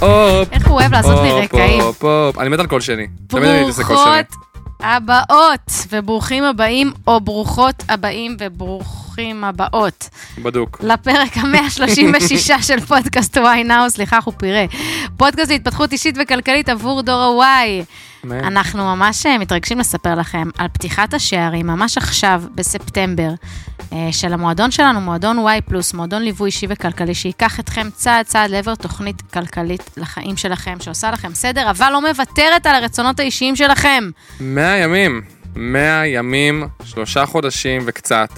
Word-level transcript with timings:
הופ, 0.00 0.48
איך 0.52 0.68
הוא 0.68 0.80
אוהב 0.80 0.92
לעשות 0.92 1.22
לי 1.22 1.32
רקעים. 1.32 1.80
הופ, 1.80 2.04
הופ. 2.04 2.38
אני 2.38 2.48
מת 2.48 2.58
על 2.58 2.66
קול 2.66 2.80
שני. 2.80 3.06
ברוכות 3.32 4.26
הבאות, 4.80 5.72
וברוכים 5.90 6.44
הבאים, 6.44 6.92
או 7.06 7.20
ברוכות 7.20 7.84
הבאים 7.88 8.36
וברוכים 8.40 9.44
הבאות. 9.44 10.08
בדוק. 10.42 10.78
לפרק 10.82 11.36
ה-136 11.36 12.62
של 12.68 12.80
פודקאסט 12.80 13.36
וואי 13.36 13.64
נאו, 13.64 13.90
סליחה, 13.90 14.16
אנחנו 14.16 14.38
פירה. 14.38 14.64
פודקאסט 15.16 15.50
להתפתחות 15.50 15.92
אישית 15.92 16.16
וכלכלית 16.22 16.68
עבור 16.68 17.02
דור 17.02 17.22
ה 17.22 17.43
Y. 17.43 17.84
אנחנו 18.30 18.84
ממש 18.84 19.26
אה, 19.26 19.38
מתרגשים 19.38 19.78
לספר 19.78 20.14
לכם 20.14 20.48
על 20.58 20.68
פתיחת 20.68 21.14
השערים, 21.14 21.66
ממש 21.66 21.96
עכשיו, 21.96 22.42
בספטמבר, 22.54 23.30
של 24.10 24.32
המועדון 24.32 24.70
שלנו, 24.70 25.00
מועדון 25.00 25.38
Y 25.38 25.60
Plus, 25.60 25.94
מועדון 25.94 26.22
ליווי 26.22 26.46
אישי 26.46 26.66
וכלכלי, 26.68 27.14
שייקח 27.14 27.60
אתכם 27.60 27.88
צעד 27.94 28.26
צעד 28.26 28.50
לעבר 28.50 28.74
תוכנית 28.74 29.22
כלכלית 29.32 29.90
לחיים 29.96 30.36
שלכם, 30.36 30.76
שעושה 30.80 31.10
לכם 31.10 31.34
סדר, 31.34 31.70
אבל 31.70 31.90
לא 31.92 32.00
מוותרת 32.00 32.66
על 32.66 32.74
הרצונות 32.74 33.20
האישיים 33.20 33.56
שלכם. 33.56 34.04
100 34.40 34.76
ימים. 34.76 35.22
100 35.56 36.06
ימים, 36.06 36.68
שלושה 36.84 37.26
חודשים 37.26 37.82
וקצת. 37.86 38.30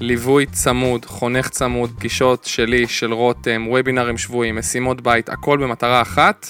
ליווי 0.00 0.46
צמוד, 0.46 1.04
חונך 1.04 1.48
צמוד, 1.48 1.90
פגישות 1.96 2.44
שלי, 2.44 2.88
של 2.88 3.12
רותם, 3.12 3.66
וובינארים 3.68 4.18
שבועיים, 4.18 4.58
משימות 4.58 5.00
בית, 5.00 5.28
הכל 5.28 5.58
במטרה 5.58 6.02
אחת, 6.02 6.46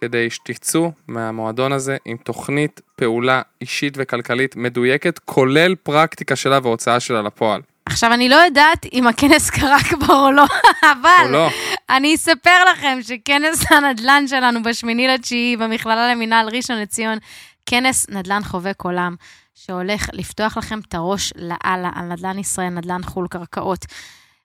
כדי 0.00 0.30
שתצאו 0.30 0.92
מהמועדון 1.08 1.72
הזה 1.72 1.96
עם 2.04 2.16
תוכנית 2.16 2.80
פעולה 2.96 3.42
אישית 3.60 3.94
וכלכלית 3.96 4.56
מדויקת, 4.56 5.18
כולל 5.18 5.74
פרקטיקה 5.74 6.36
שלה 6.36 6.58
והוצאה 6.62 7.00
שלה 7.00 7.22
לפועל. 7.22 7.60
עכשיו, 7.86 8.12
אני 8.12 8.28
לא 8.28 8.34
יודעת 8.34 8.86
אם 8.92 9.06
הכנס 9.06 9.50
קרה 9.60 9.78
כבר 9.82 10.14
או 10.14 10.30
לא, 10.30 10.44
אבל 10.82 11.26
או 11.26 11.32
לא? 11.32 11.48
אני 11.90 12.14
אספר 12.14 12.64
לכם 12.72 12.98
שכנס 13.02 13.72
הנדל"ן 13.72 14.24
שלנו 14.26 14.62
בשמיני 14.62 15.08
לתשיעי 15.08 15.56
במכללה 15.56 16.12
למינהל 16.12 16.48
ראשון 16.48 16.78
לציון, 16.78 17.18
כנס 17.66 18.06
נדל"ן 18.10 18.44
חובק 18.44 18.82
עולם, 18.82 19.14
שהולך 19.54 20.08
לפתוח 20.12 20.56
לכם 20.56 20.78
את 20.88 20.94
הראש 20.94 21.32
לאללה 21.36 21.90
על 21.94 22.04
נדל"ן 22.04 22.38
ישראל, 22.38 22.68
נדל"ן 22.68 23.02
חו"ל 23.02 23.26
קרקעות. 23.30 23.86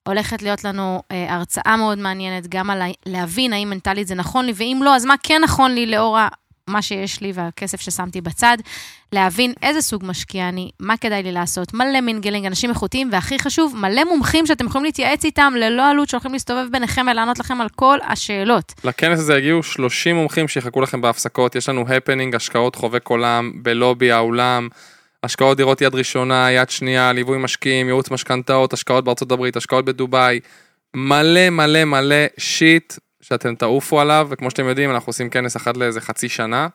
הולכת 0.08 0.42
להיות 0.42 0.64
לנו 0.64 1.02
אה, 1.12 1.34
הרצאה 1.34 1.78
מאוד 1.78 1.98
מעניינת, 1.98 2.48
גם 2.48 2.70
על 2.70 2.82
להבין 3.06 3.54
האם 3.54 3.70
מנטלית 3.70 4.08
זה 4.08 4.16
נכון 4.16 4.46
לי, 4.46 4.54
ואם 4.56 4.80
לא, 4.84 4.96
אז 4.96 5.06
מה 5.06 5.16
כן 5.24 5.42
נכון 5.44 5.72
לי 5.72 5.86
לאור 5.86 6.18
מה 6.68 6.82
שיש 6.82 7.22
לי 7.22 7.32
והכסף 7.36 7.82
ששמתי 7.82 8.22
בצד, 8.22 8.58
להבין 9.12 9.54
איזה 9.62 9.82
סוג 9.82 10.04
משקיע 10.06 10.50
אני, 10.50 10.72
מה 10.80 10.98
כדאי 10.98 11.24
לי 11.24 11.32
לעשות, 11.32 11.74
מלא 11.74 12.02
mingling, 12.02 12.46
אנשים 12.46 12.70
איכותיים, 12.70 13.10
והכי 13.12 13.40
חשוב, 13.40 13.76
מלא 13.78 14.04
מומחים 14.04 14.46
שאתם 14.46 14.66
יכולים 14.66 14.86
להתייעץ 14.86 15.26
איתם 15.26 15.54
ללא 15.58 15.90
עלות, 15.90 16.10
שהולכים 16.10 16.34
להסתובב 16.34 16.68
ביניכם 16.72 17.06
ולענות 17.12 17.40
לכם 17.40 17.62
על 17.62 17.70
כל 17.70 17.98
השאלות. 18.08 18.74
לכנס 18.84 19.20
הזה 19.20 19.38
יגיעו 19.38 19.64
30 19.64 20.16
מומחים 20.16 20.48
שיחכו 20.48 20.82
לכם 20.82 21.02
בהפסקות, 21.02 21.56
יש 21.56 21.70
לנו 21.70 21.86
הפנינג, 21.88 22.36
השקעות 22.36 22.76
חובק 22.76 23.08
עולם, 23.08 23.52
בלובי 23.56 24.12
האולם, 24.12 24.68
השקעות 25.24 25.58
דירות 25.58 25.82
יד 25.82 25.96
ראשונה, 25.96 26.52
יד 26.52 26.70
שנייה, 26.70 27.14
ליווי 27.14 27.38
משקיעים, 27.38 27.88
ייעוץ 27.88 28.12
משכנתאות, 28.12 28.74
השקעות 28.74 29.04
בארצות 29.04 29.32
הברית, 29.32 29.56
השקעות 29.56 29.86
בדובאי, 29.86 30.40
מלא 30.96 31.50
מלא 31.50 31.86
מלא 31.86 32.26
שיט 32.38 32.94
שאתם 33.22 33.56
תעופו 33.56 34.00
עליו, 34.02 34.28
וכמו 34.30 34.50
שאתם 34.52 34.66
יודעים, 34.66 34.92
אנחנו 34.92 35.10
עושים 35.10 35.30
כנס 35.30 35.58
אחת 35.58 35.78
לאיזה 35.78 36.02
חצי 36.02 36.30
שנה, 36.30 36.68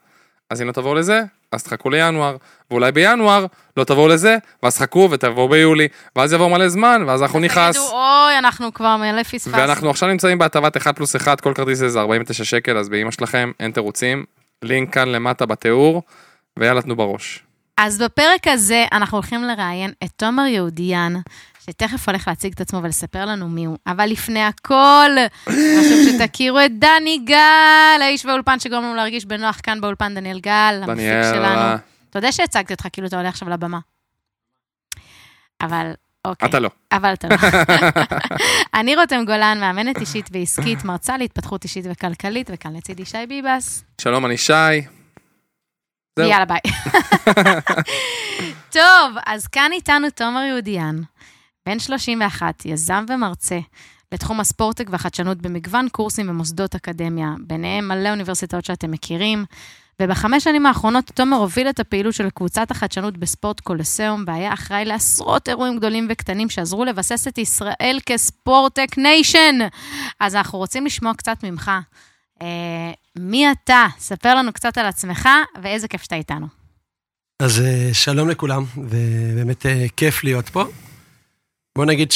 אז 0.51 0.63
אם 0.63 0.67
לא 0.67 0.73
תבואו 0.73 0.95
לזה, 0.95 1.23
אז 1.53 1.63
תחכו 1.63 1.91
לינואר, 1.91 2.37
ואולי 2.71 2.93
בינואר 2.93 3.47
לא 3.77 3.85
תבואו 3.85 4.09
לזה, 4.09 4.37
ואז 4.63 4.77
תחכו 4.77 5.09
ותבואו 5.11 5.49
ביולי, 5.49 5.89
ואז 6.17 6.33
יעבור 6.33 6.51
מלא 6.51 6.69
זמן, 6.69 7.05
ואז 7.07 7.23
אנחנו 7.23 7.41
נכעס. 7.41 7.77
תגידו, 7.77 7.93
אוי, 7.93 8.39
אנחנו 8.39 8.75
כבר 8.75 8.97
מלא 8.97 9.23
פספסנו. 9.23 9.53
ואנחנו 9.53 9.91
עכשיו 9.91 10.09
נמצאים 10.09 10.39
בהטבת 10.39 10.77
1 10.77 10.97
פלוס 10.97 11.17
1, 11.17 11.41
כל 11.41 11.53
כרטיס 11.55 11.79
זה 11.79 12.01
49 12.01 12.45
שקל, 12.45 12.79
אז 12.79 12.89
באמא 12.89 13.11
שלכם 13.11 13.53
אין 13.61 13.71
תירוצים. 13.71 14.25
לינק 14.63 14.95
כאן 14.95 15.09
למטה 15.09 15.47
בתיאור, 15.47 16.03
ויאללה 16.59 16.83
תנו 16.83 16.97
בראש. 16.97 17.48
אז 17.81 17.99
בפרק 18.03 18.47
הזה 18.47 18.85
אנחנו 18.93 19.17
הולכים 19.17 19.45
לראיין 19.45 19.93
את 20.05 20.11
תומר 20.17 20.43
יהודיאן, 20.43 21.15
שתכף 21.67 22.09
הולך 22.09 22.29
להציג 22.29 22.53
את 22.53 22.61
עצמו 22.61 22.83
ולספר 22.83 23.25
לנו 23.25 23.49
מי 23.49 23.65
הוא. 23.65 23.77
אבל 23.87 24.07
לפני 24.07 24.45
הכל, 24.45 25.11
חשוב 25.45 25.99
שתכירו 26.09 26.59
את 26.67 26.79
דני 26.79 27.19
גל, 27.25 28.01
האיש 28.01 28.27
באולפן 28.27 28.59
שגורם 28.59 28.83
לנו 28.83 28.95
להרגיש 28.95 29.25
בנוח 29.25 29.61
כאן 29.63 29.81
באולפן, 29.81 30.15
דניאל 30.15 30.41
גל, 30.41 30.81
המפיק 30.83 31.35
שלנו. 31.35 31.79
אתה 32.11 32.19
יודע 32.19 32.33
שהצגתי 32.33 32.73
אותך 32.73 32.87
כאילו 32.93 33.07
אתה 33.07 33.17
עולה 33.17 33.29
עכשיו 33.29 33.49
לבמה. 33.49 33.79
אבל, 35.61 35.91
אוקיי. 36.25 36.49
אתה 36.49 36.59
לא. 36.59 36.71
אבל 36.93 37.13
אתה 37.13 37.29
לא. 37.29 37.37
אני 38.81 38.97
רותם 38.97 39.25
גולן, 39.25 39.59
מאמנת 39.61 40.01
אישית 40.01 40.29
ועסקית, 40.33 40.85
מרצה 40.85 41.17
להתפתחות 41.17 41.65
אישית 41.65 41.85
וכלכלית, 41.91 42.51
וכאן 42.53 42.77
לצידי 42.77 43.05
שי 43.05 43.27
ביבס. 43.29 43.85
שלום, 44.01 44.27
אני 44.27 44.37
שי. 44.37 44.98
זהו. 46.19 46.31
יאללה, 46.31 46.45
ביי. 46.45 46.61
טוב, 48.73 49.17
אז 49.27 49.47
כאן 49.47 49.71
איתנו 49.73 50.11
תומר 50.11 50.41
יהודיין, 50.41 51.01
בן 51.67 51.79
31, 51.79 52.67
יזם 52.67 53.05
ומרצה 53.09 53.59
לתחום 54.13 54.41
ה 54.41 54.46
sportech 54.46 54.87
והחדשנות 54.91 55.43
במגוון 55.43 55.89
קורסים 55.89 56.31
ומוסדות 56.31 56.75
אקדמיה, 56.75 57.29
ביניהם 57.41 57.89
מלא 57.89 58.09
אוניברסיטאות 58.09 58.65
שאתם 58.65 58.91
מכירים. 58.91 59.45
ובחמש 60.03 60.45
שנים 60.45 60.67
האחרונות 60.67 61.11
תומר 61.15 61.37
הוביל 61.37 61.69
את 61.69 61.81
הפעילות 61.81 62.15
של 62.15 62.31
קבוצת 62.31 62.71
החדשנות 62.71 63.17
בספורט 63.17 63.61
קולוסיאום, 63.61 64.25
והיה 64.27 64.53
אחראי 64.53 64.85
לעשרות 64.85 65.49
אירועים 65.49 65.77
גדולים 65.77 66.07
וקטנים 66.11 66.51
שעזרו 66.51 66.85
לבסס 66.85 67.29
את 67.29 67.39
ישראל 67.39 67.99
כ 68.07 68.25
sportech 68.25 68.99
nation. 68.99 69.59
אז 70.21 70.35
אנחנו 70.35 70.59
רוצים 70.59 70.87
לשמוע 70.87 71.15
קצת 71.15 71.45
ממך. 71.45 71.71
אה, 72.43 72.93
מי 73.17 73.53
אתה? 73.53 73.87
ספר 73.99 74.35
לנו 74.35 74.53
קצת 74.53 74.79
על 74.79 74.87
עצמך, 74.87 75.29
ואיזה 75.63 75.89
כיף 75.89 76.03
שאתה 76.03 76.17
איתנו. 76.17 76.47
אז 77.43 77.61
אה, 77.61 77.91
שלום 77.93 78.29
לכולם, 78.29 78.65
ובאמת 78.77 79.67
אה, 79.67 79.87
כיף 79.97 80.25
להיות 80.25 80.49
פה. 80.49 80.65
בוא 81.77 81.85
נגיד 81.85 82.13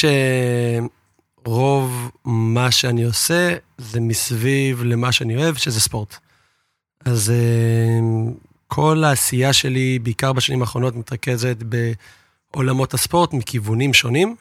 שרוב 1.45 2.11
מה 2.25 2.71
שאני 2.71 3.03
עושה 3.03 3.55
זה 3.77 3.99
מסביב 3.99 4.83
למה 4.83 5.11
שאני 5.11 5.35
אוהב, 5.35 5.55
שזה 5.55 5.79
ספורט. 5.79 6.17
אז 7.05 7.33
כל 8.67 9.03
העשייה 9.03 9.53
שלי, 9.53 9.99
בעיקר 9.99 10.33
בשנים 10.33 10.61
האחרונות, 10.61 10.95
מתרכזת 10.95 11.57
בעולמות 12.53 12.93
הספורט 12.93 13.33
מכיוונים 13.33 13.93
שונים, 13.93 14.35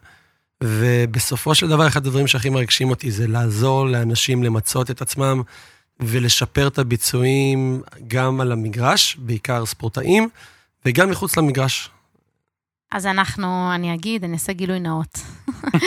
ובסופו 0.62 1.54
של 1.54 1.68
דבר, 1.68 1.86
אחד 1.86 2.06
הדברים 2.06 2.26
שהכי 2.26 2.50
מרגשים 2.50 2.90
אותי 2.90 3.10
זה 3.10 3.26
לעזור 3.26 3.86
לאנשים 3.86 4.42
למצות 4.42 4.90
את 4.90 5.02
עצמם 5.02 5.42
ולשפר 6.06 6.68
את 6.68 6.78
הביצועים 6.78 7.82
גם 8.08 8.40
על 8.40 8.52
המגרש, 8.52 9.16
בעיקר 9.16 9.66
ספורטאים, 9.66 10.28
וגם 10.86 11.10
מחוץ 11.10 11.36
למגרש. 11.36 11.90
אז 12.92 13.06
אנחנו, 13.06 13.74
אני 13.74 13.94
אגיד, 13.94 14.24
אני 14.24 14.32
אעשה 14.32 14.52
גילוי 14.52 14.80
נאות. 14.80 15.18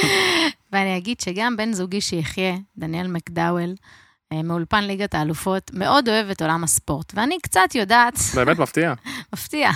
ואני 0.72 0.98
אגיד 0.98 1.20
שגם 1.20 1.58
בן 1.58 1.74
זוגי 1.74 2.02
שיחיה, 2.02 2.56
דניאל 2.78 3.08
מקדאוול, 3.08 3.76
אה, 4.31 4.44
מאולפן 4.44 4.84
ליגת 4.84 5.16
האלופות, 5.16 5.72
מאוד 5.74 6.09
אוהב 6.09 6.30
את 6.30 6.42
עולם 6.42 6.64
הספורט. 6.64 7.14
ואני 7.16 7.38
קצת 7.40 7.76
יודעת, 7.76 8.14
באמת 8.36 8.59
מפתיע. 8.59 8.94
מפתיע, 9.34 9.70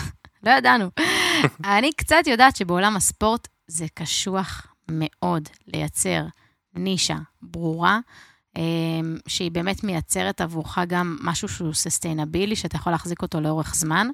לא 0.43 0.51
ידענו. 0.51 0.89
אני 1.77 1.91
קצת 1.93 2.27
יודעת 2.27 2.55
שבעולם 2.55 2.95
הספורט 2.95 3.47
זה 3.67 3.85
קשוח 3.93 4.67
מאוד 4.91 5.49
לייצר 5.67 6.25
נישה 6.75 7.17
ברורה, 7.41 7.99
שהיא 9.27 9.51
באמת 9.51 9.83
מייצרת 9.83 10.41
עבורך 10.41 10.77
גם 10.87 11.17
משהו 11.21 11.47
שהוא 11.47 11.73
ססטיינבילי, 11.73 12.55
שאתה 12.55 12.75
יכול 12.75 12.91
להחזיק 12.91 13.21
אותו 13.21 13.41
לאורך 13.41 13.75
זמן, 13.75 14.07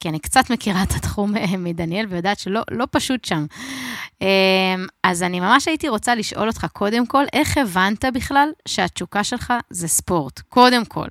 כי 0.00 0.08
אני 0.08 0.18
קצת 0.18 0.50
מכירה 0.50 0.82
את 0.82 0.90
התחום 0.96 1.36
אה, 1.36 1.56
מדניאל 1.58 2.06
ויודעת 2.08 2.38
שלא 2.38 2.62
לא 2.70 2.86
פשוט 2.90 3.24
שם. 3.24 3.46
אה, 4.22 4.74
אז 5.04 5.22
אני 5.22 5.40
ממש 5.40 5.68
הייתי 5.68 5.88
רוצה 5.88 6.14
לשאול 6.14 6.48
אותך 6.48 6.66
קודם 6.72 7.06
כל, 7.06 7.24
איך 7.32 7.58
הבנת 7.58 8.04
בכלל 8.14 8.48
שהתשוקה 8.68 9.24
שלך 9.24 9.52
זה 9.70 9.88
ספורט? 9.88 10.40
קודם 10.40 10.84
כל. 10.84 11.08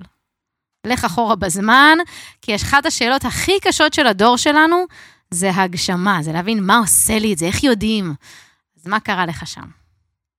לך 0.86 1.04
אחורה 1.04 1.36
בזמן, 1.36 1.98
כי 2.42 2.54
אחת 2.54 2.86
השאלות 2.86 3.24
הכי 3.24 3.52
קשות 3.60 3.94
של 3.94 4.06
הדור 4.06 4.36
שלנו, 4.36 4.84
זה 5.30 5.50
הגשמה, 5.54 6.18
זה 6.22 6.32
להבין 6.32 6.62
מה 6.62 6.78
עושה 6.78 7.18
לי 7.18 7.32
את 7.32 7.38
זה, 7.38 7.46
איך 7.46 7.64
יודעים. 7.64 8.14
אז 8.80 8.86
מה 8.86 9.00
קרה 9.00 9.26
לך 9.26 9.46
שם? 9.46 9.81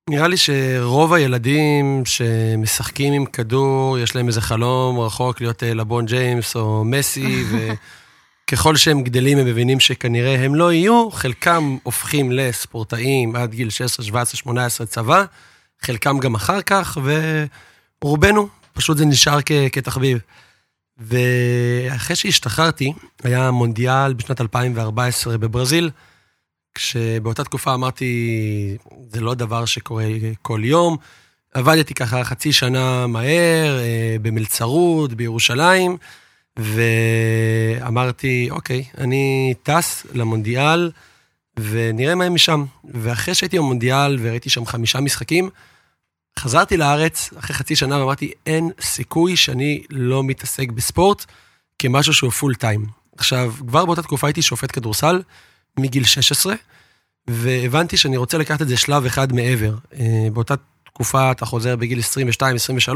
נראה 0.09 0.27
לי 0.27 0.37
שרוב 0.37 1.13
הילדים 1.13 2.03
שמשחקים 2.05 3.13
עם 3.13 3.25
כדור, 3.25 3.99
יש 3.99 4.15
להם 4.15 4.27
איזה 4.27 4.41
חלום 4.41 4.99
רחוק 4.99 5.41
להיות 5.41 5.63
אה, 5.63 5.73
לבון 5.73 6.05
ג'יימס 6.05 6.55
או 6.55 6.83
מסי, 6.85 7.43
וככל 8.47 8.75
שהם 8.75 9.03
גדלים 9.03 9.37
הם 9.37 9.45
מבינים 9.45 9.79
שכנראה 9.79 10.45
הם 10.45 10.55
לא 10.55 10.73
יהיו, 10.73 11.11
חלקם 11.11 11.77
הופכים 11.83 12.31
לספורטאים 12.31 13.35
עד 13.35 13.51
גיל 13.51 13.69
16, 13.69 14.05
17, 14.05 14.37
18 14.37 14.87
צבא, 14.87 15.23
חלקם 15.81 16.19
גם 16.19 16.35
אחר 16.35 16.61
כך, 16.61 16.97
ורובנו, 18.01 18.47
פשוט 18.73 18.97
זה 18.97 19.05
נשאר 19.05 19.39
כ- 19.45 19.51
כתחביב. 19.71 20.17
ואחרי 20.97 22.15
שהשתחררתי, 22.15 22.93
היה 23.23 23.51
מונדיאל 23.51 24.13
בשנת 24.13 24.41
2014 24.41 25.37
בברזיל, 25.37 25.89
כשבאותה 26.75 27.43
תקופה 27.43 27.73
אמרתי, 27.73 28.77
זה 29.09 29.21
לא 29.21 29.33
דבר 29.33 29.65
שקורה 29.65 30.05
כל 30.41 30.61
יום, 30.63 30.97
עבדתי 31.53 31.93
ככה 31.93 32.23
חצי 32.23 32.53
שנה 32.53 33.07
מהר, 33.07 33.79
אה, 33.79 34.15
במלצרות, 34.21 35.13
בירושלים, 35.13 35.97
ואמרתי, 36.57 38.47
אוקיי, 38.51 38.83
אני 38.97 39.53
טס 39.63 40.05
למונדיאל, 40.13 40.91
ונראה 41.57 42.15
מה 42.15 42.23
הם 42.25 42.33
משם. 42.33 42.65
ואחרי 42.93 43.35
שהייתי 43.35 43.57
במונדיאל 43.57 44.17
וראיתי 44.21 44.49
שם 44.49 44.65
חמישה 44.65 44.99
משחקים, 44.99 45.49
חזרתי 46.39 46.77
לארץ 46.77 47.29
אחרי 47.39 47.55
חצי 47.55 47.75
שנה 47.75 47.99
ואמרתי, 47.99 48.31
אין 48.45 48.71
סיכוי 48.81 49.35
שאני 49.35 49.83
לא 49.89 50.23
מתעסק 50.23 50.71
בספורט 50.71 51.25
כמשהו 51.79 52.13
שהוא 52.13 52.31
פול 52.31 52.55
טיים. 52.55 52.85
עכשיו, 53.17 53.53
כבר 53.67 53.85
באותה 53.85 54.01
תקופה 54.01 54.27
הייתי 54.27 54.41
שופט 54.41 54.75
כדורסל, 54.75 55.21
מגיל 55.79 56.03
16, 56.03 56.55
והבנתי 57.27 57.97
שאני 57.97 58.17
רוצה 58.17 58.37
לקחת 58.37 58.61
את 58.61 58.67
זה 58.67 58.77
שלב 58.77 59.05
אחד 59.05 59.33
מעבר. 59.33 59.73
אה, 59.99 60.27
באותה 60.33 60.53
תקופה 60.85 61.31
אתה 61.31 61.45
חוזר 61.45 61.75
בגיל 61.75 61.99
22-23, 61.99 62.91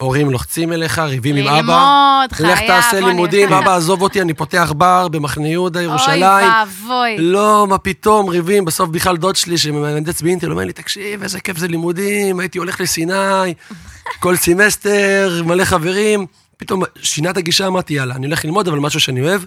הורים 0.00 0.30
לוחצים 0.30 0.72
אליך, 0.72 0.98
ריבים 0.98 1.36
עם 1.36 1.46
אבא. 1.46 1.58
ללמוד, 1.58 2.32
חייב. 2.32 2.48
לך 2.48 2.60
תעשה 2.60 3.00
לימודים. 3.00 3.52
אבא 3.52 3.76
עזוב 3.76 4.02
אותי, 4.02 4.20
אני 4.20 4.34
פותח 4.34 4.72
בר 4.76 5.08
במחנה 5.08 5.48
יהודה, 5.48 5.82
ירושלים. 5.82 6.22
אוי 6.22 6.44
ואבוי. 6.44 7.16
לא, 7.18 7.66
מה 7.68 7.78
פתאום, 7.78 8.28
ריבים, 8.28 8.64
בסוף 8.64 8.88
בכלל 8.88 9.16
דוד 9.16 9.36
שלי 9.36 9.58
שמהנדס 9.58 10.22
באינטל 10.22 10.50
אומר 10.50 10.64
לי, 10.64 10.72
תקשיב, 10.72 11.22
איזה 11.22 11.40
כיף 11.40 11.58
זה 11.58 11.68
לימודים, 11.68 12.40
הייתי 12.40 12.58
הולך 12.58 12.80
לסיני, 12.80 13.54
כל 14.22 14.36
סמסטר, 14.36 15.42
מלא 15.46 15.64
חברים. 15.64 16.26
פתאום 16.56 16.82
שינה 17.02 17.30
את 17.30 17.36
הגישה, 17.36 17.66
אמרתי, 17.66 17.94
יאללה, 17.94 18.14
אני 18.14 18.26
הולך 18.26 18.44
ללמוד, 18.44 18.68
אבל 18.68 18.78
משהו 18.78 19.00
שאני 19.00 19.20
אוהב. 19.20 19.42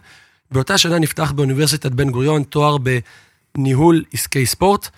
באותה 0.51 0.77
שנה 0.77 0.99
נפתח 0.99 1.31
באוניברסיטת 1.31 1.91
בן 1.91 2.09
גוריון 2.09 2.43
תואר 2.43 2.77
בניהול 3.55 4.03
עסקי 4.13 4.45
ספורט. 4.45 4.89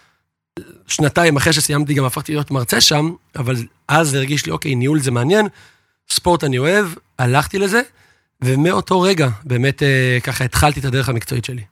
שנתיים 0.87 1.37
אחרי 1.37 1.53
שסיימתי 1.53 1.93
גם 1.93 2.05
הפכתי 2.05 2.31
להיות 2.33 2.51
מרצה 2.51 2.81
שם, 2.81 3.11
אבל 3.35 3.55
אז 3.87 4.09
זה 4.09 4.17
הרגיש 4.17 4.45
לי, 4.45 4.51
אוקיי, 4.51 4.75
ניהול 4.75 4.99
זה 4.99 5.11
מעניין, 5.11 5.47
ספורט 6.09 6.43
אני 6.43 6.57
אוהב, 6.57 6.85
הלכתי 7.19 7.59
לזה, 7.59 7.81
ומאותו 8.43 9.01
רגע 9.01 9.29
באמת 9.43 9.83
אה, 9.83 10.17
ככה 10.23 10.43
התחלתי 10.43 10.79
את 10.79 10.85
הדרך 10.85 11.09
המקצועית 11.09 11.45
שלי. 11.45 11.63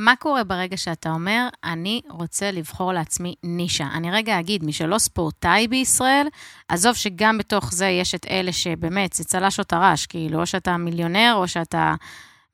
מה 0.00 0.16
קורה 0.16 0.44
ברגע 0.44 0.76
שאתה 0.76 1.10
אומר, 1.10 1.48
אני 1.64 2.00
רוצה 2.10 2.50
לבחור 2.50 2.92
לעצמי 2.92 3.34
נישה? 3.44 3.86
אני 3.94 4.10
רגע 4.10 4.40
אגיד, 4.40 4.64
מי 4.64 4.72
שלא 4.72 4.98
ספורטאי 4.98 5.68
בישראל, 5.68 6.26
עזוב 6.68 6.94
שגם 6.94 7.38
בתוך 7.38 7.72
זה 7.72 7.86
יש 7.86 8.14
את 8.14 8.26
אלה 8.30 8.52
שבאמת, 8.52 9.12
זה 9.12 9.24
צל"ש 9.24 9.58
או 9.58 9.64
טר"ש, 9.64 10.06
כאילו, 10.06 10.40
או 10.40 10.46
שאתה 10.46 10.76
מיליונר, 10.76 11.32
או 11.36 11.48
שאתה 11.48 11.94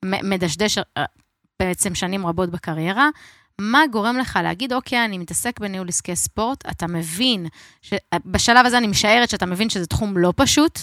מדשדש 0.05 0.77
אה, 0.77 1.05
בעצם 1.59 1.95
שנים 1.95 2.27
רבות 2.27 2.49
בקריירה. 2.49 3.09
מה 3.61 3.81
גורם 3.91 4.17
לך 4.17 4.39
להגיד, 4.43 4.73
אוקיי, 4.73 5.05
אני 5.05 5.17
מתעסק 5.17 5.59
בניהול 5.59 5.89
עסקי 5.89 6.15
ספורט, 6.15 6.69
אתה 6.71 6.87
מבין, 6.87 7.47
ש... 7.81 7.93
בשלב 8.25 8.65
הזה 8.65 8.77
אני 8.77 8.87
משערת 8.87 9.29
שאתה 9.29 9.45
מבין 9.45 9.69
שזה 9.69 9.87
תחום 9.87 10.17
לא 10.17 10.33
פשוט. 10.35 10.79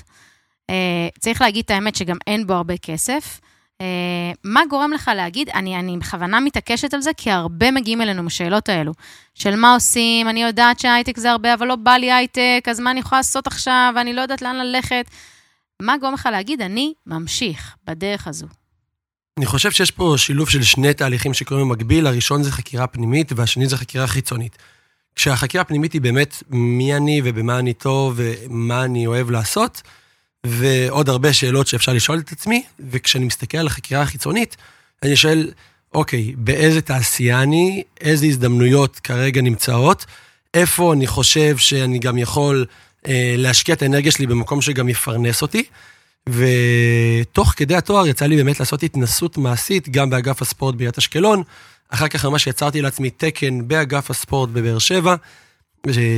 אה, 0.71 1.09
צריך 1.19 1.41
להגיד 1.41 1.65
את 1.65 1.71
האמת 1.71 1.95
שגם 1.95 2.17
אין 2.27 2.47
בו 2.47 2.55
הרבה 2.55 2.77
כסף. 2.77 3.41
אה, 3.81 4.33
מה 4.45 4.61
גורם 4.71 4.93
לך 4.93 5.11
להגיד, 5.17 5.49
אני, 5.49 5.79
אני 5.79 5.99
בכוונה 5.99 6.41
מתעקשת 6.41 6.95
על 6.95 7.01
זה, 7.01 7.11
כי 7.17 7.31
הרבה 7.31 7.71
מגיעים 7.71 8.01
אלינו 8.01 8.21
עם 8.21 8.27
השאלות 8.27 8.69
האלו, 8.69 8.93
של 9.35 9.57
מה 9.57 9.75
עושים, 9.75 10.29
אני 10.29 10.43
יודעת 10.43 10.81
שהייטק 10.81 11.19
זה 11.19 11.31
הרבה, 11.31 11.55
אבל 11.55 11.67
לא 11.67 11.77
בא 11.77 11.93
לי 11.93 12.13
הייטק, 12.13 12.65
אז 12.71 12.81
מה 12.81 12.91
אני 12.91 13.01
יכולה 13.01 13.19
לעשות 13.19 13.47
עכשיו, 13.47 13.93
ואני 13.97 14.13
לא 14.13 14.21
יודעת 14.21 14.43
לאן 14.43 14.57
ללכת. 14.57 15.07
מה 15.83 15.99
גורם 15.99 16.15
לך 16.15 16.29
להגיד, 16.33 16.63
אני 16.63 16.95
ממשיך 17.07 17.77
בדרך 17.87 18.29
הזו? 18.29 18.47
אני 19.39 19.47
חושב 19.47 19.71
שיש 19.71 19.91
פה 19.91 20.15
שילוב 20.17 20.49
של 20.49 20.63
שני 20.63 20.95
תהליכים 20.95 21.35
שקורים 21.35 21.69
במקביל, 21.69 22.07
הראשון 22.07 22.43
זה 22.43 22.53
חקירה 22.53 22.87
פנימית 22.87 23.33
והשני 23.37 23.67
זה 23.67 23.77
חקירה 23.77 24.07
חיצונית. 24.07 24.59
כשהחקירה 25.17 25.63
הפנימית 25.63 25.93
היא 25.93 26.01
באמת 26.01 26.43
מי 26.51 26.97
אני 26.97 27.21
ובמה 27.25 27.59
אני 27.59 27.75
טוב 27.75 28.15
ומה 28.17 28.85
אני 28.85 29.07
אוהב 29.07 29.31
לעשות, 29.31 29.83
ועוד 30.47 31.09
הרבה 31.09 31.33
שאלות 31.33 31.67
שאפשר 31.67 31.93
לשאול 31.93 32.19
את 32.19 32.33
עצמי, 32.33 32.63
וכשאני 32.91 33.25
מסתכל 33.25 33.59
על 33.59 33.67
החקירה 33.67 34.03
החיצונית, 34.03 34.57
אני 35.03 35.17
שואל, 35.17 35.51
אוקיי, 35.95 36.35
באיזה 36.37 36.81
תעשייה 36.81 37.43
אני, 37.43 37.83
איזה 38.01 38.27
הזדמנויות 38.27 39.01
כרגע 39.01 39.43
נמצאות, 39.43 40.07
איפה 40.55 40.93
אני 40.93 41.07
חושב 41.07 41.57
שאני 41.57 41.99
גם 41.99 42.19
יכול 42.19 42.67
אה, 43.07 43.35
להשקיע 43.39 43.75
את 43.75 43.83
האנרגיה 43.83 44.13
שלי 44.13 44.27
במקום 44.27 44.63
שגם 44.63 44.89
יפרנס 44.89 45.43
אותי. 45.43 45.65
ותוך 46.29 47.53
כדי 47.57 47.75
התואר 47.75 48.07
יצא 48.07 48.27
לי 48.27 48.37
באמת 48.37 48.61
לעשות 48.61 48.83
התנסות 48.83 49.39
מעשית 49.39 49.89
גם 49.89 50.11
באגף 50.11 50.43
הספורט 50.43 50.75
בעיריית 50.75 50.99
אשקלון. 50.99 51.43
אחר 51.89 52.09
כך 52.09 52.25
ממש 52.25 52.47
יצרתי 52.47 52.83
לעצמי 52.83 53.11
תקן 53.11 53.69
באגף 53.69 54.11
הספורט 54.11 54.51
בבאר 54.53 54.79
שבע, 54.79 55.15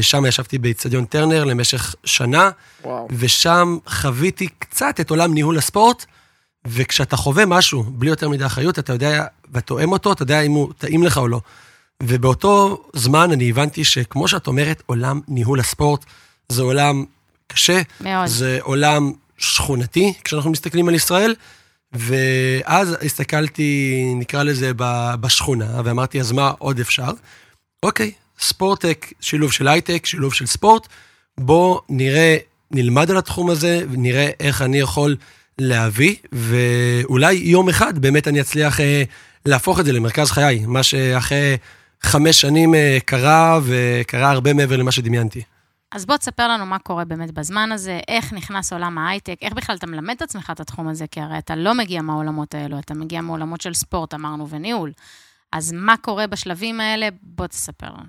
שם 0.00 0.26
ישבתי 0.26 0.58
באיצטדיון 0.58 1.04
טרנר 1.04 1.44
למשך 1.44 1.94
שנה, 2.04 2.50
וואו. 2.84 3.08
ושם 3.10 3.78
חוויתי 3.86 4.48
קצת 4.58 5.00
את 5.00 5.10
עולם 5.10 5.34
ניהול 5.34 5.58
הספורט, 5.58 6.04
וכשאתה 6.66 7.16
חווה 7.16 7.46
משהו 7.46 7.82
בלי 7.82 8.10
יותר 8.10 8.28
מדי 8.28 8.46
אחריות, 8.46 8.78
אתה 8.78 8.92
יודע, 8.92 9.24
ותואם 9.52 9.92
אותו, 9.92 10.12
אתה 10.12 10.22
יודע 10.22 10.40
אם 10.40 10.52
הוא 10.52 10.72
טעים 10.78 11.02
לך 11.02 11.18
או 11.18 11.28
לא. 11.28 11.40
ובאותו 12.02 12.82
זמן 12.92 13.32
אני 13.32 13.50
הבנתי 13.50 13.84
שכמו 13.84 14.28
שאת 14.28 14.46
אומרת, 14.46 14.82
עולם 14.86 15.20
ניהול 15.28 15.60
הספורט 15.60 16.04
זה 16.48 16.62
עולם 16.62 17.04
קשה, 17.46 17.82
מאוד. 18.00 18.26
זה 18.26 18.58
עולם 18.62 19.12
שכונתי, 19.38 20.12
כשאנחנו 20.24 20.50
מסתכלים 20.50 20.88
על 20.88 20.94
ישראל, 20.94 21.34
ואז 21.92 22.96
הסתכלתי, 23.02 24.02
נקרא 24.16 24.42
לזה, 24.42 24.72
בשכונה, 25.20 25.80
ואמרתי, 25.84 26.20
אז 26.20 26.32
מה 26.32 26.52
עוד 26.58 26.80
אפשר? 26.80 27.10
אוקיי, 27.82 28.12
ספורטק, 28.38 29.12
שילוב 29.20 29.52
של 29.52 29.68
הייטק, 29.68 30.06
שילוב 30.06 30.34
של 30.34 30.46
ספורט, 30.46 30.86
בוא 31.38 31.80
נראה, 31.88 32.36
נלמד 32.70 33.10
על 33.10 33.16
התחום 33.16 33.50
הזה, 33.50 33.82
ונראה 33.90 34.30
איך 34.40 34.62
אני 34.62 34.78
יכול 34.78 35.16
להביא, 35.58 36.14
ואולי 36.32 37.34
יום 37.34 37.68
אחד 37.68 37.98
באמת 37.98 38.28
אני 38.28 38.40
אצליח 38.40 38.80
אה, 38.80 39.02
להפוך 39.46 39.80
את 39.80 39.84
זה 39.84 39.92
למרכז 39.92 40.30
חיי, 40.30 40.66
מה 40.66 40.82
שאחרי 40.82 41.56
חמש 42.02 42.40
שנים 42.40 42.74
אה, 42.74 42.98
קרה, 43.04 43.60
וקרה 43.62 44.30
הרבה 44.30 44.52
מעבר 44.52 44.76
למה 44.76 44.92
שדמיינתי. 44.92 45.42
אז 45.96 46.06
בוא 46.06 46.16
תספר 46.16 46.48
לנו 46.48 46.66
מה 46.66 46.78
קורה 46.78 47.04
באמת 47.04 47.30
בזמן 47.30 47.72
הזה, 47.72 47.98
איך 48.08 48.32
נכנס 48.32 48.72
עולם 48.72 48.98
ההייטק, 48.98 49.36
איך 49.42 49.52
בכלל 49.52 49.76
אתה 49.76 49.86
מלמד 49.86 50.14
את 50.16 50.22
עצמך 50.22 50.50
את 50.54 50.60
התחום 50.60 50.88
הזה, 50.88 51.06
כי 51.10 51.20
הרי 51.20 51.38
אתה 51.38 51.56
לא 51.56 51.74
מגיע 51.74 52.02
מהעולמות 52.02 52.54
האלו, 52.54 52.78
אתה 52.78 52.94
מגיע 52.94 53.20
מעולמות 53.20 53.60
של 53.60 53.74
ספורט, 53.74 54.14
אמרנו, 54.14 54.48
וניהול. 54.48 54.92
אז 55.52 55.72
מה 55.72 55.96
קורה 55.96 56.26
בשלבים 56.26 56.80
האלה? 56.80 57.08
בוא 57.22 57.46
תספר 57.46 57.86
לנו. 57.86 58.08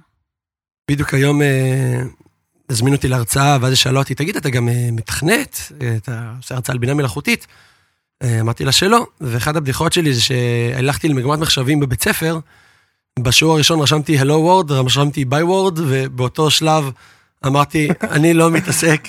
בדיוק 0.91 1.13
היום 1.13 1.41
אה, 1.41 2.01
הזמינו 2.69 2.95
אותי 2.95 3.07
להרצאה, 3.07 3.57
ואז 3.61 3.77
שאלה 3.77 3.99
אותי, 3.99 4.15
תגיד, 4.15 4.35
אתה 4.35 4.49
גם 4.49 4.69
אה, 4.69 4.89
מתכנת? 4.91 5.59
אה, 5.81 5.95
אתה 5.97 6.33
עושה 6.37 6.55
הרצאה 6.55 6.73
על 6.73 6.79
בינה 6.79 6.93
מלאכותית? 6.93 7.47
אמרתי 8.23 8.65
לה 8.65 8.71
שלא, 8.71 9.07
ואחת 9.21 9.55
הבדיחות 9.55 9.93
שלי 9.93 10.13
זה 10.13 10.21
שהלכתי 10.21 11.07
למגמת 11.07 11.39
מחשבים 11.39 11.79
בבית 11.79 12.03
ספר, 12.03 12.39
בשיעור 13.19 13.53
הראשון 13.53 13.79
רשמתי 13.79 14.21
Hello 14.21 14.25
Word, 14.67 14.71
רשמתי 14.71 15.25
By 15.29 15.43
Word, 15.43 15.79
ובאותו 15.87 16.51
שלב 16.51 16.91
אמרתי, 17.45 17.89
אני 18.03 18.33
לא 18.33 18.51
מתעסק 18.51 19.07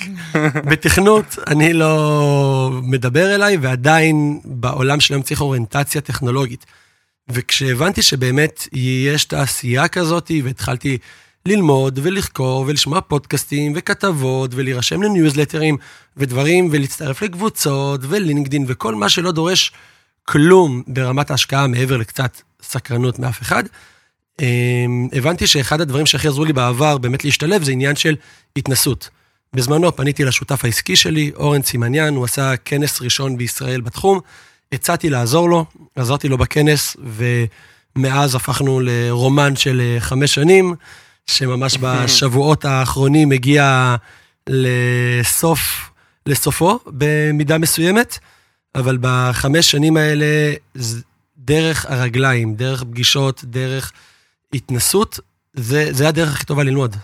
בתכנות, 0.69 1.35
אני 1.47 1.73
לא 1.73 2.69
מדבר 2.83 3.35
אליי, 3.35 3.57
ועדיין 3.57 4.39
בעולם 4.45 4.99
שלהם 4.99 5.21
צריך 5.21 5.41
אוריינטציה 5.41 6.01
טכנולוגית. 6.01 6.65
וכשהבנתי 7.29 8.01
שבאמת 8.01 8.67
יש 8.73 9.25
תעשייה 9.25 9.87
כזאת, 9.87 10.31
והתחלתי 10.43 10.97
ללמוד 11.45 11.99
ולחקור 12.03 12.65
ולשמוע 12.67 13.01
פודקאסטים 13.01 13.73
וכתבות 13.75 14.51
ולהירשם 14.53 15.03
לניוזלטרים 15.03 15.77
ודברים 16.17 16.69
ולהצטרף 16.71 17.21
לקבוצות 17.21 18.01
ולינקדין 18.03 18.65
וכל 18.67 18.95
מה 18.95 19.09
שלא 19.09 19.31
דורש 19.31 19.71
כלום 20.23 20.83
ברמת 20.87 21.31
ההשקעה 21.31 21.67
מעבר 21.67 21.97
לקצת 21.97 22.41
סקרנות 22.61 23.19
מאף 23.19 23.41
אחד. 23.41 23.63
אמ, 24.39 25.07
הבנתי 25.13 25.47
שאחד 25.47 25.81
הדברים 25.81 26.05
שהכי 26.05 26.27
עזרו 26.27 26.45
לי 26.45 26.53
בעבר 26.53 26.97
באמת 26.97 27.25
להשתלב 27.25 27.63
זה 27.63 27.71
עניין 27.71 27.95
של 27.95 28.15
התנסות. 28.57 29.09
בזמנו 29.53 29.95
פניתי 29.95 30.23
לשותף 30.23 30.65
העסקי 30.65 30.95
שלי, 30.95 31.31
אורן 31.35 31.61
סימניאן, 31.61 32.15
הוא 32.15 32.25
עשה 32.25 32.53
כנס 32.65 33.01
ראשון 33.01 33.37
בישראל 33.37 33.81
בתחום, 33.81 34.19
הצעתי 34.71 35.09
לעזור 35.09 35.49
לו, 35.49 35.65
עזרתי 35.95 36.29
לו 36.29 36.37
בכנס, 36.37 36.97
ומאז 37.95 38.35
הפכנו 38.35 38.79
לרומן 38.83 39.55
של 39.55 39.81
אה, 39.81 39.99
חמש 39.99 40.33
שנים, 40.33 40.75
שממש 41.27 41.77
בשבועות 41.81 42.65
האחרונים 42.65 43.31
הגיע 43.31 43.95
לסוף, 44.49 45.91
לסופו 46.25 46.79
במידה 46.85 47.57
מסוימת, 47.57 48.19
אבל 48.75 48.97
בחמש 49.01 49.71
שנים 49.71 49.97
האלה, 49.97 50.53
דרך 51.37 51.85
הרגליים, 51.89 52.55
דרך 52.55 52.83
פגישות, 52.83 53.43
דרך 53.43 53.91
התנסות, 54.53 55.19
זה, 55.53 55.93
זה 55.93 56.07
הדרך 56.07 56.35
הכי 56.35 56.45
טובה 56.45 56.63
ללמוד. 56.63 56.95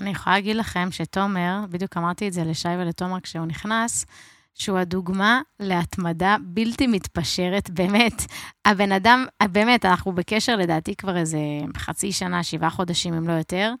אני 0.00 0.10
יכולה 0.10 0.36
להגיד 0.36 0.56
לכם 0.56 0.88
שתומר, 0.90 1.60
בדיוק 1.70 1.96
אמרתי 1.96 2.28
את 2.28 2.32
זה 2.32 2.44
לשי 2.44 2.68
ולתומר 2.68 3.20
כשהוא 3.20 3.46
נכנס, 3.46 4.06
שהוא 4.54 4.78
הדוגמה 4.78 5.40
להתמדה 5.60 6.36
בלתי 6.40 6.86
מתפשרת, 6.86 7.70
באמת. 7.70 8.22
הבן 8.64 8.92
אדם, 8.92 9.26
באמת, 9.42 9.84
אנחנו 9.84 10.12
בקשר 10.12 10.56
לדעתי 10.56 10.96
כבר 10.96 11.16
איזה 11.16 11.38
חצי 11.76 12.12
שנה, 12.12 12.42
שבעה 12.42 12.70
חודשים, 12.70 13.14
אם 13.14 13.28
לא 13.28 13.32
יותר. 13.32 13.72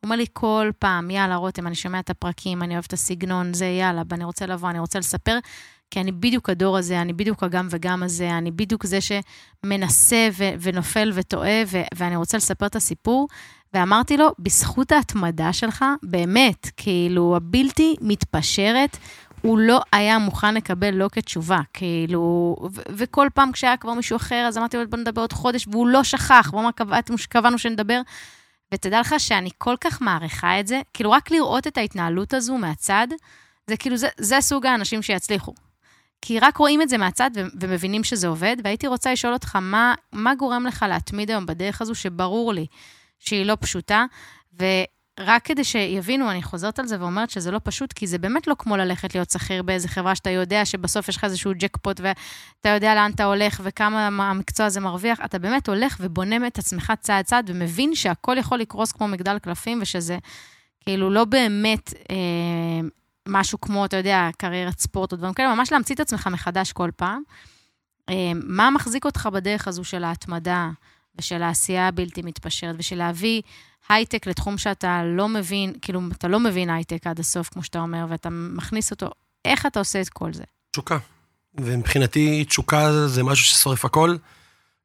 הוא 0.00 0.06
אומר 0.06 0.16
לי 0.16 0.26
כל 0.32 0.70
פעם, 0.78 1.10
יאללה, 1.10 1.36
רותם, 1.36 1.66
אני 1.66 1.74
שומע 1.74 1.98
את 1.98 2.10
הפרקים, 2.10 2.62
אני 2.62 2.74
אוהב 2.74 2.84
את 2.86 2.92
הסגנון, 2.92 3.54
זה 3.54 3.66
יאללה, 3.66 4.02
אני 4.12 4.24
רוצה 4.24 4.46
לבוא, 4.46 4.70
אני 4.70 4.78
רוצה 4.78 4.98
לספר, 4.98 5.38
כי 5.90 6.00
אני 6.00 6.12
בדיוק 6.12 6.50
הדור 6.50 6.78
הזה, 6.78 7.00
אני 7.00 7.12
בדיוק 7.12 7.42
הגם 7.42 7.68
וגם 7.70 8.02
הזה, 8.02 8.30
אני 8.30 8.50
בדיוק 8.50 8.86
זה 8.86 8.98
שמנסה 9.00 10.28
ו- 10.38 10.50
ונופל 10.60 11.12
וטועה, 11.14 11.62
ו- 11.66 11.82
ואני 11.94 12.16
רוצה 12.16 12.36
לספר 12.36 12.66
את 12.66 12.76
הסיפור. 12.76 13.28
ואמרתי 13.74 14.16
לו, 14.16 14.28
בזכות 14.38 14.92
ההתמדה 14.92 15.52
שלך, 15.52 15.84
באמת, 16.02 16.70
כאילו, 16.76 17.36
הבלתי 17.36 17.96
מתפשרת, 18.00 18.96
הוא 19.42 19.58
לא 19.58 19.80
היה 19.92 20.18
מוכן 20.18 20.54
לקבל 20.54 20.94
לא 20.94 21.08
כתשובה, 21.12 21.60
כאילו, 21.72 22.56
ו- 22.74 22.82
וכל 22.90 23.28
פעם 23.34 23.52
כשהיה 23.52 23.76
כבר 23.76 23.94
מישהו 23.94 24.16
אחר, 24.16 24.44
אז 24.48 24.58
אמרתי 24.58 24.76
לו, 24.76 24.90
בוא 24.90 24.98
נדבר 24.98 25.20
עוד 25.20 25.32
חודש, 25.32 25.66
והוא 25.66 25.88
לא 25.88 26.04
שכח, 26.04 26.50
בוא 26.52 26.62
מה 26.62 26.70
קבענו 27.28 27.58
שנדבר. 27.58 28.00
ותדע 28.74 29.00
לך 29.00 29.14
שאני 29.18 29.50
כל 29.58 29.74
כך 29.80 30.02
מעריכה 30.02 30.60
את 30.60 30.66
זה, 30.66 30.80
כאילו, 30.94 31.10
רק 31.10 31.30
לראות 31.30 31.66
את 31.66 31.78
ההתנהלות 31.78 32.34
הזו 32.34 32.58
מהצד, 32.58 33.08
זה 33.66 33.76
כאילו, 33.76 33.96
זה, 33.96 34.08
זה 34.18 34.40
סוג 34.40 34.66
האנשים 34.66 35.02
שיצליחו. 35.02 35.54
כי 36.22 36.38
רק 36.38 36.56
רואים 36.56 36.82
את 36.82 36.88
זה 36.88 36.98
מהצד 36.98 37.30
ומבינים 37.60 38.04
שזה 38.04 38.28
עובד, 38.28 38.56
והייתי 38.64 38.86
רוצה 38.86 39.12
לשאול 39.12 39.32
אותך, 39.32 39.56
מה, 39.56 39.94
מה 40.12 40.34
גורם 40.34 40.66
לך 40.66 40.84
להתמיד 40.88 41.30
היום 41.30 41.46
בדרך 41.46 41.82
הזו, 41.82 41.94
שברור 41.94 42.52
לי 42.52 42.66
שהיא 43.18 43.46
לא 43.46 43.56
פשוטה, 43.60 44.04
ורק 44.58 45.44
כדי 45.44 45.64
שיבינו, 45.64 46.30
אני 46.30 46.42
חוזרת 46.42 46.78
על 46.78 46.86
זה 46.86 47.00
ואומרת 47.00 47.30
שזה 47.30 47.50
לא 47.50 47.60
פשוט, 47.64 47.92
כי 47.92 48.06
זה 48.06 48.18
באמת 48.18 48.46
לא 48.46 48.54
כמו 48.58 48.76
ללכת 48.76 49.14
להיות 49.14 49.30
שכיר 49.30 49.62
באיזה 49.62 49.88
חברה 49.88 50.14
שאתה 50.14 50.30
יודע 50.30 50.64
שבסוף 50.64 51.08
יש 51.08 51.16
לך 51.16 51.24
איזשהו 51.24 51.52
ג'קפוט 51.58 52.00
ואתה 52.00 52.68
יודע 52.68 52.94
לאן 52.94 53.10
אתה 53.14 53.24
הולך 53.24 53.60
וכמה 53.64 54.30
המקצוע 54.30 54.66
הזה 54.66 54.80
מרוויח, 54.80 55.20
אתה 55.24 55.38
באמת 55.38 55.68
הולך 55.68 55.96
ובונה 56.00 56.46
את 56.46 56.58
עצמך 56.58 56.92
צעד 57.00 57.24
צעד 57.24 57.50
ומבין 57.50 57.94
שהכל 57.94 58.36
יכול 58.38 58.58
לקרוס 58.58 58.92
כמו 58.92 59.08
מגדל 59.08 59.38
קלפים 59.38 59.78
ושזה 59.82 60.18
כאילו 60.80 61.10
לא 61.10 61.24
באמת 61.24 61.94
אה, 62.10 62.88
משהו 63.30 63.60
כמו, 63.60 63.84
אתה 63.84 63.96
יודע, 63.96 64.28
קריירת 64.36 64.78
ספורט 64.78 65.12
או 65.12 65.16
דברים 65.16 65.34
כאלה, 65.34 65.54
ממש 65.54 65.72
להמציא 65.72 65.94
את 65.94 66.00
עצמך 66.00 66.26
מחדש 66.26 66.72
כל 66.72 66.90
פעם. 66.96 67.22
אה, 68.08 68.32
מה 68.34 68.70
מחזיק 68.70 69.04
אותך 69.04 69.28
בדרך 69.32 69.68
הזו 69.68 69.84
של 69.84 70.04
ההתמדה 70.04 70.70
ושל 71.18 71.42
העשייה 71.42 71.88
הבלתי 71.88 72.22
מתפשרת 72.22 72.74
ושל 72.78 72.96
להביא 72.96 73.42
הייטק 73.88 74.26
לתחום 74.26 74.58
שאתה 74.58 75.02
לא 75.04 75.28
מבין, 75.28 75.72
כאילו, 75.82 76.00
אתה 76.12 76.28
לא 76.28 76.40
מבין 76.40 76.70
הייטק 76.70 77.06
עד 77.06 77.20
הסוף, 77.20 77.48
כמו 77.48 77.62
שאתה 77.62 77.78
אומר, 77.78 78.06
ואתה 78.08 78.28
מכניס 78.30 78.90
אותו, 78.90 79.10
איך 79.44 79.66
אתה 79.66 79.78
עושה 79.78 80.00
את 80.00 80.08
כל 80.08 80.32
זה? 80.32 80.44
תשוקה. 80.70 80.98
ומבחינתי 81.54 82.44
תשוקה 82.44 83.06
זה 83.06 83.22
משהו 83.22 83.44
ששורף 83.44 83.84
הכל. 83.84 84.16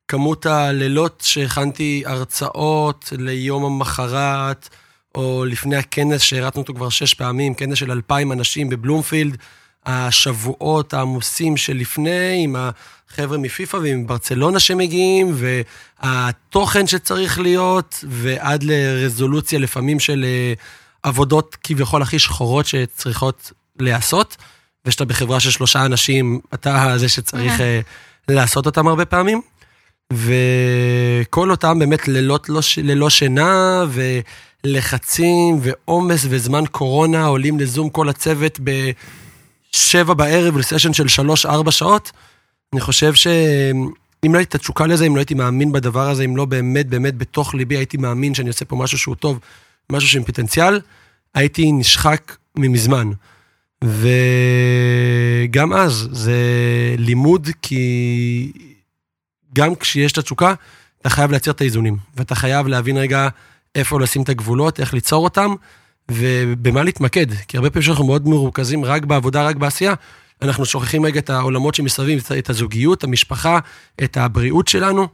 כמות 0.08 0.46
הלילות 0.46 1.24
שהכנתי 1.26 2.04
הרצאות 2.06 3.14
ליום 3.18 3.66
המחרת, 3.66 4.70
או 5.16 5.46
לפני 5.46 5.76
הכנס 5.76 6.22
שהרצנו 6.22 6.62
אותו 6.62 6.74
כבר 6.74 6.90
שש 6.90 7.14
פעמים, 7.14 7.54
כנס 7.54 7.78
של 7.78 7.92
אלפיים 7.92 8.32
אנשים 8.32 8.70
בבלומפילד, 8.70 9.38
השבועות 9.86 10.94
העמוסים 10.94 11.58
שלפני, 11.58 12.44
עם 12.44 12.56
החבר'ה 12.56 13.38
מפיפ"א 13.38 13.78
ועם 13.78 14.08
ברצלונה 14.08 14.60
שמגיעים, 14.60 15.36
והתוכן 16.04 16.88
שצריך 16.88 17.40
להיות, 17.40 18.04
ועד 18.08 18.64
לרזולוציה 18.64 19.60
לפעמים 19.60 20.00
של 20.00 20.26
אה, 20.28 20.54
עבודות 21.04 21.58
כביכול 21.64 22.02
הכי 22.02 22.20
שחורות 22.20 22.66
שצריכות 22.66 23.52
להיעשות, 23.80 24.38
ושאתה 24.86 25.06
בחברה 25.06 25.40
של 25.40 25.52
שלושה 25.52 25.86
אנשים, 25.86 26.40
אתה 26.54 26.94
זה 26.98 27.10
שצריך 27.10 27.62
אה, 27.62 27.80
לעשות 28.28 28.66
אותם 28.66 28.88
הרבה 28.88 29.06
פעמים. 29.06 29.42
וכל 30.14 31.52
אותם 31.52 31.80
באמת 31.80 32.08
לילות 32.08 32.50
לא, 32.50 32.62
ללא 32.84 33.10
שינה, 33.10 33.86
ולחצים, 34.66 35.60
ועומס, 35.62 36.26
וזמן 36.30 36.64
קורונה, 36.72 37.26
עולים 37.26 37.60
לזום 37.60 37.90
כל 37.90 38.10
הצוות 38.10 38.60
בשבע 38.60 40.14
בערב 40.14 40.58
לסשן 40.58 40.94
של 40.94 41.08
שלוש-ארבע 41.08 41.72
שעות. 41.72 42.12
אני 42.74 42.82
חושב 42.82 43.14
שאם 43.14 44.34
לא 44.34 44.38
הייתי 44.38 44.58
תשוקה 44.58 44.88
לזה, 44.88 45.06
אם 45.06 45.16
לא 45.16 45.20
הייתי 45.20 45.34
מאמין 45.34 45.72
בדבר 45.72 46.10
הזה, 46.10 46.24
אם 46.24 46.38
לא 46.38 46.46
באמת 46.46 46.88
באמת 46.88 47.18
בתוך 47.18 47.56
ליבי 47.56 47.78
הייתי 47.78 47.98
מאמין 47.98 48.34
שאני 48.34 48.48
עושה 48.48 48.66
פה 48.66 48.76
משהו 48.76 48.98
שהוא 48.98 49.16
טוב, 49.16 49.40
משהו 49.92 50.10
שעם 50.10 50.24
פוטנציאל, 50.24 50.80
הייתי 51.36 51.72
נשחק 51.72 52.36
ממזמן. 52.58 53.12
וגם 53.84 55.74
אז 55.74 56.10
זה 56.12 56.36
לימוד, 56.98 57.50
כי 57.62 58.52
גם 59.54 59.76
כשיש 59.76 60.12
את 60.12 60.18
התשוקה, 60.18 60.54
אתה 61.02 61.10
חייב 61.10 61.32
לייצר 61.32 61.52
את 61.52 61.62
האיזונים, 61.62 61.98
ואתה 62.16 62.36
חייב 62.36 62.68
להבין 62.68 62.98
רגע 62.98 63.28
איפה 63.76 64.00
לשים 64.00 64.22
את 64.22 64.30
הגבולות, 64.30 64.80
איך 64.80 64.94
ליצור 64.94 65.24
אותם, 65.24 65.56
ובמה 66.12 66.84
להתמקד. 66.84 67.28
כי 67.48 67.58
הרבה 67.58 67.70
פעמים 67.70 67.84
שאנחנו 67.84 68.06
מאוד 68.06 68.28
מרוכזים 68.28 68.86
רק 68.86 69.06
בעבודה, 69.06 69.48
רק 69.48 69.56
בעשייה, 69.56 69.94
אנחנו 70.42 70.66
שוכחים 70.66 71.06
רגע 71.06 71.20
את 71.20 71.30
העולמות 71.30 71.76
שמסביב, 71.76 72.24
את 72.40 72.50
הזוגיות, 72.50 73.04
המשפחה, 73.04 73.60
את 74.04 74.18
הבריאות 74.18 74.68
שלנו, 74.68 75.08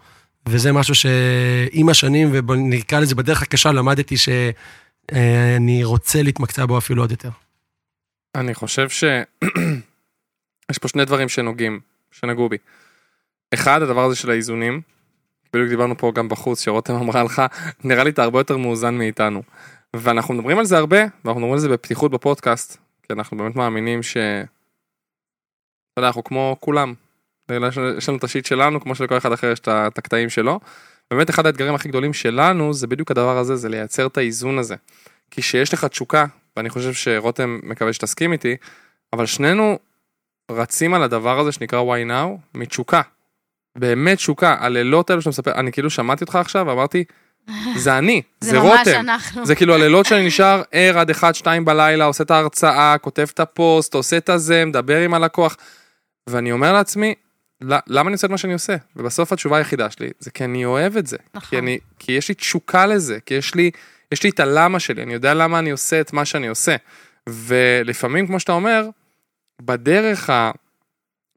וזה 0.50 0.72
משהו 0.72 0.96
שעם 0.96 1.90
השנים, 1.90 2.32
ונקרא 2.34 3.00
לזה 3.00 3.16
בדרך 3.16 3.42
הקשה, 3.42 3.72
למדתי 3.72 4.16
שאני 4.18 5.84
רוצה 5.84 6.24
להתמקצע 6.24 6.66
בו 6.66 6.78
אפילו 6.78 7.04
עוד 7.04 7.12
יותר. 7.12 7.30
אני 8.36 8.54
חושב 8.54 8.90
ש... 8.90 9.04
יש 10.72 10.78
פה 10.78 10.88
שני 10.88 11.06
דברים 11.06 11.30
שנוגעים, 11.30 11.80
שנגעו 12.12 12.50
בי. 12.50 12.58
אחד, 13.54 13.82
הדבר 13.82 14.06
הזה 14.06 14.16
של 14.16 14.30
האיזונים, 14.30 14.82
בדיוק 15.54 15.70
דיברנו 15.70 15.98
פה 15.98 16.12
גם 16.16 16.30
בחוץ, 16.30 16.64
שרותם 16.64 16.94
אמרה 16.94 17.24
לך, 17.24 17.42
נראה 17.84 18.04
לי 18.04 18.10
אתה 18.10 18.24
הרבה 18.24 18.40
יותר 18.40 18.58
מאוזן 18.58 18.96
מאיתנו. 18.96 19.44
ואנחנו 19.96 20.34
מדברים 20.34 20.60
על 20.60 20.66
זה 20.66 20.78
הרבה, 20.78 20.98
ואנחנו 20.98 21.42
מדברים 21.42 21.54
על 21.54 21.60
זה 21.60 21.70
בפתיחות 21.70 22.12
בפודקאסט, 22.12 22.78
כי 23.04 23.14
אנחנו 23.14 23.38
באמת 23.38 23.56
מאמינים 23.56 24.04
ש... 24.04 24.18
אתה 24.18 26.00
יודע, 26.00 26.08
אנחנו 26.08 26.24
כמו 26.24 26.58
כולם. 26.60 26.94
יש 27.98 28.10
לנו 28.10 28.18
את 28.18 28.24
השיט 28.24 28.46
שלנו, 28.46 28.82
כמו 28.82 28.96
שלכל 28.96 29.18
אחד 29.18 29.32
אחר 29.32 29.52
יש 29.52 29.60
את 29.60 29.98
הקטעים 29.98 30.30
שלו. 30.30 30.60
באמת 31.12 31.30
אחד 31.30 31.46
האתגרים 31.46 31.76
הכי 31.76 31.90
גדולים 31.90 32.14
שלנו 32.14 32.74
זה 32.74 32.88
בדיוק 32.88 33.12
הדבר 33.12 33.38
הזה, 33.38 33.56
זה 33.56 33.70
לייצר 33.70 34.08
את 34.08 34.18
האיזון 34.18 34.58
הזה. 34.58 34.76
כי 35.32 35.42
כשיש 35.42 35.74
לך 35.74 35.86
תשוקה, 35.86 36.26
ואני 36.58 36.70
חושב 36.70 36.94
שרותם 36.94 37.60
מקווה 37.64 37.94
שתסכים 37.94 38.34
איתי, 38.34 38.56
אבל 39.14 39.26
שנינו 39.26 39.80
רצים 40.52 40.94
על 40.94 41.04
הדבר 41.04 41.40
הזה 41.40 41.52
שנקרא 41.52 41.82
why 41.82 42.10
now 42.10 42.58
מתשוקה. 42.60 43.02
באמת 43.78 44.18
תשוקה, 44.18 44.56
הלילות 44.60 45.10
האלו 45.10 45.22
שאתה 45.22 45.30
מספר, 45.30 45.52
אני 45.52 45.72
כאילו 45.72 45.90
שמעתי 45.90 46.24
אותך 46.24 46.36
עכשיו 46.36 46.66
ואמרתי, 46.68 47.04
זה 47.78 47.98
אני, 47.98 48.22
זה, 48.42 48.52
זה 48.52 48.58
רותם. 48.58 48.84
זה 48.86 48.98
ממש 48.98 49.10
אנחנו. 49.10 49.46
זה 49.46 49.56
כאילו 49.56 49.74
הלילות 49.74 50.06
שאני 50.06 50.28
נשאר 50.28 50.62
ער 50.72 51.00
עד 51.00 51.12
1-2 51.12 51.14
בלילה, 51.64 52.06
עושה 52.06 52.24
את 52.24 52.32
ההרצאה, 52.32 52.98
כותב 52.98 53.28
את 53.34 53.40
הפוסט, 53.40 53.94
עושה 53.94 54.18
את 54.18 54.30
הזה, 54.30 54.66
מדבר 54.66 55.02
עם 55.02 55.14
הלקוח. 55.14 55.58
ואני 56.30 56.52
אומר 56.52 56.74
לעצמי, 56.74 57.14
למה 57.62 58.08
אני 58.08 58.14
עושה 58.14 58.28
את 58.28 58.32
מה 58.32 58.38
שאני 58.38 58.54
עושה? 58.54 58.76
ובסוף 58.96 59.34
התשובה 59.34 59.58
היחידה 59.58 59.90
שלי 59.90 60.10
זה 60.20 60.32
כי 60.32 60.44
אני 60.44 60.66
אוהב 60.66 60.98
את 60.98 61.08
זה. 61.08 61.18
נכון. 61.34 61.50
כי, 61.50 61.58
אני, 61.58 61.80
כי 62.00 62.12
יש 62.12 62.30
לי 62.30 62.36
תשוקה 62.36 62.86
לזה, 62.86 63.18
כי 63.26 63.34
יש 63.34 63.56
לי, 63.56 63.72
יש 64.12 64.24
לי 64.24 64.30
את 64.30 64.40
הלמה 64.40 64.80
שלי, 64.80 65.04
אני 65.04 65.14
יודע 65.14 65.34
למה 65.34 65.60
אני 65.60 65.72
עושה 65.72 66.02
את 66.02 66.14
מה 66.14 66.26
שאני 66.26 66.48
עושה. 66.48 66.76
ולפעמים, 67.30 68.28
כמו 68.28 68.40
שאתה 68.40 68.52
אומר, 68.52 68.90
בדרך 69.62 70.30
ה... 70.30 70.52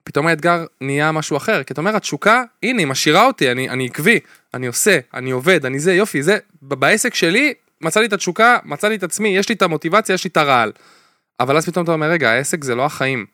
פתאום 0.04 0.26
האתגר 0.26 0.64
נהיה 0.80 1.12
משהו 1.12 1.36
אחר, 1.36 1.62
כי 1.62 1.72
אתה 1.72 1.80
אומר, 1.80 1.96
התשוקה, 1.96 2.42
הנה, 2.62 2.78
היא 2.78 2.86
משאירה 2.86 3.26
אותי, 3.26 3.52
אני, 3.52 3.68
אני 3.68 3.86
עקבי, 3.86 4.20
אני 4.54 4.66
עושה, 4.66 4.98
אני 5.14 5.30
עובד, 5.30 5.66
אני 5.66 5.78
זה, 5.78 5.94
יופי, 5.94 6.22
זה, 6.22 6.38
בעסק 6.62 7.14
שלי, 7.14 7.54
מצא 7.80 8.00
לי 8.00 8.06
את 8.06 8.12
התשוקה, 8.12 8.58
מצא 8.64 8.88
לי 8.88 8.94
את 8.94 9.02
עצמי, 9.02 9.28
יש 9.28 9.48
לי 9.48 9.54
את 9.54 9.62
המוטיבציה, 9.62 10.14
יש 10.14 10.24
לי 10.24 10.28
את 10.28 10.36
הרעל. 10.36 10.72
אבל 11.40 11.56
אז 11.56 11.66
פתאום 11.66 11.84
אתה 11.84 11.92
אומר, 11.92 12.06
רגע, 12.06 12.30
העסק 12.30 12.64
זה 12.64 12.74
לא 12.74 12.84
החיים. 12.84 13.26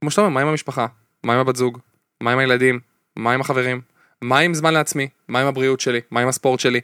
כמו 0.00 0.10
שאתה 0.10 0.22
אומר, 0.22 0.34
מה 0.34 0.40
עם 0.40 0.48
המשפחה? 0.48 0.86
מה 1.24 1.34
עם 1.34 1.40
הבת 1.40 1.56
זוג? 1.56 1.78
מה 2.20 2.32
עם 2.32 2.38
הילדים? 2.38 2.80
מה 3.16 3.32
עם 3.32 3.40
החברים? 3.40 3.80
מה 4.22 4.38
עם 4.38 4.54
זמן 4.54 4.74
לעצמי? 4.74 5.08
מה 5.28 5.40
עם 5.40 5.46
הבריאות 5.46 5.80
שלי? 5.80 6.00
מה 6.10 6.20
עם 6.20 6.28
הספורט 6.28 6.60
שלי? 6.60 6.80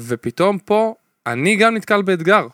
ופתאום 0.00 0.58
פה, 0.58 0.94
אני 1.26 1.56
גם 1.56 1.74
נתקל 1.74 2.02
באתגר, 2.02 2.46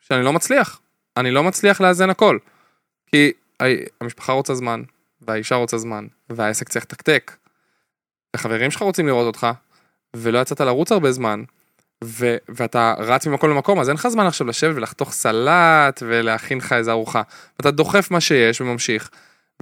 שאני 0.00 0.24
לא 0.24 0.32
מצליח. 0.32 0.80
אני 1.16 1.30
לא 1.30 1.42
מצליח 1.42 1.80
לאזן 1.80 2.10
הכל. 2.10 2.38
כי 3.06 3.32
המשפחה 4.00 4.32
רוצה 4.32 4.54
זמן, 4.54 4.82
והאישה 5.26 5.54
רוצה 5.54 5.78
זמן, 5.78 6.06
והעסק 6.30 6.68
צריך 6.68 6.84
לתקתק. 6.84 7.32
וחברים 8.36 8.70
שלך 8.70 8.82
רוצים 8.82 9.06
לראות 9.06 9.26
אותך, 9.26 9.46
ולא 10.16 10.38
יצאת 10.38 10.60
לרוץ 10.60 10.92
הרבה 10.92 11.12
זמן, 11.12 11.42
ו- 12.04 12.36
ואתה 12.48 12.94
רץ 12.98 13.26
ממקום 13.26 13.50
למקום, 13.50 13.80
אז 13.80 13.88
אין 13.88 13.96
לך 13.96 14.08
זמן 14.08 14.26
עכשיו 14.26 14.46
לשבת 14.46 14.76
ולחתוך 14.76 15.12
סלט 15.12 16.02
ולהכין 16.06 16.58
לך 16.58 16.72
איזה 16.72 16.90
ארוחה. 16.90 17.22
ואתה 17.58 17.70
דוחף 17.70 18.10
מה 18.10 18.20
שיש 18.20 18.60
וממשיך. 18.60 19.10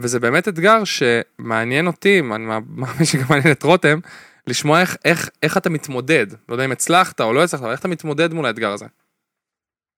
וזה 0.00 0.21
באמת 0.21 0.49
אתגר 0.49 0.83
שמעניין 0.85 1.87
אותי, 1.87 2.21
אני 2.21 2.45
מאמין 2.69 3.04
שגם 3.04 3.25
מעניין 3.28 3.52
את 3.52 3.62
רותם, 3.62 3.99
לשמוע 4.47 4.81
איך, 4.81 4.97
איך, 5.04 5.31
איך 5.42 5.57
אתה 5.57 5.71
מתמודד. 5.71 6.26
לא 6.49 6.54
יודע 6.54 6.64
אם 6.64 6.73
הצלחת 6.73 7.21
או 7.21 7.33
לא 7.33 7.45
הצלחת, 7.45 7.62
אבל 7.62 7.73
איך 7.73 7.81
אתה 7.81 7.88
מתמודד 7.88 8.33
מול 8.33 8.47
האתגר 8.47 8.73
הזה. 8.73 8.87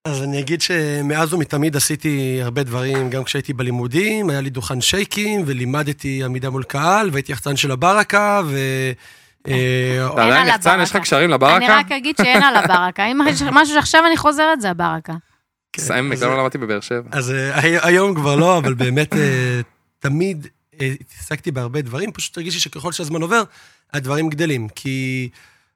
אז 0.09 0.23
אני 0.23 0.41
אגיד 0.41 0.61
שמאז 0.61 1.35
ומתמיד 1.35 1.77
עשיתי 1.77 2.39
הרבה 2.43 2.63
דברים, 2.63 3.11
גם 3.11 3.25
כשהייתי 3.25 3.53
בלימודים, 3.53 4.31
היה 4.31 4.41
לי 4.41 4.51
דוכן 4.51 4.81
שייקים, 4.81 5.43
ולימדתי 5.47 6.25
עמידה 6.25 6.51
מול 6.51 6.63
קהל, 6.63 7.11
והייתי 7.13 7.33
יחצן 7.33 7.57
של 7.57 7.71
הברקה, 7.71 8.43
אה, 9.47 10.07
אתה 10.13 10.23
עדיין 10.23 10.43
על 10.43 10.49
יחצן, 10.49 10.79
יש 10.83 10.91
לך. 10.91 10.97
קשרים 10.97 11.25
אני 11.25 11.33
לברקה? 11.33 11.79
רק 11.79 11.93
אגיד 11.93 12.17
שאין 12.17 12.43
על 12.43 12.57
הברקה. 12.57 13.05
אם 13.07 13.19
יש 13.29 13.43
משהו 13.43 13.75
שעכשיו 13.75 14.03
אני 14.07 14.17
חוזרת, 14.17 14.61
זה 14.61 14.71
הברקה. 14.71 15.13
סיים, 15.79 16.13
אז- 16.13 16.19
בגלל 16.19 16.31
לא 16.31 16.39
למדתי 16.41 16.59
בבאר 16.59 16.81
שבע. 16.81 17.09
אז 17.13 17.31
אה, 17.31 17.61
הי- 17.61 17.79
היום 17.83 18.15
כבר 18.15 18.37
לא, 18.37 18.59
אבל 18.59 18.75
באמת 18.75 19.15
אה, 19.15 19.61
תמיד 19.99 20.47
אה, 20.81 20.93
התעסקתי 21.01 21.51
בהרבה 21.51 21.83
דברים, 21.83 22.13
פשוט 22.13 22.37
הרגישי 22.39 22.61
שככל 22.61 22.93
שהזמן 22.93 23.23
עובר, 23.23 23.43
הדברים 23.95 24.29
גדלים. 24.29 24.69
כי 24.69 25.29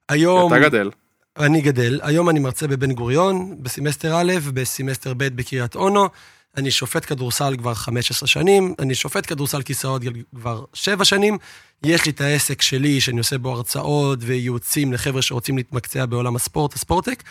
היום... 0.09 0.55
אתה 0.55 0.63
גדל. 0.63 0.91
אני 1.39 1.61
גדל, 1.61 2.01
היום 2.03 2.29
אני 2.29 2.39
מרצה 2.39 2.67
בבן 2.67 2.93
גוריון, 2.93 3.57
בסמסטר 3.63 4.21
א', 4.21 4.33
בסמסטר 4.55 5.15
ב' 5.15 5.25
בקריית 5.25 5.75
אונו. 5.75 6.09
אני 6.57 6.71
שופט 6.71 7.05
כדורסל 7.05 7.57
כבר 7.59 7.75
15 7.75 8.27
שנים, 8.27 8.75
אני 8.79 8.95
שופט 8.95 9.27
כדורסל 9.27 9.63
כיסאות 9.63 10.03
כבר 10.35 10.65
7 10.75 11.05
שנים. 11.05 11.39
יש 11.85 12.05
לי 12.05 12.13
את 12.13 12.21
העסק 12.21 12.63
שלי, 12.63 13.01
שאני 13.01 13.19
עושה 13.19 13.39
בו 13.39 13.53
הרצאות 13.53 14.19
וייעוצים 14.23 14.93
לחבר'ה 14.93 15.23
שרוצים 15.23 15.57
להתמקצע 15.57 16.07
בעולם 16.07 16.37
הספורט, 16.37 16.75
הספורטק. 16.75 17.23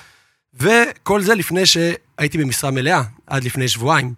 וכל 0.54 1.22
זה 1.22 1.36
לפני 1.36 1.66
שהייתי 1.66 2.38
במשרה 2.38 2.72
מלאה, 2.72 3.04
עד 3.28 3.44
לפני 3.44 3.68
שבועיים. 3.68 4.14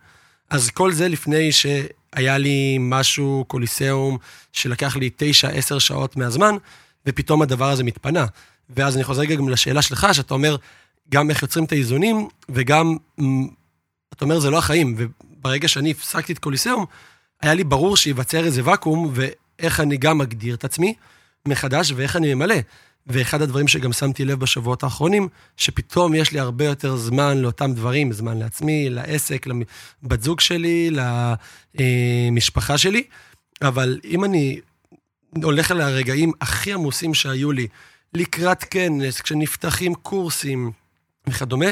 אז 0.50 0.70
כל 0.70 0.92
זה 0.92 1.08
לפני 1.08 1.52
שהיה 1.52 2.38
לי 2.38 2.78
משהו, 2.80 3.46
קוליסאום, 3.48 4.18
שלקח 4.54 4.96
לי 4.96 5.10
9-10 5.76 5.80
שעות 5.80 6.18
מהזמן, 6.18 6.56
ופתאום 7.06 7.42
הדבר 7.42 7.70
הזה 7.70 7.84
מתפנה. 7.84 8.26
ואז 8.70 8.96
אני 8.96 9.04
חוזר 9.04 9.24
גם 9.24 9.50
לשאלה 9.50 9.82
שלך, 9.82 10.08
שאתה 10.12 10.34
אומר, 10.34 10.56
גם 11.12 11.30
איך 11.30 11.42
יוצרים 11.42 11.66
את 11.66 11.72
האיזונים, 11.72 12.28
וגם, 12.50 12.98
אתה 14.14 14.26
אומר, 14.26 14.40
זה 14.40 14.50
לא 14.50 14.58
החיים. 14.58 14.96
וברגע 14.98 15.68
שאני 15.68 15.92
הפסקתי 15.92 16.34
את 16.34 16.40
קוליסאום, 16.40 16.86
היה 17.42 17.54
לי 17.54 17.64
ברור 17.64 17.98
שייווצר 17.98 18.46
איזה 18.46 18.62
ואקום, 18.66 19.12
ואיך 19.14 19.80
אני 19.80 19.98
גם 19.98 20.18
מגדיר 20.18 20.56
את 20.56 20.64
עצמי 20.64 20.94
מחדש, 21.48 21.92
ואיך 21.96 22.16
אני 22.16 22.34
ממלא. 22.34 22.56
ואחד 23.08 23.42
הדברים 23.42 23.68
שגם 23.68 23.94
שמתי 23.94 24.26
לב 24.26 24.40
בשבועות 24.40 24.84
האחרונים, 24.84 25.28
שפתאום 25.58 26.16
יש 26.16 26.32
לי 26.32 26.40
הרבה 26.40 26.66
יותר 26.66 26.98
זמן 26.98 27.38
לאותם 27.38 27.74
דברים, 27.74 28.12
זמן 28.12 28.38
לעצמי, 28.38 28.90
לעסק, 28.90 29.48
לבת 29.48 30.22
זוג 30.22 30.40
שלי, 30.40 30.92
למשפחה 31.76 32.78
שלי. 32.78 33.04
אבל 33.62 34.00
אם 34.04 34.24
אני 34.24 34.60
הולך 35.44 35.72
על 35.72 35.82
הרגעים 35.82 36.32
הכי 36.42 36.74
עמוסים 36.74 37.14
שהיו 37.14 37.52
לי, 37.52 37.68
לקראת 38.14 38.64
כנס, 38.64 39.22
כשנפתחים 39.22 39.96
קורסים 39.96 40.72
וכדומה, 41.28 41.66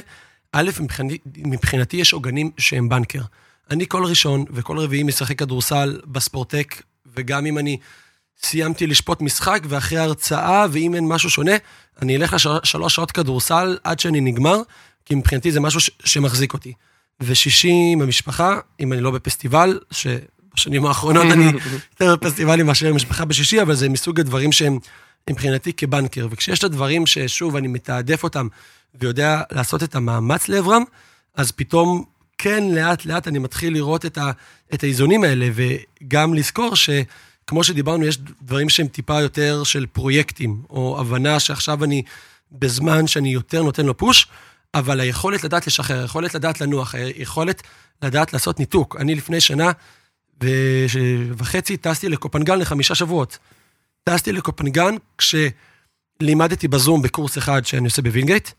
א', 0.51 0.69
מבחינתי, 0.79 1.17
מבחינתי 1.37 1.97
יש 1.97 2.13
עוגנים 2.13 2.51
שהם 2.57 2.89
בנקר. 2.89 3.21
אני 3.69 3.85
כל 3.87 4.05
ראשון 4.05 4.45
וכל 4.51 4.79
רביעי 4.79 5.03
משחק 5.03 5.39
כדורסל 5.39 5.99
בספורטק, 6.05 6.81
וגם 7.15 7.45
אם 7.45 7.57
אני 7.57 7.77
סיימתי 8.43 8.87
לשפוט 8.87 9.21
משחק, 9.21 9.59
ואחרי 9.67 9.97
ההרצאה, 9.97 10.65
ואם 10.71 10.95
אין 10.95 11.07
משהו 11.07 11.29
שונה, 11.29 11.51
אני 12.01 12.15
אלך 12.15 12.33
לשלוש 12.33 12.95
שעות 12.95 13.11
כדורסל 13.11 13.77
עד 13.83 13.99
שאני 13.99 14.21
נגמר, 14.21 14.61
כי 15.05 15.15
מבחינתי 15.15 15.51
זה 15.51 15.59
משהו 15.59 15.79
ש- 15.79 15.91
שמחזיק 16.03 16.53
אותי. 16.53 16.73
ושישי 17.19 17.71
עם 17.93 18.01
המשפחה, 18.01 18.59
אם 18.79 18.93
אני 18.93 19.01
לא 19.01 19.11
בפסטיבל, 19.11 19.79
שבשנים 19.91 20.85
האחרונות 20.85 21.25
אני 21.31 21.51
יותר 21.91 22.15
בפסטיבלים 22.15 22.65
מאשר 22.65 22.87
עם 22.87 22.95
משפחה 22.95 23.25
בשישי, 23.25 23.61
אבל 23.61 23.75
זה 23.75 23.89
מסוג 23.89 24.19
הדברים 24.19 24.51
שהם 24.51 24.79
מבחינתי 25.29 25.73
כבנקר. 25.73 26.27
וכשיש 26.31 26.59
את 26.59 26.63
הדברים 26.63 27.05
ששוב, 27.05 27.55
אני 27.55 27.67
מתעדף 27.67 28.23
אותם 28.23 28.47
ויודע 28.95 29.41
לעשות 29.51 29.83
את 29.83 29.95
המאמץ 29.95 30.47
לעברם, 30.47 30.83
אז 31.35 31.51
פתאום, 31.51 32.03
כן, 32.37 32.63
לאט 32.71 33.05
לאט 33.05 33.27
אני 33.27 33.39
מתחיל 33.39 33.73
לראות 33.73 34.05
את, 34.05 34.17
ה, 34.17 34.31
את 34.73 34.83
האיזונים 34.83 35.23
האלה, 35.23 35.49
וגם 35.53 36.33
לזכור 36.33 36.75
שכמו 36.75 37.63
שדיברנו, 37.63 38.05
יש 38.05 38.17
דברים 38.41 38.69
שהם 38.69 38.87
טיפה 38.87 39.21
יותר 39.21 39.63
של 39.63 39.85
פרויקטים, 39.85 40.61
או 40.69 40.97
הבנה 40.99 41.39
שעכשיו 41.39 41.83
אני 41.83 42.03
בזמן 42.51 43.07
שאני 43.07 43.29
יותר 43.29 43.63
נותן 43.63 43.85
לו 43.85 43.97
פוש, 43.97 44.27
אבל 44.73 44.99
היכולת 44.99 45.43
לדעת 45.43 45.67
לשחרר, 45.67 46.01
היכולת 46.01 46.35
לדעת 46.35 46.61
לנוח, 46.61 46.95
היכולת 46.95 47.63
לדעת 48.01 48.33
לעשות 48.33 48.59
ניתוק. 48.59 48.95
אני 48.99 49.15
לפני 49.15 49.41
שנה. 49.41 49.71
וחצי 51.37 51.77
טסתי 51.77 52.09
לקופנגן 52.09 52.59
לחמישה 52.59 52.95
שבועות. 52.95 53.37
טסתי 54.09 54.31
לקופנגן 54.31 54.95
כשלימדתי 55.17 56.67
בזום 56.67 57.01
בקורס 57.01 57.37
אחד 57.37 57.65
שאני 57.65 57.85
עושה 57.85 58.01
בווינגייט, 58.01 58.49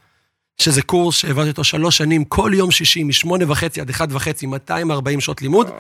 שזה 0.59 0.83
קורס 0.83 1.17
שהעברתי 1.17 1.51
אותו 1.51 1.65
שלוש 1.65 1.97
שנים, 1.97 2.25
כל 2.25 2.51
יום 2.55 2.71
שישי, 2.71 3.03
משמונה 3.03 3.45
וחצי 3.53 3.81
עד 3.81 3.91
אחד 3.91 4.13
וחצי, 4.13 4.47
240 4.47 5.21
שעות 5.21 5.43
לימוד, 5.43 5.71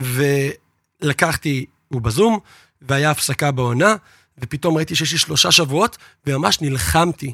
ולקחתי, 0.00 1.66
הוא 1.88 2.00
בזום, 2.00 2.38
והיה 2.82 3.10
הפסקה 3.10 3.50
בעונה, 3.50 3.94
ופתאום 4.38 4.76
ראיתי 4.76 4.94
שיש 4.94 5.12
לי 5.12 5.18
שלושה 5.18 5.52
שבועות, 5.52 5.96
וממש 6.26 6.60
נלחמתי 6.60 7.32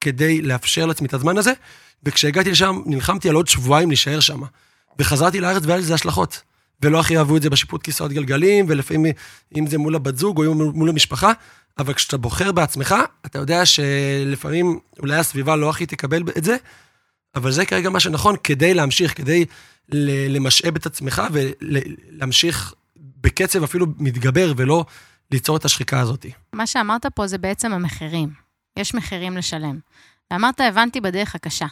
כדי 0.00 0.42
לאפשר 0.42 0.86
לעצמי 0.86 1.08
את 1.08 1.14
הזמן 1.14 1.38
הזה, 1.38 1.52
וכשהגעתי 2.02 2.50
לשם, 2.50 2.82
נלחמתי 2.86 3.28
על 3.28 3.34
עוד 3.34 3.48
שבועיים 3.48 3.88
להישאר 3.88 4.20
שם. 4.20 4.40
וחזרתי 4.98 5.40
לארץ 5.40 5.62
והיה 5.66 5.78
לזה 5.78 5.94
השלכות. 5.94 6.42
ולא 6.82 7.00
הכי 7.00 7.18
אהבו 7.18 7.36
את 7.36 7.42
זה 7.42 7.50
בשיפוט 7.50 7.82
כיסאות 7.82 8.12
גלגלים, 8.12 8.66
ולפעמים 8.68 9.12
אם 9.56 9.66
זה 9.66 9.78
מול 9.78 9.94
הבת 9.94 10.16
זוג 10.16 10.46
או 10.46 10.54
מול 10.54 10.88
המשפחה, 10.88 11.32
אבל 11.78 11.94
כשאתה 11.94 12.16
בוחר 12.16 12.52
בעצמך, 12.52 12.94
אתה 13.26 13.38
יודע 13.38 13.66
שלפעמים 13.66 14.78
אולי 14.98 15.16
הסביבה 15.16 15.56
לא 15.56 15.70
הכי 15.70 15.86
תקבל 15.86 16.22
את 16.38 16.44
זה, 16.44 16.56
אבל 17.34 17.50
זה 17.50 17.66
כרגע 17.66 17.90
מה 17.90 18.00
שנכון 18.00 18.36
כדי 18.44 18.74
להמשיך, 18.74 19.16
כדי 19.16 19.44
למשאב 20.28 20.76
את 20.76 20.86
עצמך 20.86 21.22
ולהמשיך 21.32 22.74
בקצב 22.96 23.62
אפילו 23.62 23.86
מתגבר 23.98 24.52
ולא 24.56 24.84
ליצור 25.30 25.56
את 25.56 25.64
השחיקה 25.64 26.00
הזאת. 26.00 26.26
מה 26.52 26.66
שאמרת 26.66 27.06
פה 27.06 27.26
זה 27.26 27.38
בעצם 27.38 27.72
המחירים. 27.72 28.28
יש 28.78 28.94
מחירים 28.94 29.36
לשלם. 29.36 29.78
ואמרת, 30.30 30.60
הבנתי 30.60 31.00
בדרך 31.00 31.34
הקשה. 31.34 31.66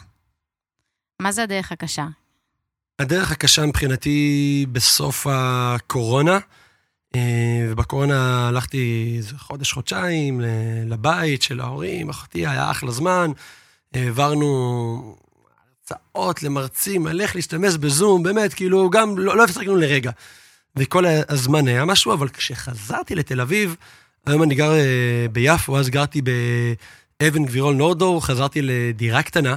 מה 1.21 1.31
זה 1.31 1.43
הדרך 1.43 1.71
הקשה? 1.71 2.07
הדרך 2.99 3.31
הקשה 3.31 3.65
מבחינתי 3.65 4.65
בסוף 4.71 5.27
הקורונה, 5.29 6.39
אה, 7.15 7.67
ובקורונה 7.69 8.47
הלכתי 8.47 9.13
איזה 9.17 9.37
חודש, 9.37 9.73
חודשיים 9.73 10.41
לבית 10.85 11.41
של 11.41 11.59
ההורים, 11.59 12.09
אחותי, 12.09 12.47
היה 12.47 12.71
אחלה 12.71 12.91
זמן, 12.91 13.31
העברנו 13.93 15.15
הרצאות 15.79 16.43
למרצים 16.43 17.07
על 17.07 17.21
איך 17.21 17.35
להשתמש 17.35 17.75
בזום, 17.75 18.23
באמת, 18.23 18.53
כאילו, 18.53 18.89
גם 18.89 19.17
לא, 19.17 19.37
לא 19.37 19.43
הפסקנו 19.43 19.75
לרגע. 19.75 20.11
וכל 20.75 21.05
הזמן 21.29 21.67
היה 21.67 21.85
משהו, 21.85 22.13
אבל 22.13 22.29
כשחזרתי 22.29 23.15
לתל 23.15 23.41
אביב, 23.41 23.75
היום 24.25 24.43
אני 24.43 24.55
גר 24.55 24.71
אה, 24.71 25.25
ביפו, 25.31 25.77
אז 25.77 25.89
גרתי 25.89 26.21
באבן 27.21 27.45
גבירול 27.45 27.75
נורדור, 27.75 28.25
חזרתי 28.25 28.61
לדירה 28.61 29.23
קטנה, 29.23 29.55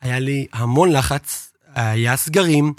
היה 0.00 0.18
לי 0.18 0.46
המון 0.52 0.92
לחץ, 0.92 1.47
היה 1.74 2.16
סגרים, 2.16 2.72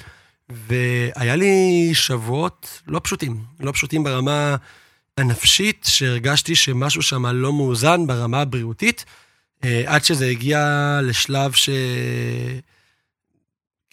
והיה 0.49 1.35
לי 1.35 1.89
שבועות 1.93 2.81
לא 2.87 3.01
פשוטים, 3.03 3.43
לא 3.59 3.71
פשוטים 3.71 4.03
ברמה 4.03 4.55
הנפשית, 5.17 5.85
שהרגשתי 5.89 6.55
שמשהו 6.55 7.01
שם 7.01 7.25
לא 7.25 7.53
מאוזן 7.53 8.07
ברמה 8.07 8.41
הבריאותית, 8.41 9.05
אה, 9.63 9.83
עד 9.85 10.03
שזה 10.03 10.25
הגיע 10.25 10.99
לשלב 11.03 11.51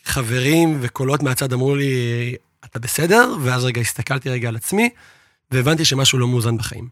שחברים 0.05 0.79
וקולות 0.81 1.23
מהצד 1.23 1.53
אמרו 1.53 1.77
לי, 1.77 2.35
אתה 2.65 2.79
בסדר? 2.79 3.35
ואז 3.43 3.65
רגע 3.65 3.81
הסתכלתי 3.81 4.31
רגע 4.31 4.49
על 4.49 4.57
עצמי, 4.57 4.89
והבנתי 5.51 5.85
שמשהו 5.85 6.19
לא 6.19 6.29
מאוזן 6.29 6.57
בחיים. 6.57 6.89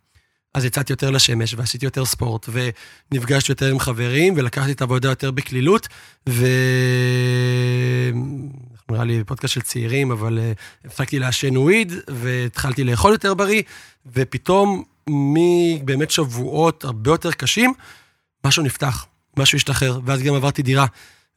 אז 0.55 0.65
יצאתי 0.65 0.93
יותר 0.93 1.11
לשמש, 1.11 1.55
ועשיתי 1.55 1.85
יותר 1.85 2.05
ספורט, 2.05 2.49
ונפגשתי 2.53 3.53
יותר 3.53 3.71
עם 3.71 3.79
חברים, 3.79 4.35
ולקחתי 4.37 4.73
את 4.73 4.81
העבודה 4.81 5.09
יותר 5.09 5.31
בקלילות, 5.31 5.89
ו... 6.29 6.47
נראה 8.91 9.05
לי 9.05 9.21
בפודקאסט 9.21 9.55
של 9.55 9.61
צעירים, 9.61 10.11
אבל 10.11 10.39
uh, 10.39 10.87
הפסקתי 10.87 11.19
לעשן 11.19 11.57
וויד, 11.57 11.93
והתחלתי 12.09 12.85
לאכול 12.85 13.13
יותר 13.13 13.35
בריא, 13.35 13.63
ופתאום, 14.13 14.83
מבאמת 15.11 16.11
שבועות 16.11 16.85
הרבה 16.85 17.11
יותר 17.11 17.33
קשים, 17.33 17.73
משהו 18.45 18.63
נפתח, 18.63 19.07
משהו 19.37 19.57
השתחרר, 19.57 20.01
ואז 20.05 20.23
גם 20.23 20.35
עברתי 20.35 20.63
דירה. 20.63 20.87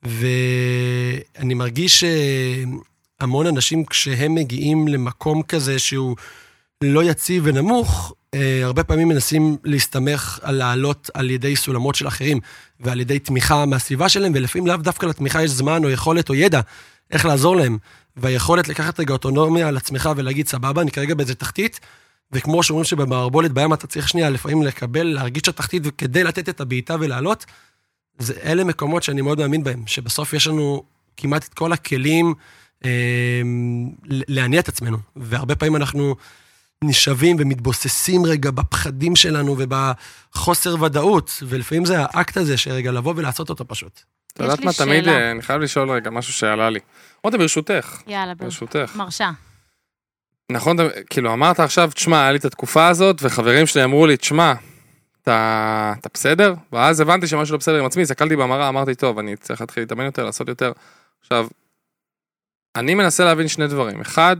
ואני 0.03 1.53
מרגיש 1.53 2.03
שהמון 3.19 3.47
אנשים, 3.47 3.85
כשהם 3.85 4.35
מגיעים 4.35 4.87
למקום 4.87 5.43
כזה 5.43 5.79
שהוא 5.79 6.15
לא 6.83 7.03
יציב 7.03 7.43
ונמוך, 7.45 8.13
אה, 8.33 8.59
הרבה 8.63 8.83
פעמים 8.83 9.07
מנסים 9.07 9.57
להסתמך 9.63 10.39
על 10.41 10.55
לעלות 10.55 11.09
על 11.13 11.29
ידי 11.29 11.55
סולמות 11.55 11.95
של 11.95 12.07
אחרים 12.07 12.39
ועל 12.79 12.99
ידי 12.99 13.19
תמיכה 13.19 13.65
מהסביבה 13.65 14.09
שלהם, 14.09 14.31
ולפעמים 14.35 14.67
לאו 14.67 14.77
דווקא 14.77 15.05
לתמיכה 15.05 15.43
יש 15.43 15.51
זמן 15.51 15.83
או 15.83 15.89
יכולת 15.89 16.29
או 16.29 16.35
ידע 16.35 16.61
איך 17.11 17.25
לעזור 17.25 17.55
להם. 17.55 17.77
והיכולת 18.17 18.67
לקחת 18.67 18.99
רגע 18.99 19.13
אוטונומיה 19.13 19.67
על 19.67 19.77
עצמך 19.77 20.09
ולהגיד, 20.15 20.47
סבבה, 20.47 20.81
אני 20.81 20.91
כרגע 20.91 21.15
באיזה 21.15 21.35
תחתית, 21.35 21.79
וכמו 22.31 22.63
שאומרים 22.63 22.85
שבמערבולת 22.85 23.51
בים 23.51 23.73
אתה 23.73 23.87
צריך 23.87 24.09
שנייה 24.09 24.29
לפעמים 24.29 24.63
לקבל, 24.63 25.07
להרגיש 25.07 25.41
את 25.41 25.47
התחתית 25.47 25.83
כדי 25.97 26.23
לתת 26.23 26.49
את 26.49 26.61
הבעיטה 26.61 26.95
ולעלות, 26.99 27.45
זה 28.19 28.33
אלה 28.43 28.63
מקומות 28.63 29.03
שאני 29.03 29.21
מאוד 29.21 29.39
מאמין 29.39 29.63
בהם, 29.63 29.83
שבסוף 29.87 30.33
יש 30.33 30.47
לנו 30.47 30.83
כמעט 31.17 31.43
את 31.43 31.53
כל 31.53 31.73
הכלים 31.73 32.33
אה, 32.85 33.41
להניע 34.09 34.59
את 34.59 34.67
עצמנו. 34.67 34.97
והרבה 35.15 35.55
פעמים 35.55 35.75
אנחנו 35.75 36.15
נשאבים 36.83 37.35
ומתבוססים 37.39 38.25
רגע 38.25 38.51
בפחדים 38.51 39.15
שלנו 39.15 39.55
ובחוסר 39.57 40.83
ודאות, 40.83 41.43
ולפעמים 41.47 41.85
זה 41.85 41.95
האקט 41.99 42.37
הזה 42.37 42.57
שרגע 42.57 42.91
לבוא 42.91 43.13
ולעשות 43.17 43.49
אותו 43.49 43.67
פשוט. 43.67 44.01
את 44.33 44.39
יודעת 44.39 44.59
לי 44.59 44.65
מה, 44.65 44.73
תמיד 44.73 45.03
שאלה. 45.03 45.17
אה, 45.17 45.31
אני 45.31 45.41
חייב 45.41 45.61
לשאול 45.61 45.91
רגע 45.91 46.09
משהו 46.09 46.33
שעלה 46.33 46.69
לי. 46.69 46.79
רותם, 47.23 47.37
ברשותך, 47.37 48.01
יאללה, 48.07 48.35
ברשותך. 48.35 48.95
מרשה. 48.95 49.31
נכון, 50.51 50.77
כאילו 51.09 51.33
אמרת 51.33 51.59
עכשיו, 51.59 51.91
תשמע, 51.93 52.21
היה 52.21 52.31
לי 52.31 52.37
את 52.37 52.45
התקופה 52.45 52.87
הזאת, 52.87 53.17
וחברים 53.21 53.67
שלי 53.67 53.83
אמרו 53.83 54.07
לי, 54.07 54.17
תשמע, 54.17 54.53
אתה, 55.21 55.93
אתה 55.99 56.09
בסדר? 56.13 56.53
ואז 56.73 56.99
הבנתי 56.99 57.27
שמשהו 57.27 57.53
לא 57.53 57.59
בסדר 57.59 57.79
עם 57.79 57.85
עצמי, 57.85 58.03
הסתכלתי 58.03 58.35
במראה, 58.35 58.69
אמרתי, 58.69 58.95
טוב, 58.95 59.19
אני 59.19 59.35
צריך 59.35 59.61
להתחיל 59.61 59.83
להתאמן 59.83 60.05
יותר, 60.05 60.25
לעשות 60.25 60.47
יותר. 60.47 60.71
עכשיו, 61.21 61.47
אני 62.75 62.95
מנסה 62.95 63.25
להבין 63.25 63.47
שני 63.47 63.67
דברים. 63.67 64.01
אחד, 64.01 64.37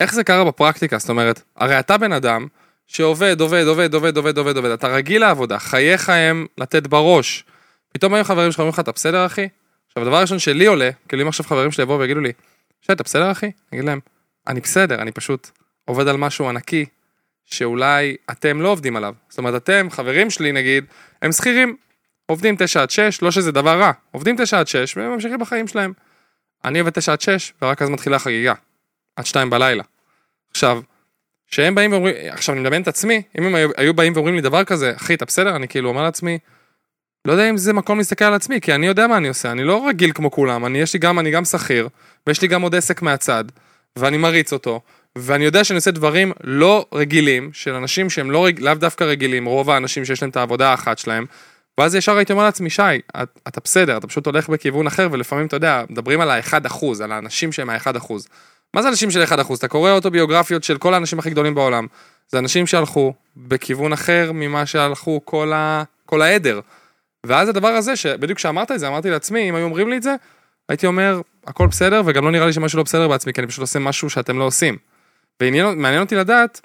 איך 0.00 0.14
זה 0.14 0.24
קרה 0.24 0.44
בפרקטיקה? 0.44 0.98
זאת 0.98 1.08
אומרת, 1.08 1.42
הרי 1.56 1.78
אתה 1.78 1.98
בן 1.98 2.12
אדם 2.12 2.46
שעובד, 2.86 3.40
עובד, 3.40 3.66
עובד, 3.66 3.94
עובד, 3.94 4.16
עובד, 4.16 4.38
עובד, 4.38 4.56
עובד, 4.56 4.70
אתה 4.70 4.88
רגיל 4.88 5.20
לעבודה, 5.20 5.58
חייך 5.58 6.08
הם 6.08 6.46
לתת 6.58 6.86
בראש. 6.86 7.44
פתאום 7.92 8.14
היו 8.14 8.24
חברים 8.24 8.52
שלך 8.52 8.60
אומרים 8.60 8.72
לך, 8.72 8.80
אתה 8.80 8.92
בסדר 8.92 9.26
אחי? 9.26 9.48
עכשיו, 9.86 10.02
הדבר 10.02 10.16
הראשון 10.16 10.38
שלי 10.38 10.66
עולה, 10.66 10.90
כאילו 11.08 11.22
אם 11.22 11.28
עכשיו 11.28 11.46
חברים 11.46 11.72
שלי 11.72 11.82
יבואו 11.82 11.98
ויגידו 11.98 12.20
לי, 12.20 12.32
שי, 12.80 12.92
אתה 12.92 13.02
בסדר 13.02 13.30
אחי? 13.30 13.46
אני 13.46 13.52
אגיד 13.72 13.84
להם, 13.84 14.00
אני 14.46 14.60
בסדר, 14.60 15.02
אני 15.02 15.12
פשוט 15.12 15.50
עובד 15.84 16.08
על 16.08 16.16
משהו 16.16 16.48
ענקי, 16.48 16.86
שאולי 17.44 18.16
אתם 18.30 18.60
לא 18.62 18.68
עובדים 18.68 18.96
עליו. 18.96 19.14
זאת 19.28 19.38
אומרת, 19.38 19.62
אתם, 19.62 19.88
חברים 19.90 20.30
שלי 20.30 20.52
נגיד, 20.52 20.84
הם 21.22 21.32
שכירים, 21.32 21.76
עובדים 22.26 22.56
9 22.58 22.82
עד 22.82 22.90
6, 22.90 23.22
לא 23.22 23.30
שזה 23.30 23.52
דבר 23.52 23.80
רע, 23.80 23.92
עובדים 24.10 24.36
9 24.36 24.60
עד 24.60 24.66
6 24.68 24.96
והם 24.96 25.12
ממשיכים 25.12 25.38
בחיים 25.38 25.68
שלהם. 25.68 25.92
אני 26.64 26.78
עובד 26.78 26.92
9 26.92 27.12
עד 27.12 27.20
6, 27.20 27.52
ורק 27.62 27.82
אז 27.82 27.88
מתחילה 27.88 28.18
חגיגה, 28.18 28.54
עד 29.18 29.26
2 29.26 29.50
בלילה. 29.50 29.82
עכשיו, 30.50 30.80
שהם 31.46 31.74
באים 31.74 31.92
ואומרים, 31.92 32.14
עכשיו 32.28 32.54
אני 32.54 32.62
מדמיין 32.62 32.82
את 32.82 32.88
עצמי, 32.88 33.22
אם 33.38 33.44
הם 33.44 33.54
היו, 33.54 33.68
היו 33.76 33.94
באים 33.94 34.12
ואומרים 34.12 34.34
לי 34.34 34.40
דבר 34.40 34.64
כזה, 34.64 34.92
אחי, 34.96 35.14
אתה 35.14 35.24
בסדר? 35.24 35.56
אני 35.56 35.68
כאילו 35.68 35.88
אומר 35.88 36.02
לעצמי, 36.02 36.38
לא 37.24 37.32
יודע 37.32 37.50
אם 37.50 37.56
זה 37.56 37.72
מקום 37.72 37.98
להסתכל 37.98 38.24
על 38.24 38.34
עצמי, 38.34 38.60
כי 38.60 38.74
אני 38.74 38.86
יודע 38.86 39.06
מה 39.06 39.16
אני 39.16 39.28
עושה, 39.28 39.50
אני 39.52 39.64
לא 39.64 39.88
רגיל 39.88 40.12
כמו 40.14 40.30
כולם, 40.30 40.66
אני 40.66 40.80
יש 40.80 40.94
לי 40.94 40.98
גם, 40.98 41.18
אני 41.18 41.30
גם 41.30 41.44
שכיר, 41.44 41.88
ויש 42.26 42.42
לי 42.42 42.48
גם 42.48 42.62
עוד 42.62 42.74
עסק 42.74 43.02
מהצד, 43.02 43.44
ואני 43.96 44.16
מריץ 44.16 44.52
אותו, 44.52 44.80
ואני 45.16 45.44
יודע 45.44 45.64
שאני 45.64 45.76
עושה 45.76 45.90
דברים 45.90 46.32
לא 46.44 46.86
רגילים, 46.94 47.50
של 47.52 47.74
אנשים 47.74 48.10
שהם 48.10 48.30
לא, 48.30 48.48
לאו 48.58 48.74
דווקא 48.74 49.04
רגילים, 49.04 49.44
רוב 49.44 49.70
האנשים 49.70 50.04
שיש 50.04 50.22
להם 50.22 50.30
את 50.30 50.36
העבודה 50.36 50.70
האחת 50.70 50.98
שלהם, 50.98 51.26
ואז 51.78 51.94
ישר 51.94 52.16
הייתי 52.16 52.32
אומר 52.32 52.44
לעצמי, 52.44 52.70
שי, 52.70 52.82
את, 53.22 53.38
אתה 53.48 53.60
בסדר, 53.64 53.96
אתה 53.96 54.06
פשוט 54.06 54.26
הולך 54.26 54.48
בכיוון 54.48 54.86
אחר, 54.86 55.08
ולפעמים, 55.12 55.46
אתה 55.46 55.56
יודע, 55.56 55.84
מדברים 55.90 56.20
על 56.20 56.30
ה-1%, 56.30 56.84
על 57.04 57.12
האנשים 57.12 57.52
שהם 57.52 57.70
ה-1%. 57.70 58.12
מה 58.74 58.82
זה 58.82 58.88
אנשים 58.88 59.10
של 59.10 59.22
1%? 59.22 59.54
אתה 59.54 59.68
קורא 59.68 59.92
אוטוביוגרפיות 59.92 60.64
של 60.64 60.78
כל 60.78 60.94
האנשים 60.94 61.18
הכי 61.18 61.30
גדולים 61.30 61.54
בעולם. 61.54 61.86
זה 62.28 62.38
אנשים 62.38 62.66
שהלכו 62.66 63.14
בכיוון 63.36 63.92
אחר 63.92 64.30
ממה 64.34 64.66
שהלכו 64.66 65.20
כל, 65.24 65.52
ה... 65.52 65.82
כל 66.06 66.22
העדר. 66.22 66.60
ואז 67.26 67.48
הדבר 67.48 67.68
הזה, 67.68 67.96
שבדיוק 67.96 68.38
כשאמרת 68.38 68.70
את 68.72 68.80
זה, 68.80 68.88
אמרתי 68.88 69.10
לעצמי, 69.10 69.48
אם 69.48 69.54
היו 69.54 69.64
אומרים 69.64 69.88
לי 69.88 69.96
את 69.96 70.02
זה, 70.02 70.14
הייתי 70.68 70.86
אומר, 70.86 71.20
הכל 71.46 71.66
בסדר, 71.66 72.02
וגם 72.06 72.24
לא 72.24 72.30
נראה 72.30 72.46
לי 72.46 72.52
שמשהו 72.52 72.76
לא 72.76 72.82
בסדר 72.82 73.08
בעצמי, 73.08 73.32
כי 73.32 73.40
אני 73.40 73.48
פשוט 73.48 73.60
עושה 73.60 73.78
משהו 73.78 74.10
שאתם 74.10 74.38
לא 74.38 74.44
עושים. 74.44 74.76
ומעניין 75.42 76.00
אותי 76.00 76.14
לדעת, 76.14 76.60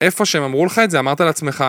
איפה 0.00 0.24
שהם 0.24 0.42
אמרו 0.42 0.66
לך 0.66 0.78
את 0.84 0.90
זה, 0.90 0.98
אמרת 0.98 1.20
לעצמך, 1.20 1.64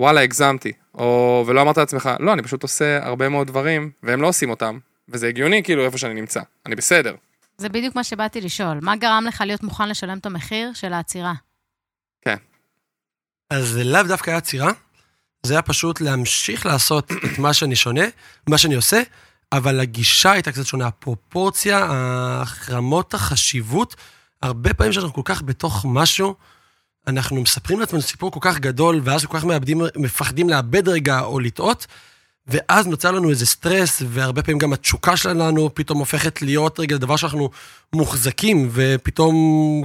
וואלה, 0.00 0.20
הגזמתי. 0.20 0.72
או, 0.94 1.44
ולא 1.46 1.62
אמרת 1.62 1.78
לעצמך, 1.78 2.10
לא, 2.20 2.32
אני 2.32 2.42
פשוט 2.42 2.62
עושה 2.62 3.06
הרבה 3.06 3.28
מאוד 3.28 3.46
דברים, 3.46 3.90
והם 4.02 4.22
לא 4.22 4.28
עושים 4.28 4.50
אותם, 4.50 4.78
וזה 5.08 5.28
הגיוני 5.28 5.62
כאילו 5.62 5.84
איפה 5.84 5.98
שאני 5.98 6.14
נמצא. 6.14 6.40
אני 6.66 6.74
בסדר. 6.74 7.14
זה 7.58 7.68
בדיוק 7.68 7.96
מה 7.96 8.04
שבאתי 8.04 8.40
לשאול. 8.40 8.78
מה 8.82 8.96
גרם 8.96 9.24
לך 9.28 9.40
להיות 9.46 9.62
מוכן 9.62 9.88
לשלם 9.88 10.18
את 10.18 10.26
המחיר 10.26 10.72
של 10.74 10.92
העצירה? 10.92 11.34
אז 13.50 13.68
זה 13.68 13.84
לאו 13.84 14.02
דווקא 14.02 14.30
היה 14.30 14.38
עצירה, 14.38 14.72
זה 15.42 15.54
היה 15.54 15.62
פשוט 15.62 16.00
להמשיך 16.00 16.66
לעשות 16.66 17.12
את 17.12 17.38
מה 17.38 17.54
שאני 17.54 17.76
שונה, 17.76 18.04
מה 18.48 18.58
שאני 18.58 18.74
עושה, 18.74 19.02
אבל 19.52 19.80
הגישה 19.80 20.32
הייתה 20.32 20.52
קצת 20.52 20.66
שונה. 20.66 20.86
הפרופורציה, 20.86 21.88
רמות 22.68 23.14
החשיבות, 23.14 23.96
הרבה 24.42 24.74
פעמים 24.74 24.92
שאנחנו 24.92 25.12
כל 25.14 25.22
כך 25.24 25.42
בתוך 25.42 25.86
משהו, 25.88 26.34
אנחנו 27.06 27.42
מספרים 27.42 27.80
לעצמנו 27.80 28.02
סיפור 28.02 28.32
כל 28.32 28.40
כך 28.42 28.58
גדול, 28.58 29.00
ואז 29.04 29.26
כל 29.26 29.38
כך 29.38 29.44
מאבדים, 29.44 29.80
מפחדים 29.96 30.48
לאבד 30.48 30.88
רגע 30.88 31.20
או 31.20 31.40
לטעות, 31.40 31.86
ואז 32.48 32.86
נוצר 32.86 33.10
לנו 33.10 33.30
איזה 33.30 33.46
סטרס, 33.46 34.02
והרבה 34.08 34.42
פעמים 34.42 34.58
גם 34.58 34.72
התשוקה 34.72 35.16
שלנו 35.16 35.70
פתאום 35.74 35.98
הופכת 35.98 36.42
להיות 36.42 36.80
רגע 36.80 36.96
דבר 36.96 37.16
שאנחנו 37.16 37.50
מוחזקים, 37.92 38.68
ופתאום 38.72 39.34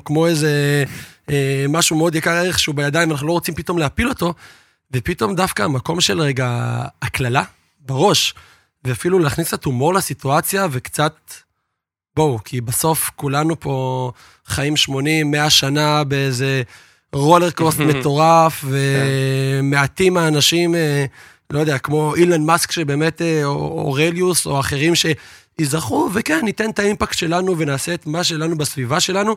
כמו 0.05 0.27
איזה 0.27 0.83
אה, 1.29 1.65
משהו 1.69 1.97
מאוד 1.97 2.15
יקר 2.15 2.31
ערך 2.31 2.59
שהוא 2.59 2.75
בידיים, 2.75 3.11
אנחנו 3.11 3.27
לא 3.27 3.31
רוצים 3.31 3.55
פתאום 3.55 3.77
להפיל 3.77 4.09
אותו, 4.09 4.33
ופתאום 4.93 5.35
דווקא 5.35 5.63
המקום 5.63 6.01
של 6.01 6.21
רגע 6.21 6.81
הקללה 7.01 7.43
בראש, 7.79 8.33
ואפילו 8.83 9.19
להכניס 9.19 9.47
קצת 9.47 9.65
הומור 9.65 9.93
לסיטואציה 9.93 10.67
וקצת, 10.71 11.15
בואו, 12.15 12.39
כי 12.45 12.61
בסוף 12.61 13.11
כולנו 13.15 13.59
פה 13.59 14.11
חיים 14.45 14.77
80, 14.77 15.31
100 15.31 15.49
שנה 15.49 16.03
באיזה 16.03 16.61
רולר 17.13 17.51
קוסט 17.51 17.79
מטורף, 17.89 18.65
ומעטים 18.67 20.17
האנשים, 20.17 20.75
אה, 20.75 21.05
לא 21.51 21.59
יודע, 21.59 21.77
כמו 21.77 22.15
אילן 22.15 22.45
מאסק 22.45 22.71
שבאמת, 22.71 23.21
אה, 23.21 23.45
או 23.45 23.55
אורליוס, 23.55 24.45
או 24.45 24.59
אחרים 24.59 24.93
שיזכרו, 24.95 26.09
וכן, 26.13 26.39
ניתן 26.43 26.69
את 26.69 26.79
האימפקט 26.79 27.17
שלנו 27.17 27.57
ונעשה 27.57 27.93
את 27.93 28.07
מה 28.07 28.23
שלנו 28.23 28.57
בסביבה 28.57 28.99
שלנו, 28.99 29.35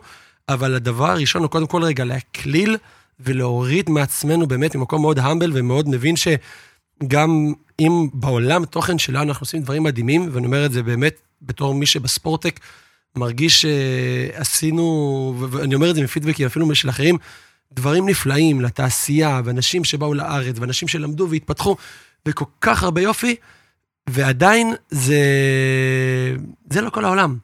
אבל 0.49 0.75
הדבר 0.75 1.11
הראשון 1.11 1.43
הוא 1.43 1.51
קודם 1.51 1.67
כל 1.67 1.83
רגע 1.83 2.05
להקליל 2.05 2.77
ולהוריד 3.21 3.91
מעצמנו 3.91 4.47
באמת 4.47 4.77
ממקום 4.77 5.03
מאוד 5.03 5.19
המבל 5.19 5.51
ומאוד 5.55 5.89
מבין 5.89 6.15
שגם 6.17 7.53
אם 7.81 8.09
בעולם 8.13 8.65
תוכן 8.65 8.99
שלנו 8.99 9.29
אנחנו 9.29 9.45
עושים 9.45 9.63
דברים 9.63 9.83
מדהימים, 9.83 10.29
ואני 10.33 10.47
אומר 10.47 10.67
את 10.67 10.73
זה 10.73 10.83
באמת 10.83 11.21
בתור 11.43 11.75
מי 11.75 11.87
שבספורטק 11.87 12.61
מרגיש 13.17 13.67
שעשינו, 13.67 15.37
ואני 15.51 15.75
אומר 15.75 15.91
את 15.91 15.95
זה 15.95 16.03
מפידבקים 16.03 16.47
אפילו 16.47 16.75
של 16.75 16.89
אחרים, 16.89 17.19
דברים 17.75 18.09
נפלאים 18.09 18.61
לתעשייה, 18.61 19.41
ואנשים 19.45 19.85
שבאו 19.85 20.15
לארץ, 20.15 20.57
ואנשים 20.59 20.89
שלמדו 20.89 21.29
והתפתחו, 21.31 21.77
וכל 22.27 22.45
כך 22.61 22.83
הרבה 22.83 23.01
יופי, 23.01 23.37
ועדיין 24.07 24.75
זה, 24.91 25.17
זה 26.71 26.81
לא 26.81 26.91
כל 26.91 27.05
העולם. 27.05 27.37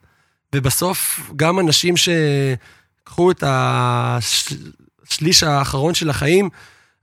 ובסוף, 0.54 1.20
גם 1.36 1.60
אנשים 1.60 1.94
שקחו 1.96 3.30
את 3.30 3.44
השליש 3.46 5.42
האחרון 5.42 5.94
של 5.94 6.10
החיים, 6.10 6.48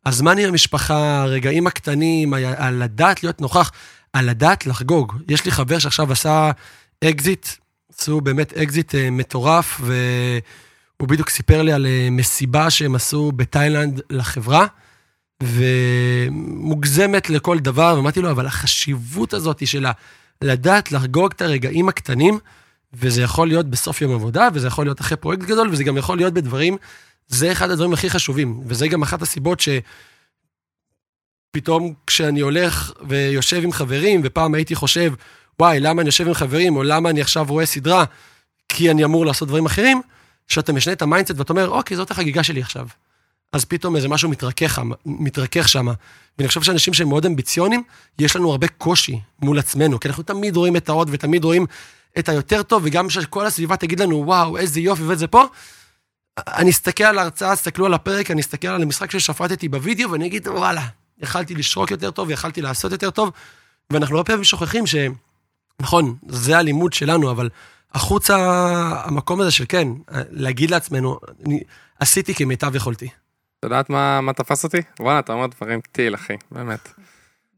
הזמן 0.05 0.37
עם 0.37 0.49
המשפחה, 0.49 1.21
הרגעים 1.21 1.67
הקטנים, 1.67 2.33
על 2.33 2.83
לדעת 2.83 3.23
להיות 3.23 3.41
נוכח, 3.41 3.71
על 4.13 4.29
לדעת 4.29 4.67
לחגוג. 4.67 5.13
יש 5.27 5.45
לי 5.45 5.51
חבר 5.51 5.79
שעכשיו 5.79 6.11
עשה 6.11 6.51
אקזיט, 7.03 7.47
עשו 7.93 8.21
באמת 8.21 8.53
אקזיט 8.53 8.95
מטורף, 9.11 9.81
והוא 10.99 11.09
בדיוק 11.09 11.29
סיפר 11.29 11.61
לי 11.61 11.71
על 11.71 11.87
מסיבה 12.11 12.69
שהם 12.69 12.95
עשו 12.95 13.31
בתאילנד 13.31 14.01
לחברה, 14.09 14.65
ומוגזמת 15.43 17.29
לכל 17.29 17.59
דבר, 17.59 17.93
ואמרתי 17.97 18.21
לו, 18.21 18.31
אבל 18.31 18.45
החשיבות 18.45 19.33
הזאת 19.33 19.67
של 19.67 19.85
לדעת 20.41 20.91
לחגוג 20.91 21.31
את 21.35 21.41
הרגעים 21.41 21.89
הקטנים, 21.89 22.39
וזה 22.93 23.21
יכול 23.21 23.47
להיות 23.47 23.65
בסוף 23.65 24.01
יום 24.01 24.13
עבודה, 24.13 24.47
וזה 24.53 24.67
יכול 24.67 24.85
להיות 24.85 25.01
אחרי 25.01 25.17
פרויקט 25.17 25.43
גדול, 25.43 25.69
וזה 25.71 25.83
גם 25.83 25.97
יכול 25.97 26.17
להיות 26.17 26.33
בדברים, 26.33 26.77
זה 27.27 27.51
אחד 27.51 27.71
הדברים 27.71 27.93
הכי 27.93 28.09
חשובים, 28.09 28.61
וזה 28.65 28.87
גם 28.87 29.01
אחת 29.01 29.21
הסיבות 29.21 29.61
שפתאום 31.55 31.93
כשאני 32.07 32.39
הולך 32.39 32.91
ויושב 33.07 33.63
עם 33.63 33.71
חברים, 33.71 34.21
ופעם 34.23 34.53
הייתי 34.53 34.75
חושב, 34.75 35.13
וואי, 35.59 35.79
למה 35.79 36.01
אני 36.01 36.07
יושב 36.07 36.27
עם 36.27 36.33
חברים, 36.33 36.75
או 36.75 36.83
למה 36.83 37.09
אני 37.09 37.21
עכשיו 37.21 37.45
רואה 37.49 37.65
סדרה, 37.65 38.03
כי 38.69 38.91
אני 38.91 39.03
אמור 39.03 39.25
לעשות 39.25 39.47
דברים 39.47 39.65
אחרים, 39.65 40.01
שאתה 40.47 40.73
משנה 40.73 40.93
את 40.93 41.01
ה 41.01 41.06
mindset 41.06 41.37
ואתה 41.37 41.53
אומר, 41.53 41.69
אוקיי, 41.69 41.97
זאת 41.97 42.11
החגיגה 42.11 42.43
שלי 42.43 42.61
עכשיו. 42.61 42.87
אז 43.53 43.65
פתאום 43.65 43.95
איזה 43.95 44.07
משהו 44.07 44.29
מתרכך, 44.29 44.81
מתרכך 45.05 45.67
שם. 45.67 45.87
ואני 46.37 46.47
חושב 46.47 46.61
שאנשים 46.61 46.93
שהם 46.93 47.09
מאוד 47.09 47.25
אמביציונים, 47.25 47.83
יש 48.19 48.35
לנו 48.35 48.51
הרבה 48.51 48.67
קושי 48.67 49.19
מול 49.41 49.59
עצמנו, 49.59 49.99
כי 49.99 50.07
אנחנו 50.07 50.23
תמיד 50.23 50.55
רואים 50.55 50.75
את 50.75 50.89
העוד 50.89 51.09
ותמיד 51.11 51.43
רואים 51.43 51.65
את 52.19 52.29
היותר 52.29 52.63
טוב, 52.63 52.81
וגם 52.85 53.09
שכל 53.09 53.45
הסביבה 53.45 53.77
תגיד 53.77 53.99
לנו, 53.99 54.23
וואו, 54.25 54.57
איזה 54.57 54.79
יופי 54.79 55.03
וזה 55.07 55.27
פה, 55.27 55.43
אני 56.37 56.69
אסתכל 56.69 57.03
על 57.03 57.17
ההרצאה, 57.17 57.55
תסתכלו 57.55 57.85
על 57.85 57.93
הפרק, 57.93 58.31
אני 58.31 58.41
אסתכל 58.41 58.67
על 58.67 58.81
המשחק 58.81 59.11
ששפטתי 59.11 59.69
בווידאו, 59.69 60.11
ואני 60.11 60.27
אגיד, 60.27 60.47
וואלה, 60.47 60.85
יכלתי 61.19 61.55
לשרוק 61.55 61.91
יותר 61.91 62.11
טוב, 62.11 62.29
יכלתי 62.29 62.61
לעשות 62.61 62.91
יותר 62.91 63.09
טוב, 63.09 63.31
ואנחנו 63.89 64.15
לא 64.15 64.23
פעמים 64.23 64.43
שוכחים 64.43 64.87
ש... 64.87 64.95
נכון, 65.79 66.15
זה 66.27 66.57
הלימוד 66.57 66.93
שלנו, 66.93 67.31
אבל 67.31 67.49
החוצה, 67.93 68.35
המקום 69.05 69.41
הזה 69.41 69.51
של 69.51 69.65
כן, 69.69 69.87
להגיד 70.31 70.71
לעצמנו, 70.71 71.19
אני 71.45 71.59
עשיתי 71.99 72.33
כמיטב 72.33 72.75
יכולתי. 72.75 73.05
את 73.05 73.63
יודעת 73.63 73.89
מה, 73.89 74.21
מה 74.21 74.33
תפס 74.33 74.63
אותי? 74.63 74.77
וואלה, 74.99 75.19
אתה 75.19 75.33
אומר 75.33 75.47
דברים 75.47 75.79
טיל, 75.91 76.15
אחי, 76.15 76.33
באמת. 76.51 76.89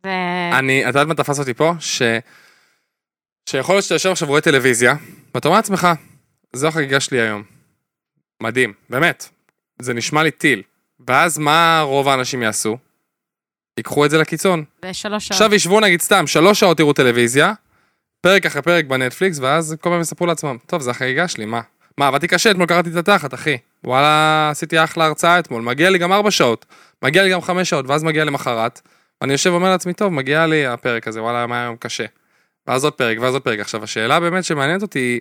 ו... 0.05 0.09
אני, 0.53 0.83
את 0.83 0.87
יודעת 0.87 1.07
מה 1.07 1.15
תפס 1.15 1.39
אותי 1.39 1.53
פה? 1.53 1.73
ש... 1.79 2.01
שיכול 3.49 3.75
להיות 3.75 3.83
שאתה 3.83 3.95
יושב 3.95 4.09
עכשיו 4.09 4.27
ורואה 4.27 4.41
טלוויזיה, 4.41 4.95
ואתה 5.35 5.47
אומר 5.47 5.57
לעצמך, 5.57 5.87
זו 6.53 6.67
החגיגה 6.67 6.99
שלי 6.99 7.21
היום. 7.21 7.43
מדהים, 8.43 8.73
באמת. 8.89 9.29
זה 9.79 9.93
נשמע 9.93 10.23
לי 10.23 10.31
טיל. 10.31 10.61
ואז 11.07 11.37
מה 11.37 11.81
רוב 11.83 12.07
האנשים 12.07 12.41
יעשו? 12.41 12.77
ייקחו 13.77 14.05
את 14.05 14.09
זה 14.09 14.17
לקיצון. 14.17 14.63
ושלוש 14.85 15.27
שעות. 15.27 15.31
עכשיו 15.31 15.55
ישבו 15.55 15.79
נגיד 15.79 16.01
סתם 16.01 16.27
שלוש 16.27 16.59
שעות 16.59 16.77
תראו 16.77 16.93
טלוויזיה, 16.93 17.53
פרק 18.21 18.45
אחרי 18.45 18.61
פרק 18.61 18.85
בנטפליקס, 18.85 19.39
ואז 19.39 19.75
כל 19.81 19.89
פעם 19.89 20.01
יספרו 20.01 20.27
לעצמם, 20.27 20.57
טוב, 20.65 20.81
זה 20.81 20.91
החגיגה 20.91 21.27
שלי, 21.27 21.45
מה? 21.45 21.61
מה, 21.97 22.07
עבדתי 22.07 22.27
קשה, 22.27 22.51
אתמול 22.51 22.67
קראתי 22.67 22.89
את 22.89 22.95
התחת, 22.95 23.33
אחי. 23.33 23.57
וואלה, 23.83 24.49
עשיתי 24.51 24.83
אחלה 24.83 25.05
הרצאה 25.05 25.39
אתמול, 25.39 25.61
מגיע 25.61 25.89
לי 25.89 25.97
גם 25.97 26.11
ארבע 26.11 26.31
שעות, 26.31 26.65
מגיע 27.01 27.23
לי 27.23 27.31
גם 27.31 27.41
חמש 27.41 27.69
שעות, 27.69 27.85
ואז 27.87 28.03
מגיע 28.03 28.25
למחרת, 28.25 28.81
ואני 29.21 29.31
יושב 29.31 29.49
ואומר 29.51 29.69
לעצמי, 29.69 29.93
טוב, 29.93 30.13
מגיע 30.13 30.47
לי 30.47 30.65
הפרק 30.65 31.07
הזה, 31.07 31.21
וואלה, 31.21 31.47
מה 31.47 31.63
היום 31.63 31.75
קשה. 31.75 32.05
ואז 32.67 32.83
עוד 32.83 32.93
פרק, 32.93 33.17
ואז 33.21 33.33
עוד 33.33 33.43
פרק. 33.43 33.59
עכשיו, 33.59 33.83
השאלה 33.83 34.19
באמת 34.19 34.43
שמעניינת 34.43 34.81
אותי 34.81 35.19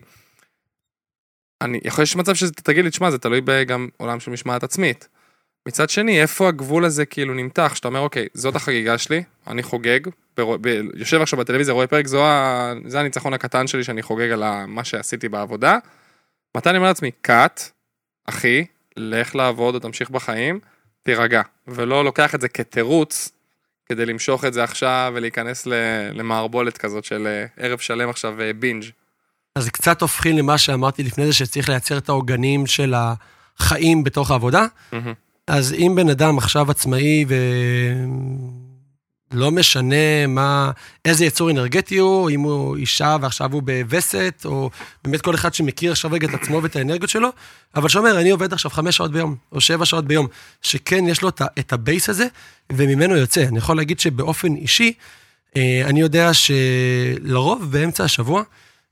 אני, 1.62 1.80
יכול 1.84 2.02
להיות 2.02 2.16
מצב 2.16 2.34
שזה, 2.34 2.52
תגיד 2.52 2.84
לי, 2.84 2.90
תשמע, 2.90 3.10
זה 3.10 3.18
תלוי 3.18 3.64
גם 3.66 3.88
עולם 3.96 4.20
של 4.20 4.30
משמעת 4.30 4.62
עצמית. 4.62 5.08
מצד 5.68 5.90
שני, 5.90 6.22
איפה 6.22 6.48
הגבול 6.48 6.84
הזה 6.84 7.06
כאילו 7.06 7.34
נמתח, 7.34 7.72
שאתה 7.74 7.88
אומר, 7.88 8.00
אוקיי, 8.00 8.26
זאת 8.34 8.56
החגיגה 8.56 8.98
שלי, 8.98 9.22
אני 9.46 9.62
חוגג, 9.62 10.00
בר... 10.36 10.56
ב... 10.60 10.66
יושב 10.94 11.20
עכשיו 11.20 11.38
בטלוויזיה, 11.38 11.74
רואה 11.74 11.86
פרק, 11.86 12.06
זו 12.06 12.26
ה... 12.26 12.72
זה 12.86 13.00
הניצחון 13.00 13.34
הקטן 13.34 13.66
שלי 13.66 13.84
שאני 13.84 14.02
חוגג 14.02 14.30
על 14.30 14.66
מה 14.66 14.84
שעשיתי 14.84 15.28
בעבודה. 15.28 15.78
מתי 16.56 16.70
אני 16.70 16.78
אומר 16.78 16.88
לעצמי, 16.88 17.10
קאט, 17.20 17.70
אחי, 18.26 18.64
לך 18.96 19.34
לעבוד 19.34 19.74
או 19.74 19.80
תמשיך 19.80 20.10
בחיים, 20.10 20.60
תירגע, 21.02 21.42
ולא 21.66 22.04
לוקח 22.04 22.34
את 22.34 22.40
זה 22.40 22.48
כתירוץ 22.48 23.32
כדי 23.86 24.06
למשוך 24.06 24.44
את 24.44 24.52
זה 24.52 24.64
עכשיו 24.64 25.12
ולהיכנס 25.14 25.66
למערבולת 26.12 26.78
כזאת 26.78 27.04
של 27.04 27.26
אה, 27.26 27.64
ערב 27.64 27.78
שלם 27.78 28.08
עכשיו 28.08 28.34
בינג'. 28.58 28.84
אה, 28.84 28.90
אז 29.56 29.64
זה 29.64 29.70
קצת 29.70 30.02
הופכים 30.02 30.38
למה 30.38 30.58
שאמרתי 30.58 31.02
לפני 31.02 31.26
זה, 31.26 31.32
שצריך 31.32 31.68
לייצר 31.68 31.98
את 31.98 32.08
העוגנים 32.08 32.66
של 32.66 32.94
החיים 32.96 34.04
בתוך 34.04 34.30
העבודה. 34.30 34.66
Mm-hmm. 34.92 35.27
אז 35.48 35.72
אם 35.72 35.92
בן 35.96 36.08
אדם 36.08 36.38
עכשיו 36.38 36.70
עצמאי 36.70 37.24
ולא 39.32 39.50
משנה 39.50 40.26
מה, 40.28 40.70
איזה 41.04 41.24
יצור 41.24 41.50
אנרגטי 41.50 41.98
הוא, 41.98 42.30
אם 42.30 42.40
הוא 42.40 42.76
אישה 42.76 43.16
ועכשיו 43.20 43.52
הוא 43.52 43.62
בווסת, 43.62 44.42
או 44.44 44.70
באמת 45.04 45.20
כל 45.20 45.34
אחד 45.34 45.54
שמכיר 45.54 45.92
עכשיו 45.92 46.12
רגע 46.12 46.28
את 46.28 46.34
עצמו 46.34 46.62
ואת 46.62 46.76
האנרגיות 46.76 47.10
שלו, 47.10 47.28
אבל 47.76 47.88
שאומר, 47.88 48.20
אני 48.20 48.30
עובד 48.30 48.52
עכשיו 48.52 48.70
חמש 48.70 48.96
שעות 48.96 49.12
ביום, 49.12 49.36
או 49.52 49.60
שבע 49.60 49.84
שעות 49.84 50.04
ביום, 50.04 50.26
שכן 50.62 51.08
יש 51.08 51.22
לו 51.22 51.28
את 51.58 51.72
הבייס 51.72 52.08
הזה, 52.08 52.26
וממנו 52.72 53.16
יוצא. 53.16 53.42
אני 53.42 53.58
יכול 53.58 53.76
להגיד 53.76 54.00
שבאופן 54.00 54.54
אישי, 54.54 54.92
אה, 55.56 55.82
אני 55.84 56.00
יודע 56.00 56.30
שלרוב 56.34 57.72
באמצע 57.72 58.04
השבוע, 58.04 58.42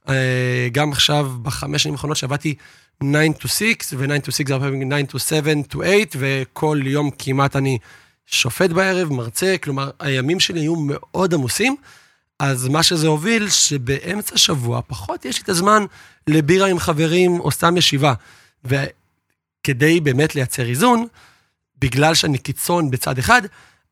אה, 0.09 0.69
גם 0.73 0.93
עכשיו, 0.93 1.33
בחמש 1.43 1.83
שנים 1.83 1.95
האחרונות 1.95 2.17
שעבדתי 2.17 2.55
9 3.03 3.33
to 3.43 3.49
6, 3.49 3.93
ו-9 3.93 4.27
to 4.27 4.31
6 4.31 4.41
זה 4.47 4.55
הרבה 4.55 4.67
פעמים 4.67 5.07
9 5.07 5.17
to 5.17 5.19
7 5.19 5.53
to 5.73 5.77
8, 5.77 5.85
וכל 6.19 6.81
יום 6.85 7.11
כמעט 7.19 7.57
אני 7.57 7.79
שופט 8.27 8.71
בערב, 8.71 9.13
מרצה, 9.13 9.57
כלומר, 9.63 9.91
הימים 10.01 10.41
שלי 10.41 10.61
היו 10.61 10.77
מאוד 10.77 11.35
עמוסים. 11.35 11.77
אז 12.39 12.69
מה 12.69 12.83
שזה 12.83 13.07
הוביל, 13.07 13.51
שבאמצע 13.51 14.35
השבוע 14.35 14.81
פחות 14.87 15.25
יש 15.25 15.37
לי 15.37 15.43
את 15.43 15.49
הזמן 15.49 15.85
לבירה 16.27 16.69
עם 16.69 16.79
חברים 16.79 17.41
או 17.41 17.51
סתם 17.51 17.77
ישיבה. 17.77 18.15
וכדי 18.65 20.01
באמת 20.01 20.35
לייצר 20.35 20.69
איזון, 20.69 21.07
בגלל 21.79 22.15
שאני 22.15 22.39
קיצון 22.39 22.91
בצד 22.91 23.19
אחד, 23.19 23.43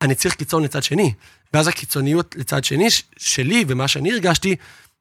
אני 0.03 0.15
צריך 0.15 0.35
קיצון 0.35 0.63
לצד 0.63 0.83
שני. 0.83 1.13
ואז 1.55 1.69
הקיצוניות 1.69 2.35
לצד 2.39 2.65
שני 2.65 2.89
שלי, 3.17 3.65
ומה 3.69 3.89
שאני 3.89 4.13
הרגשתי, 4.13 4.57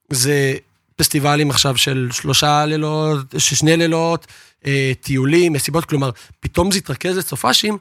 זה 0.10 0.54
פסטיבלים 0.96 1.50
עכשיו 1.50 1.78
של 1.78 2.10
שלושה 2.12 2.66
לילות, 2.66 3.36
שני 3.38 3.78
לילות, 3.78 4.28
אה, 4.66 4.92
טיולים, 5.02 5.54
מסיבות, 5.54 5.86
כלומר, 5.86 6.10
פתאום 6.40 6.72
זה 6.72 6.78
התרכז 6.78 7.18
לסופאשים, 7.18 7.78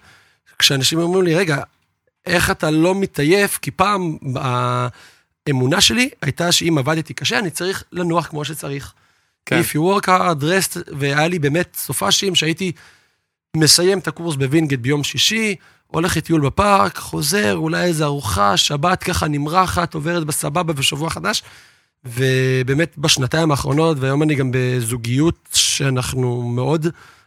כשאנשים 0.58 0.98
אומרים 0.98 1.24
לי, 1.24 1.34
רגע, 1.34 1.62
איך 2.26 2.50
אתה 2.50 2.70
לא 2.70 2.94
מתעייף? 2.94 3.58
כי 3.62 3.70
פעם 3.70 4.16
האמונה 5.46 5.80
שלי 5.80 6.08
הייתה 6.22 6.52
שאם 6.52 6.78
עבדתי 6.78 7.14
קשה, 7.14 7.38
אני 7.38 7.50
צריך 7.50 7.84
לנוח 7.92 8.26
כמו 8.26 8.44
שצריך. 8.44 8.92
כן. 9.46 9.60
If 9.60 9.64
you 9.64 9.78
work 9.78 10.06
hard, 10.06 10.42
rest, 10.42 10.78
והיה 10.98 11.28
לי 11.28 11.38
באמת 11.38 11.76
סופאשים 11.78 12.34
שהייתי 12.34 12.72
מסיים 13.56 13.98
את 13.98 14.08
הקורס 14.08 14.36
בווינגייט 14.36 14.80
ביום 14.80 15.04
שישי, 15.04 15.56
הולך 15.86 16.16
לטיול 16.16 16.40
בפארק, 16.40 16.98
חוזר, 16.98 17.56
אולי 17.56 17.84
איזה 17.84 18.04
ארוחה, 18.04 18.56
שבת 18.56 19.02
ככה 19.02 19.28
נמרחת, 19.28 19.94
עוברת 19.94 20.24
בסבבה 20.24 20.72
בשבוע 20.72 21.10
חדש. 21.10 21.42
ובאמת 22.04 22.98
בשנתיים 22.98 23.50
האחרונות, 23.50 23.96
והיום 24.00 24.22
אני 24.22 24.34
גם 24.34 24.50
בזוגיות 24.52 25.48
שאנחנו 25.52 26.42
מאוד 26.42 26.86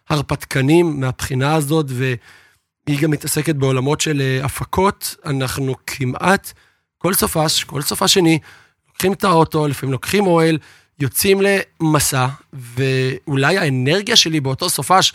הרפתקנים 0.10 1.00
מהבחינה 1.00 1.56
הזאת, 1.56 1.86
והיא 1.90 3.00
גם 3.02 3.12
מתעסקת 3.12 3.56
בעולמות 3.56 4.02
של 4.02 4.22
אה, 4.22 4.46
הפקות, 4.46 5.16
אנחנו 5.26 5.76
כמעט 5.88 6.54
כל 6.98 7.14
סופש, 7.14 7.64
כל 7.64 7.82
סופ"ש 7.82 8.08
שני, 8.08 8.40
לוקחים 8.88 9.14
את 9.14 9.24
האוטו, 9.24 9.68
לפעמים 9.68 9.92
לוקחים 9.92 10.28
אוהל, 10.28 10.58
יוצאים 11.00 11.42
למסע, 11.42 12.28
ואולי 12.54 13.58
האנרגיה 13.58 14.16
שלי 14.16 14.40
באותו 14.40 14.70
סופש, 14.70 15.14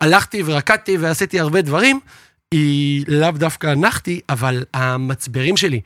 הלכתי 0.00 0.42
ורקדתי 0.46 0.96
ועשיתי 0.96 1.40
הרבה 1.40 1.62
דברים, 1.62 2.00
היא 2.52 3.04
לאו 3.08 3.30
דווקא 3.30 3.74
נחתי, 3.74 4.20
אבל 4.28 4.64
המצברים 4.74 5.56
שלי, 5.56 5.80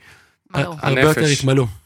הרבה 0.53 1.01
יותר 1.01 1.25
התמלאו. 1.25 1.82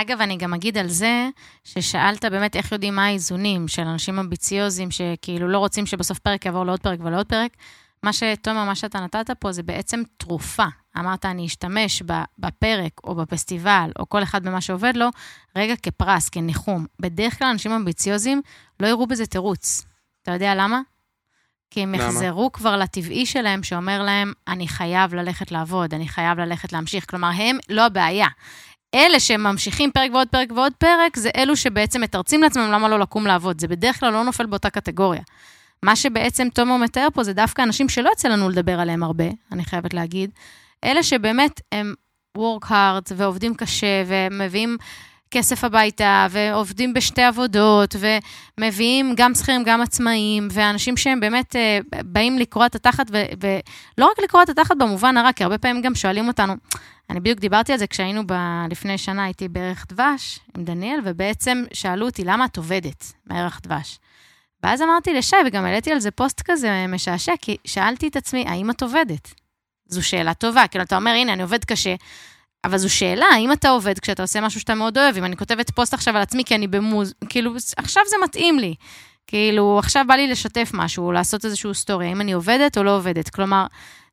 אגב, 0.00 0.20
אני 0.20 0.36
גם 0.36 0.54
אגיד 0.54 0.78
על 0.78 0.88
זה, 0.88 1.28
ששאלת 1.64 2.24
באמת 2.24 2.56
איך 2.56 2.72
יודעים 2.72 2.96
מה 2.96 3.06
האיזונים 3.06 3.68
של 3.68 3.82
אנשים 3.82 4.18
אמביציוזים, 4.18 4.90
שכאילו 4.90 5.48
לא 5.48 5.58
רוצים 5.58 5.86
שבסוף 5.86 6.18
פרק 6.18 6.46
יעבור 6.46 6.64
לעוד 6.66 6.80
פרק 6.80 6.98
ולעוד 7.02 7.26
פרק. 7.26 7.56
מה 8.02 8.12
שתומר, 8.12 8.64
מה 8.64 8.74
שאתה 8.74 9.00
נתת 9.00 9.30
פה 9.38 9.52
זה 9.52 9.62
בעצם 9.62 10.02
תרופה. 10.16 10.64
אמרת, 10.98 11.24
אני 11.24 11.46
אשתמש 11.46 12.02
בפרק 12.38 12.92
או 13.04 13.14
בפסטיבל, 13.14 13.90
או 13.98 14.08
כל 14.08 14.22
אחד 14.22 14.42
במה 14.42 14.60
שעובד 14.60 14.96
לו, 14.96 15.08
רגע 15.56 15.74
כפרס, 15.76 16.28
כניחום. 16.28 16.86
בדרך 17.00 17.38
כלל 17.38 17.48
אנשים 17.48 17.72
אמביציוזים 17.72 18.42
לא 18.80 18.86
יראו 18.86 19.06
בזה 19.06 19.26
תירוץ. 19.26 19.86
אתה 20.22 20.32
יודע 20.32 20.54
למה? 20.54 20.80
כי 21.70 21.82
הם 21.82 21.94
יחזרו 21.94 22.52
כבר 22.52 22.76
לטבעי 22.76 23.26
שלהם, 23.26 23.62
שאומר 23.62 24.02
להם, 24.02 24.32
אני 24.48 24.68
חייב 24.68 25.14
ללכת 25.14 25.52
לעבוד, 25.52 25.94
אני 25.94 26.08
חייב 26.08 26.38
ללכת 26.38 26.72
להמשיך. 26.72 27.10
כלומר, 27.10 27.30
הם 27.34 27.58
לא 27.68 27.86
הבעיה. 27.86 28.28
אלה 28.94 29.20
שממשיכים 29.20 29.90
פרק 29.90 30.10
ועוד 30.12 30.28
פרק 30.28 30.48
ועוד 30.56 30.72
פרק, 30.78 31.16
זה 31.16 31.30
אלו 31.36 31.56
שבעצם 31.56 32.00
מתרצים 32.00 32.42
לעצמם 32.42 32.72
למה 32.72 32.88
לא 32.88 32.98
לקום 32.98 33.26
לעבוד. 33.26 33.60
זה 33.60 33.68
בדרך 33.68 34.00
כלל 34.00 34.12
לא 34.12 34.24
נופל 34.24 34.46
באותה 34.46 34.70
קטגוריה. 34.70 35.22
מה 35.82 35.96
שבעצם 35.96 36.48
תומר 36.54 36.76
מתאר 36.76 37.08
פה 37.14 37.22
זה 37.22 37.32
דווקא 37.32 37.62
אנשים 37.62 37.88
שלא 37.88 38.08
יוצא 38.08 38.28
לנו 38.28 38.48
לדבר 38.48 38.80
עליהם 38.80 39.02
הרבה, 39.02 39.24
אני 39.52 39.64
חייבת 39.64 39.94
להגיד. 39.94 40.30
אלה 40.84 41.02
שבאמת 41.02 41.60
הם 41.72 41.94
work 42.38 42.64
hard 42.68 43.12
ועובדים 43.16 43.54
קשה 43.54 44.02
ומביאים 44.06 44.76
כסף 45.30 45.64
הביתה, 45.64 46.26
ועובדים 46.30 46.94
בשתי 46.94 47.22
עבודות, 47.22 47.96
ומביאים 48.58 49.14
גם 49.16 49.34
שכירים, 49.34 49.62
גם 49.64 49.80
עצמאים, 49.80 50.48
ואנשים 50.50 50.96
שהם 50.96 51.20
באמת 51.20 51.56
אה, 51.56 51.78
באים 52.04 52.38
לקרוע 52.38 52.66
את 52.66 52.74
התחת, 52.74 53.06
ולא 53.10 54.06
רק 54.10 54.18
לקרוע 54.24 54.42
את 54.42 54.48
התחת 54.48 54.76
במובן 54.76 55.16
הרע, 55.16 55.32
כי 55.32 55.44
הרבה 55.44 55.58
פעמים 55.58 55.82
גם 55.82 55.94
שואלים 55.94 56.28
אותנו, 56.28 56.54
אני 57.10 57.20
בדיוק 57.20 57.38
דיברתי 57.38 57.72
על 57.72 57.78
זה 57.78 57.86
כשהיינו 57.86 58.22
ב... 58.26 58.32
לפני 58.70 58.98
שנה, 58.98 59.24
הייתי 59.24 59.48
בערך 59.48 59.86
דבש 59.88 60.40
עם 60.56 60.64
דניאל, 60.64 61.00
ובעצם 61.04 61.64
שאלו 61.72 62.06
אותי, 62.06 62.24
למה 62.24 62.44
את 62.44 62.56
עובדת 62.56 63.12
בערך 63.26 63.60
דבש? 63.62 63.98
ואז 64.62 64.82
אמרתי 64.82 65.14
לשי, 65.14 65.36
וגם 65.46 65.64
העליתי 65.64 65.92
על 65.92 66.00
זה 66.00 66.10
פוסט 66.10 66.42
כזה 66.44 66.86
משעשע, 66.88 67.32
כי 67.40 67.56
שאלתי 67.64 68.08
את 68.08 68.16
עצמי, 68.16 68.44
האם 68.48 68.70
את 68.70 68.82
עובדת? 68.82 69.34
זו 69.86 70.06
שאלה 70.06 70.34
טובה, 70.34 70.66
כאילו, 70.66 70.84
אתה 70.84 70.96
אומר, 70.96 71.10
הנה, 71.10 71.32
אני 71.32 71.42
עובד 71.42 71.64
קשה, 71.64 71.94
אבל 72.68 72.78
זו 72.78 72.90
שאלה, 72.90 73.26
האם 73.34 73.52
אתה 73.52 73.68
עובד 73.68 73.98
כשאתה 73.98 74.22
עושה 74.22 74.40
משהו 74.40 74.60
שאתה 74.60 74.74
מאוד 74.74 74.98
אוהב? 74.98 75.16
אם 75.16 75.24
אני 75.24 75.36
כותבת 75.36 75.70
פוסט 75.70 75.94
עכשיו 75.94 76.16
על 76.16 76.22
עצמי 76.22 76.44
כי 76.44 76.54
אני 76.54 76.66
במוז... 76.66 77.14
כאילו, 77.28 77.54
עכשיו 77.76 78.02
זה 78.10 78.16
מתאים 78.24 78.58
לי. 78.58 78.74
כאילו, 79.26 79.78
עכשיו 79.78 80.04
בא 80.08 80.14
לי 80.14 80.26
לשתף 80.26 80.70
משהו, 80.74 81.06
או 81.06 81.12
לעשות 81.12 81.44
איזשהו 81.44 81.74
סטורי, 81.74 82.06
האם 82.06 82.20
אני 82.20 82.32
עובדת 82.32 82.78
או 82.78 82.82
לא 82.82 82.96
עובדת. 82.96 83.28
כלומר, 83.28 83.66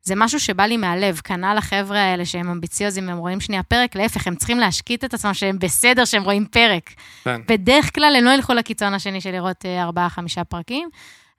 זה 0.03 0.15
משהו 0.15 0.39
שבא 0.39 0.63
לי 0.63 0.77
מהלב, 0.77 1.21
כנ"ל 1.23 1.57
החבר'ה 1.57 1.99
האלה 1.99 2.25
שהם 2.25 2.49
אמביציוזים, 2.49 3.09
הם 3.09 3.17
רואים 3.17 3.41
שנייה 3.41 3.63
פרק, 3.63 3.95
להפך, 3.95 4.27
הם 4.27 4.35
צריכים 4.35 4.59
להשקיט 4.59 5.03
את 5.03 5.13
עצמם 5.13 5.33
שהם 5.33 5.59
בסדר 5.59 6.05
שהם 6.05 6.23
רואים 6.23 6.45
פרק. 6.45 6.89
כן. 7.23 7.41
בדרך 7.47 7.95
כלל 7.95 8.15
הם 8.17 8.23
לא 8.23 8.31
ילכו 8.31 8.53
לקיצון 8.53 8.93
השני 8.93 9.21
של 9.21 9.31
לראות 9.31 9.65
אה, 9.65 9.83
ארבעה-חמישה 9.83 10.43
פרקים, 10.43 10.89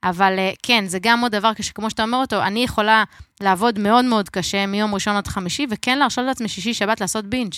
אבל 0.07 0.39
אה, 0.39 0.51
כן, 0.63 0.85
זה 0.87 0.99
גם 1.03 1.21
עוד 1.21 1.33
דבר, 1.33 1.53
כמו 1.75 1.91
שאתה 1.91 2.03
אומר 2.03 2.19
אותו, 2.19 2.43
אני 2.43 2.65
יכולה 2.65 3.05
לעבוד 3.41 3.79
מאוד 3.79 4.05
מאוד 4.05 4.29
קשה 4.29 4.67
מיום 4.67 4.95
ראשון 4.95 5.17
עד 5.17 5.27
חמישי, 5.27 5.67
וכן 5.71 5.99
להרשות 5.99 6.25
לעצמי 6.25 6.49
שישי-שבת 6.49 7.01
לעשות 7.01 7.25
בינג'. 7.25 7.53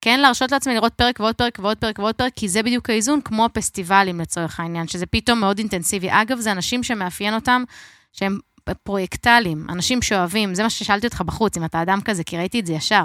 כן 0.00 0.20
להרשות 0.20 0.52
לעצמי 0.52 0.74
לראות 0.74 0.94
פרק 0.94 1.20
ועוד 1.20 1.34
פרק 1.34 1.58
ועוד 1.58 1.76
פרק 1.76 1.98
ועוד 1.98 2.14
פרק, 2.14 2.32
כי 2.36 2.48
זה 2.48 2.62
בדיוק 2.62 2.90
האיזון, 2.90 3.20
כמו 3.20 3.44
הפסטיבלים 3.44 4.20
לצורך 4.20 4.60
העניין, 4.60 4.88
שזה 4.88 5.06
פתאום 5.06 5.40
מאוד 5.40 5.58
אינטנסיבי. 5.58 6.08
אגב, 6.10 6.38
זה 6.38 6.52
אנשים 6.52 6.82
שמאפיין 6.82 7.34
אותם, 7.34 7.64
שהם 8.12 8.38
פרויקטליים, 8.82 9.66
אנשים 9.68 10.02
שאוהבים, 10.02 10.54
זה 10.54 10.62
מה 10.62 10.70
ששאלתי 10.70 11.06
אותך 11.06 11.20
בחוץ, 11.20 11.56
אם 11.56 11.64
אתה 11.64 11.82
אדם 11.82 12.00
כזה, 12.00 12.24
כי 12.24 12.38
ראיתי 12.38 12.60
את 12.60 12.66
זה 12.66 12.72
ישר. 12.72 13.04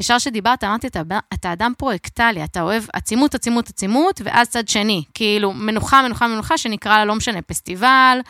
ישר 0.00 0.18
שדיברת, 0.18 0.64
אמרתי, 0.64 0.86
אתה, 0.86 1.02
אתה 1.34 1.52
אדם 1.52 1.72
פרויקטלי, 1.78 2.44
אתה 2.44 2.62
אוהב 2.62 2.84
עצימות, 2.92 3.34
עצימות, 3.34 3.68
עצימות, 3.68 4.20
ואז 4.24 4.48
צד 4.48 4.68
שני, 4.68 5.04
כאילו, 5.14 5.52
מנוחה, 5.52 6.02
מנוחה, 6.02 6.28
מנוחה, 6.28 6.58
שנקרא 6.58 6.98
לה, 6.98 7.04
לא 7.04 7.14
משנה, 7.14 7.42
פסטיבל, 7.42 8.20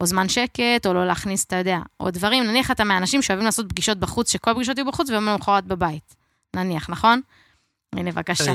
או 0.00 0.06
זמן 0.06 0.28
שקט, 0.28 0.86
או 0.86 0.94
לא 0.94 1.06
להכניס, 1.06 1.44
אתה 1.44 1.56
יודע, 1.56 1.78
או 2.00 2.10
דברים, 2.10 2.44
נניח 2.44 2.70
אתה 2.70 2.84
מהאנשים 2.84 3.22
שאוהבים 3.22 3.46
לעשות 3.46 3.68
פגישות 3.68 3.98
בחוץ, 3.98 4.32
שכל 4.32 4.54
פגישות 4.54 4.78
יהיו 4.78 4.86
בחוץ, 4.86 5.10
ויום 5.10 5.26
למחרת 5.26 5.64
בבית. 5.64 6.14
נניח, 6.56 6.90
נכון? 6.90 7.20
הנה, 7.92 8.12
בבקשה. 8.12 8.52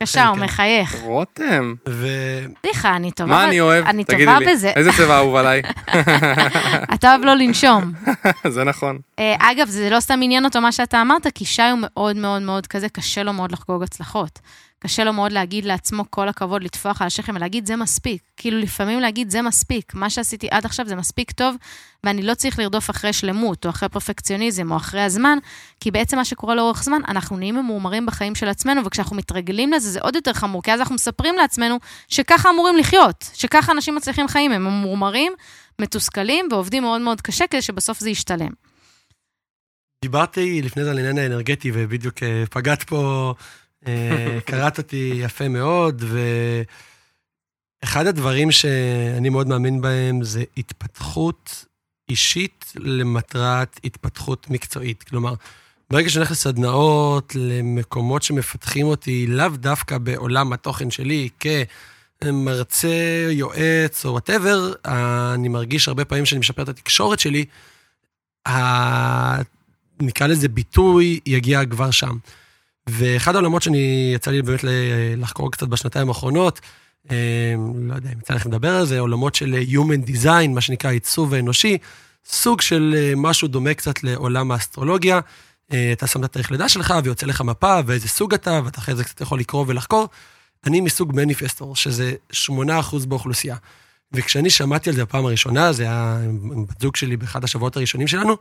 בבקשה, 0.00 0.20
כן, 0.20 0.26
הוא 0.26 0.36
כן. 0.36 0.42
מחייך. 0.42 0.96
רותם, 1.02 1.74
ו... 1.88 2.06
סליחה, 2.60 2.96
אני 2.96 3.12
טובה. 3.12 3.30
מה 3.30 3.44
אני 3.44 3.60
אוהב? 3.60 3.84
אני 3.84 4.04
טובה. 4.04 4.38
בזה. 4.46 4.68
איזה 4.76 4.90
צבע 4.96 5.16
אהוב 5.16 5.36
עליי? 5.36 5.62
אתה 6.94 7.10
אוהב 7.10 7.24
לא 7.24 7.34
לנשום. 7.34 7.92
זה 8.54 8.64
נכון. 8.64 8.98
אה, 9.18 9.34
אגב, 9.38 9.68
זה 9.68 9.90
לא 9.90 10.00
סתם 10.00 10.20
עניין 10.22 10.44
אותו 10.44 10.60
מה 10.60 10.72
שאתה 10.72 11.02
אמרת, 11.02 11.26
כי 11.34 11.44
שי 11.44 11.62
הוא 11.62 11.78
מאוד 11.82 12.16
מאוד 12.16 12.42
מאוד 12.42 12.66
כזה, 12.66 12.88
קשה 12.88 13.22
לו 13.22 13.32
מאוד 13.32 13.52
לחגוג 13.52 13.82
הצלחות. 13.82 14.38
קשה 14.78 15.04
לו 15.04 15.12
מאוד 15.12 15.32
להגיד 15.32 15.64
לעצמו 15.64 16.04
כל 16.10 16.28
הכבוד, 16.28 16.62
לטפוח 16.62 17.02
על 17.02 17.06
השכם 17.06 17.36
ולהגיד 17.36 17.66
זה 17.66 17.76
מספיק. 17.76 18.22
כאילו 18.36 18.58
לפעמים 18.58 19.00
להגיד 19.00 19.30
זה 19.30 19.42
מספיק, 19.42 19.94
מה 19.94 20.10
שעשיתי 20.10 20.48
עד 20.50 20.64
עכשיו 20.64 20.86
זה 20.88 20.96
מספיק 20.96 21.30
טוב, 21.30 21.56
ואני 22.04 22.22
לא 22.22 22.34
צריך 22.34 22.58
לרדוף 22.58 22.90
אחרי 22.90 23.12
שלמות, 23.12 23.64
או 23.64 23.70
אחרי 23.70 23.88
פרפקציוניזם, 23.88 24.72
או 24.72 24.76
אחרי 24.76 25.00
הזמן, 25.00 25.38
כי 25.80 25.90
בעצם 25.90 26.16
מה 26.16 26.24
שקורה 26.24 26.54
לאורך 26.54 26.82
זמן, 26.82 27.00
אנחנו 27.08 27.36
נהיים 27.36 27.56
ממורמרים 27.56 28.06
בחיים 28.06 28.34
של 28.34 28.48
עצמנו, 28.48 28.84
וכשאנחנו 28.84 29.16
מתרגלים 29.16 29.72
לזה, 29.72 29.90
זה 29.90 30.00
עוד 30.00 30.14
יותר 30.14 30.32
חמור, 30.32 30.62
כי 30.62 30.72
אז 30.72 30.80
אנחנו 30.80 30.94
מספרים 30.94 31.34
לעצמנו 31.36 31.78
שככה 32.08 32.50
אמורים 32.50 32.76
לחיות, 32.76 33.30
שככה 33.34 33.72
אנשים 33.72 33.94
מצליחים 33.94 34.28
חיים, 34.28 34.52
הם 34.52 34.64
ממורמרים, 34.64 35.32
מתוסכלים, 35.80 36.48
ועובדים 36.50 36.82
מאוד 36.82 37.00
מאוד 37.00 37.20
קשה 37.20 37.46
כדי 37.46 37.62
שבסוף 37.62 38.00
זה 38.00 38.10
ישתלם. 38.10 38.50
דיברתי 40.02 40.62
לפני 40.62 40.84
זה 40.84 40.90
על 40.90 40.96
העניין 40.96 41.18
האנרגטי, 41.18 41.70
ובדיוק 41.74 42.22
אה, 42.22 42.44
פגעת 42.50 42.82
פה, 42.82 43.34
קראת 44.44 44.78
אותי 44.78 45.12
יפה 45.16 45.48
מאוד, 45.48 46.04
ואחד 47.82 48.06
הדברים 48.06 48.50
שאני 48.52 49.28
מאוד 49.28 49.48
מאמין 49.48 49.80
בהם 49.80 50.24
זה 50.24 50.44
התפתחות 50.56 51.64
אישית 52.08 52.72
למטרת 52.76 53.80
התפתחות 53.84 54.50
מקצועית. 54.50 55.02
כלומר, 55.02 55.34
ברגע 55.90 56.08
שאני 56.08 56.18
הולך 56.20 56.30
לסדנאות, 56.30 57.32
למקומות 57.34 58.22
שמפתחים 58.22 58.86
אותי, 58.86 59.26
לאו 59.26 59.48
דווקא 59.48 59.98
בעולם 59.98 60.52
התוכן 60.52 60.90
שלי, 60.90 61.28
כמרצה, 62.20 62.88
יועץ 63.30 64.04
או 64.06 64.10
whatever, 64.10 64.72
אני 65.34 65.48
מרגיש 65.48 65.88
הרבה 65.88 66.04
פעמים 66.04 66.26
שאני 66.26 66.38
משפר 66.38 66.62
את 66.62 66.68
התקשורת 66.68 67.20
שלי, 67.20 67.44
ה- 68.48 69.42
נקרא 70.00 70.26
לזה 70.26 70.48
ביטוי, 70.48 71.20
יגיע 71.26 71.66
כבר 71.66 71.90
שם. 71.90 72.16
ואחד 72.88 73.34
העולמות 73.34 73.62
שאני, 73.62 74.12
יצא 74.14 74.30
לי 74.30 74.42
באמת 74.42 74.60
לחקור 75.16 75.52
קצת 75.52 75.68
בשנתיים 75.68 76.08
האחרונות, 76.08 76.60
אה, 77.10 77.54
לא 77.88 77.94
יודע 77.94 78.12
אם 78.12 78.18
יצא 78.18 78.34
לכם 78.34 78.48
לדבר 78.48 78.76
על 78.76 78.86
זה, 78.86 79.00
עולמות 79.00 79.34
של 79.34 79.54
Human 79.70 80.10
Design, 80.10 80.48
מה 80.48 80.60
שנקרא 80.60 80.90
עיצוב 80.90 81.34
האנושי, 81.34 81.78
סוג 82.26 82.60
של 82.60 82.94
אה, 82.98 83.12
משהו 83.16 83.48
דומה 83.48 83.74
קצת 83.74 84.02
לעולם 84.02 84.50
האסטרולוגיה. 84.50 85.20
אה, 85.72 85.92
אתה 85.92 86.06
שם 86.06 86.20
את 86.20 86.24
התאריך 86.24 86.50
לידה 86.50 86.68
שלך 86.68 86.94
ויוצא 87.04 87.26
לך 87.26 87.40
מפה 87.40 87.78
ואיזה 87.86 88.08
סוג 88.08 88.34
אתה, 88.34 88.60
ואתה 88.64 88.78
אחרי 88.78 88.94
זה 88.94 89.04
קצת 89.04 89.20
יכול 89.20 89.40
לקרוא 89.40 89.64
ולחקור. 89.68 90.08
אני 90.66 90.80
מסוג 90.80 91.12
מניפסטור, 91.14 91.76
שזה 91.76 92.12
8% 92.32 93.06
באוכלוסייה. 93.08 93.56
וכשאני 94.12 94.50
שמעתי 94.50 94.90
על 94.90 94.96
זה 94.96 95.04
בפעם 95.04 95.26
הראשונה, 95.26 95.72
זה 95.72 95.82
היה 95.82 96.18
עם 96.24 96.66
בת 96.66 96.80
זוג 96.80 96.96
שלי 96.96 97.16
באחד 97.16 97.44
השבועות 97.44 97.76
הראשונים 97.76 98.06
שלנו, 98.08 98.36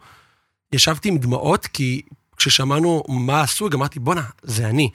ישבתי 0.73 1.09
עם 1.09 1.17
דמעות, 1.17 1.67
כי 1.67 2.01
כששמענו 2.37 3.03
מה 3.07 3.41
הסוג, 3.41 3.73
אמרתי, 3.73 3.99
בואנה, 3.99 4.23
זה 4.43 4.67
אני. 4.67 4.89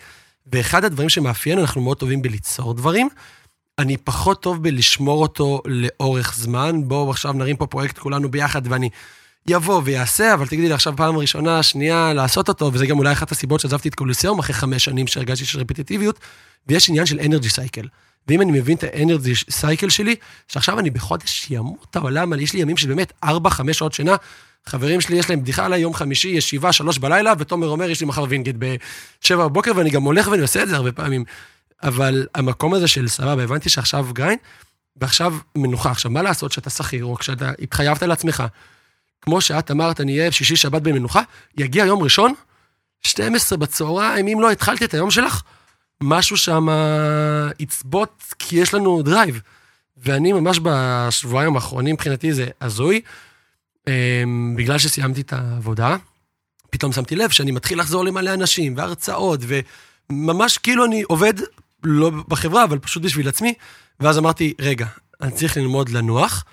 ואחד 0.53 0.85
הדברים 0.85 1.09
שמאפיין, 1.09 1.59
אנחנו 1.59 1.81
מאוד 1.81 1.97
טובים 1.97 2.23
בליצור 2.23 2.75
דברים, 2.75 3.09
אני 3.79 3.97
פחות 3.97 4.43
טוב 4.43 4.63
בלשמור 4.63 5.23
אותו 5.23 5.63
לאורך 5.67 6.35
זמן. 6.37 6.81
בואו 6.85 7.11
עכשיו 7.11 7.33
נרים 7.33 7.57
פה 7.57 7.67
פרויקט 7.67 7.99
כולנו 7.99 8.31
ביחד, 8.31 8.63
ואני 8.65 8.89
יבוא 9.47 9.83
ויעשה, 9.85 10.35
אבל 10.35 10.47
תגידי 10.47 10.69
לי 10.69 10.75
עכשיו 10.75 10.95
פעם 10.97 11.17
ראשונה, 11.17 11.63
שנייה, 11.63 12.13
לעשות 12.13 12.49
אותו, 12.49 12.71
וזה 12.73 12.87
גם 12.87 12.99
אולי 12.99 13.13
אחת 13.13 13.33
הסיבות 13.33 13.61
שעזבתי 13.61 13.89
את 13.89 13.95
קולוסיאום 13.95 14.39
אחרי 14.39 14.55
חמש 14.55 14.85
שנים 14.85 15.07
שהרגשתי 15.07 15.45
של 15.45 15.61
רפטיטיביות, 15.61 16.19
ויש 16.67 16.89
עניין 16.89 17.07
של 17.07 17.21
energy 17.21 17.49
cycle. 17.49 17.87
ואם 18.29 18.41
אני 18.41 18.53
מבין 18.53 18.77
את 18.77 18.85
ה 18.85 18.92
energy 18.92 19.33
cycle 19.51 19.89
שלי, 19.89 20.17
שעכשיו 20.49 20.79
אני 20.79 20.91
בחודש 20.91 21.47
ימות 21.51 21.97
העולם, 21.97 22.33
יש 22.41 22.53
לי 22.53 22.61
ימים 22.61 22.77
של 22.77 22.89
באמת 22.89 23.13
4-5 23.25 23.29
שעות 23.73 23.93
שינה, 23.93 24.17
חברים 24.67 25.01
שלי 25.01 25.17
יש 25.17 25.31
להם 25.31 25.41
בדיחה 25.43 25.65
עליי, 25.65 25.81
יום 25.81 25.95
חמישי, 25.95 26.29
ישיבה, 26.29 26.73
שלוש 26.73 26.99
בלילה, 26.99 27.33
ותומר 27.39 27.69
אומר, 27.69 27.91
יש 27.91 28.01
לי 28.01 28.07
מחר 28.07 28.25
וינגייט 28.29 28.57
בשבע 28.59 29.45
בבוקר, 29.45 29.73
ואני 29.77 29.91
גם 29.91 30.03
הולך 30.03 30.29
ואני 30.29 30.43
עושה 30.43 30.63
את 30.63 30.69
זה 30.69 30.77
הרבה 30.77 30.93
פעמים. 30.93 31.25
אבל 31.83 32.27
המקום 32.35 32.75
הזה 32.75 32.89
של 32.89 33.09
סבבה, 33.09 33.43
הבנתי 33.43 33.69
שעכשיו 33.69 34.07
grind, 34.13 34.39
ועכשיו 34.97 35.35
מנוחה. 35.57 35.91
עכשיו, 35.91 36.11
מה 36.11 36.23
לעשות 36.23 36.53
שאתה 36.53 36.71
שכיר, 36.71 37.05
או 37.05 37.17
כשאתה 37.17 37.53
התחייבת 37.59 38.03
לעצמך, 38.03 38.45
כמו 39.21 39.41
שאת 39.41 39.71
אמרת, 39.71 40.01
אני 40.01 40.19
אהיה 40.19 40.33
שישי 40.33 40.57
שבת 40.57 40.83
במנוחה, 40.83 41.23
יגיע 41.59 41.85
יום 41.85 42.03
ראשון, 42.03 42.35
12 43.03 43.59
בצהריים, 43.59 44.27
אם 44.29 44.41
לא 44.41 44.51
התחלתי 44.51 44.85
את 44.85 44.95
היום 44.95 45.11
שלך, 45.11 45.43
משהו 46.03 46.37
שם 46.37 46.67
יצבוט, 47.59 48.23
כי 48.39 48.57
יש 48.57 48.75
לנו 48.75 49.03
drive. 49.03 49.41
ואני 49.97 50.33
ממש 50.33 50.61
בשבועיים 50.63 51.55
האחרונים, 51.55 51.95
מבחינתי 51.95 52.33
זה 52.33 52.47
הזוי, 52.61 53.01
אמ, 53.89 54.55
בגלל 54.57 54.79
שסיימתי 54.79 55.21
את 55.21 55.33
העבודה, 55.33 55.97
פתאום 56.71 56.93
שמתי 56.93 57.17
לב 57.17 57.31
שאני 57.31 57.51
מתחיל 57.51 57.81
לחזור 57.81 58.05
למלא 58.05 58.35
אנשים, 58.35 58.77
והרצאות, 58.77 59.41
וממש 60.11 60.59
כאילו 60.59 60.85
אני 60.85 61.03
עובד, 61.03 61.35
לא 61.85 62.11
בחברה, 62.29 62.65
אבל 62.65 62.79
פשוט 62.79 63.03
בשביל 63.03 63.29
עצמי, 63.29 63.55
ואז 64.01 64.19
אמרתי, 64.19 64.55
רגע, 64.61 64.87
אני 65.21 65.31
צריך 65.31 65.57
ללמוד 65.57 65.89
לנוח, 65.89 66.45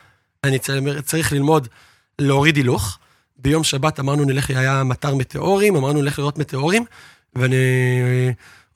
אני 0.44 0.60
צריך 1.04 1.32
ללמוד 1.32 1.68
להוריד 2.20 2.56
הילוך. 2.56 2.98
ביום 3.38 3.64
שבת 3.64 4.00
אמרנו 4.00 4.26
נלך, 4.26 4.50
היה 4.50 4.84
מטר 4.84 5.16
מטאורים, 5.16 5.76
אמרנו 5.76 6.02
נלך 6.02 6.20
לראות 6.20 6.38
מטאורים, 6.38 6.86
ואני 7.36 7.56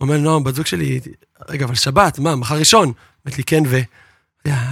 אומר 0.03 0.17
לנועם, 0.17 0.43
בת 0.43 0.55
זוג 0.55 0.65
שלי, 0.65 0.99
רגע, 1.49 1.65
אבל 1.65 1.75
שבת, 1.75 2.19
מה, 2.19 2.35
מחר 2.35 2.55
ראשון? 2.55 2.91
אמרת 3.27 3.37
לי, 3.37 3.43
כן, 3.43 3.63
ו... 3.67 3.79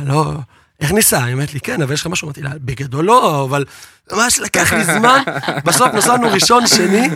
לא, 0.06 0.34
איך 0.80 0.92
ניסע? 0.92 1.24
היא 1.24 1.34
אומרת 1.34 1.54
לי, 1.54 1.60
כן, 1.60 1.82
אבל 1.82 1.94
יש 1.94 2.02
לך 2.02 2.08
משהו? 2.08 2.26
אמרתי 2.26 2.42
לה, 2.42 2.50
בגדול 2.56 3.06
לא, 3.06 3.46
אבל 3.46 3.66
ממש 4.12 4.40
לקח 4.40 4.74
לי 4.74 4.84
זמן. 4.84 5.24
בסוף 5.66 5.94
נסענו 5.94 6.28
ראשון, 6.32 6.68
שני, 6.68 7.08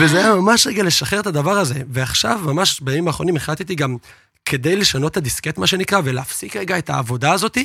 וזה 0.00 0.18
היה 0.18 0.34
ממש 0.34 0.66
רגע 0.66 0.82
לשחרר 0.82 1.20
את 1.20 1.26
הדבר 1.26 1.58
הזה. 1.58 1.82
ועכשיו, 1.90 2.40
ממש 2.44 2.80
בימים 2.80 3.06
האחרונים 3.06 3.36
החלטתי 3.36 3.74
גם, 3.74 3.96
כדי 4.44 4.76
לשנות 4.76 5.12
את 5.12 5.16
הדיסקט, 5.16 5.58
מה 5.58 5.66
שנקרא, 5.66 6.00
ולהפסיק 6.04 6.56
רגע 6.56 6.78
את 6.78 6.90
העבודה 6.90 7.32
הזאתי, 7.32 7.64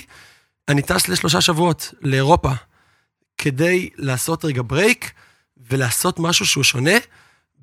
אני 0.67 0.81
טס 0.81 1.07
לשלושה 1.07 1.41
שבועות 1.41 1.93
לאירופה, 2.01 2.51
כדי 3.37 3.89
לעשות 3.95 4.45
רגע 4.45 4.61
ברייק, 4.67 5.11
ולעשות 5.71 6.19
משהו 6.19 6.45
שהוא 6.45 6.63
שונה, 6.63 6.97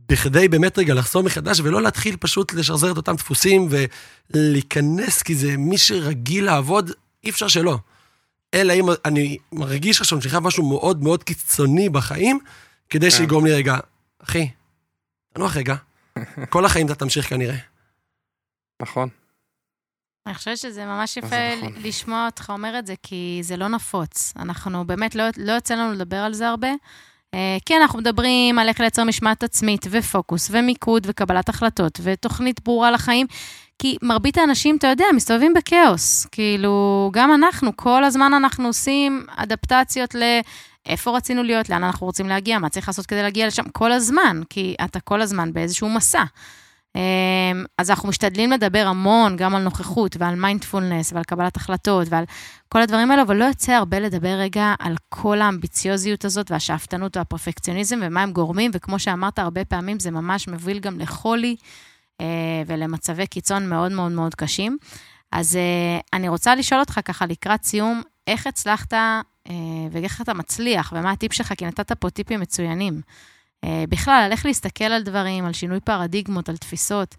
בכדי 0.08 0.48
באמת 0.48 0.78
רגע 0.78 0.94
לחזור 0.94 1.22
מחדש, 1.22 1.60
ולא 1.60 1.82
להתחיל 1.82 2.16
פשוט 2.20 2.52
לשחזר 2.52 2.92
את 2.92 2.96
אותם 2.96 3.16
דפוסים 3.16 3.68
ולהיכנס, 4.34 5.22
כי 5.22 5.34
זה 5.34 5.56
מי 5.56 5.78
שרגיל 5.78 6.44
לעבוד, 6.44 6.90
אי 7.24 7.30
אפשר 7.30 7.48
שלא. 7.48 7.78
אלא 8.54 8.72
אם 8.72 8.84
אני 9.04 9.38
מרגיש 9.52 10.00
עכשיו 10.00 10.22
שאני 10.22 10.30
חייב 10.30 10.42
משהו 10.42 10.68
מאוד 10.68 11.02
מאוד 11.02 11.22
קיצוני 11.22 11.88
בחיים, 11.88 12.38
כדי 12.90 13.10
כן. 13.10 13.16
שיגרום 13.16 13.46
לי 13.46 13.52
רגע, 13.52 13.76
אחי, 14.22 14.50
תנוח 15.34 15.56
רגע, 15.56 15.74
כל 16.52 16.64
החיים 16.64 16.86
אתה 16.86 16.94
תמשיך 16.94 17.28
כנראה. 17.28 17.56
נכון. 18.82 19.08
אני 20.26 20.34
חושבת 20.34 20.58
שזה 20.58 20.84
ממש 20.84 21.16
יפה 21.16 21.56
נכון. 21.56 21.72
לשמוע 21.82 22.26
אותך 22.26 22.50
אומר 22.50 22.78
את 22.78 22.86
זה, 22.86 22.94
כי 23.02 23.40
זה 23.42 23.56
לא 23.56 23.68
נפוץ. 23.68 24.32
אנחנו 24.36 24.84
באמת, 24.84 25.14
לא, 25.14 25.24
לא 25.36 25.52
יוצא 25.52 25.74
לנו 25.74 25.92
לדבר 25.92 26.16
על 26.16 26.34
זה 26.34 26.48
הרבה. 26.48 26.68
אה, 27.34 27.56
כן, 27.66 27.78
אנחנו 27.82 27.98
מדברים 27.98 28.58
על 28.58 28.68
איך 28.68 28.80
לייצר 28.80 29.04
משמעת 29.04 29.42
עצמית, 29.42 29.86
ופוקוס, 29.90 30.48
ומיקוד, 30.52 31.06
וקבלת 31.10 31.48
החלטות, 31.48 32.00
ותוכנית 32.02 32.60
ברורה 32.64 32.90
לחיים, 32.90 33.26
כי 33.78 33.96
מרבית 34.02 34.38
האנשים, 34.38 34.76
אתה 34.76 34.86
יודע, 34.86 35.04
מסתובבים 35.14 35.54
בכאוס. 35.54 36.26
כאילו, 36.32 37.10
גם 37.12 37.34
אנחנו, 37.34 37.76
כל 37.76 38.04
הזמן 38.04 38.34
אנחנו 38.34 38.66
עושים 38.66 39.26
אדפטציות 39.36 40.14
ל... 40.14 40.22
איפה 40.86 41.16
רצינו 41.16 41.42
להיות, 41.42 41.68
לאן 41.68 41.84
אנחנו 41.84 42.06
רוצים 42.06 42.28
להגיע, 42.28 42.58
מה 42.58 42.68
צריך 42.68 42.88
לעשות 42.88 43.06
כדי 43.06 43.22
להגיע 43.22 43.46
לשם, 43.46 43.68
כל 43.72 43.92
הזמן, 43.92 44.40
כי 44.50 44.74
אתה 44.84 45.00
כל 45.00 45.20
הזמן 45.20 45.52
באיזשהו 45.52 45.88
מסע. 45.88 46.24
אמ, 46.96 47.64
אז 47.78 47.90
אנחנו 47.90 48.08
משתדלים 48.08 48.52
לדבר 48.52 48.86
המון, 48.86 49.36
גם 49.36 49.54
על 49.54 49.62
נוכחות 49.62 50.16
ועל 50.18 50.34
מיינדפולנס 50.34 51.12
ועל 51.12 51.24
קבלת 51.24 51.56
החלטות 51.56 52.08
ועל 52.10 52.24
כל 52.68 52.82
הדברים 52.82 53.10
האלו, 53.10 53.22
אבל 53.22 53.36
לא 53.36 53.44
יוצא 53.44 53.72
הרבה 53.72 54.00
לדבר 54.00 54.28
רגע 54.28 54.74
על 54.78 54.94
כל 55.08 55.40
האמביציוזיות 55.40 56.24
הזאת 56.24 56.50
והשאפתנות 56.50 57.16
והפרפקציוניזם 57.16 57.98
ומה 58.02 58.22
הם 58.22 58.32
גורמים, 58.32 58.70
וכמו 58.74 58.98
שאמרת, 58.98 59.38
הרבה 59.38 59.64
פעמים 59.64 60.00
זה 60.00 60.10
ממש 60.10 60.48
מוביל 60.48 60.78
גם 60.78 61.00
לחולי 61.00 61.56
אה, 62.20 62.26
ולמצבי 62.66 63.26
קיצון 63.26 63.68
מאוד 63.68 63.92
מאוד 63.92 64.12
מאוד 64.12 64.34
קשים. 64.34 64.78
אז 65.32 65.56
אה, 65.56 66.00
אני 66.12 66.28
רוצה 66.28 66.54
לשאול 66.54 66.80
אותך 66.80 67.00
ככה 67.04 67.26
לקראת 67.26 67.64
סיום, 67.64 68.02
איך 68.26 68.46
הצלחת 68.46 68.94
אה, 68.94 69.20
ואיך 69.90 70.20
אתה 70.20 70.34
מצליח, 70.34 70.92
ומה 70.96 71.10
הטיפ 71.10 71.32
שלך, 71.32 71.52
כי 71.58 71.66
נתת 71.66 71.92
פה 71.92 72.10
טיפים 72.10 72.40
מצוינים. 72.40 73.00
אה, 73.64 73.84
בכלל, 73.88 74.22
על 74.24 74.32
איך 74.32 74.46
להסתכל 74.46 74.84
על 74.84 75.02
דברים, 75.02 75.44
על 75.44 75.52
שינוי 75.52 75.80
פרדיגמות, 75.80 76.48
על 76.48 76.56
תפיסות, 76.56 77.14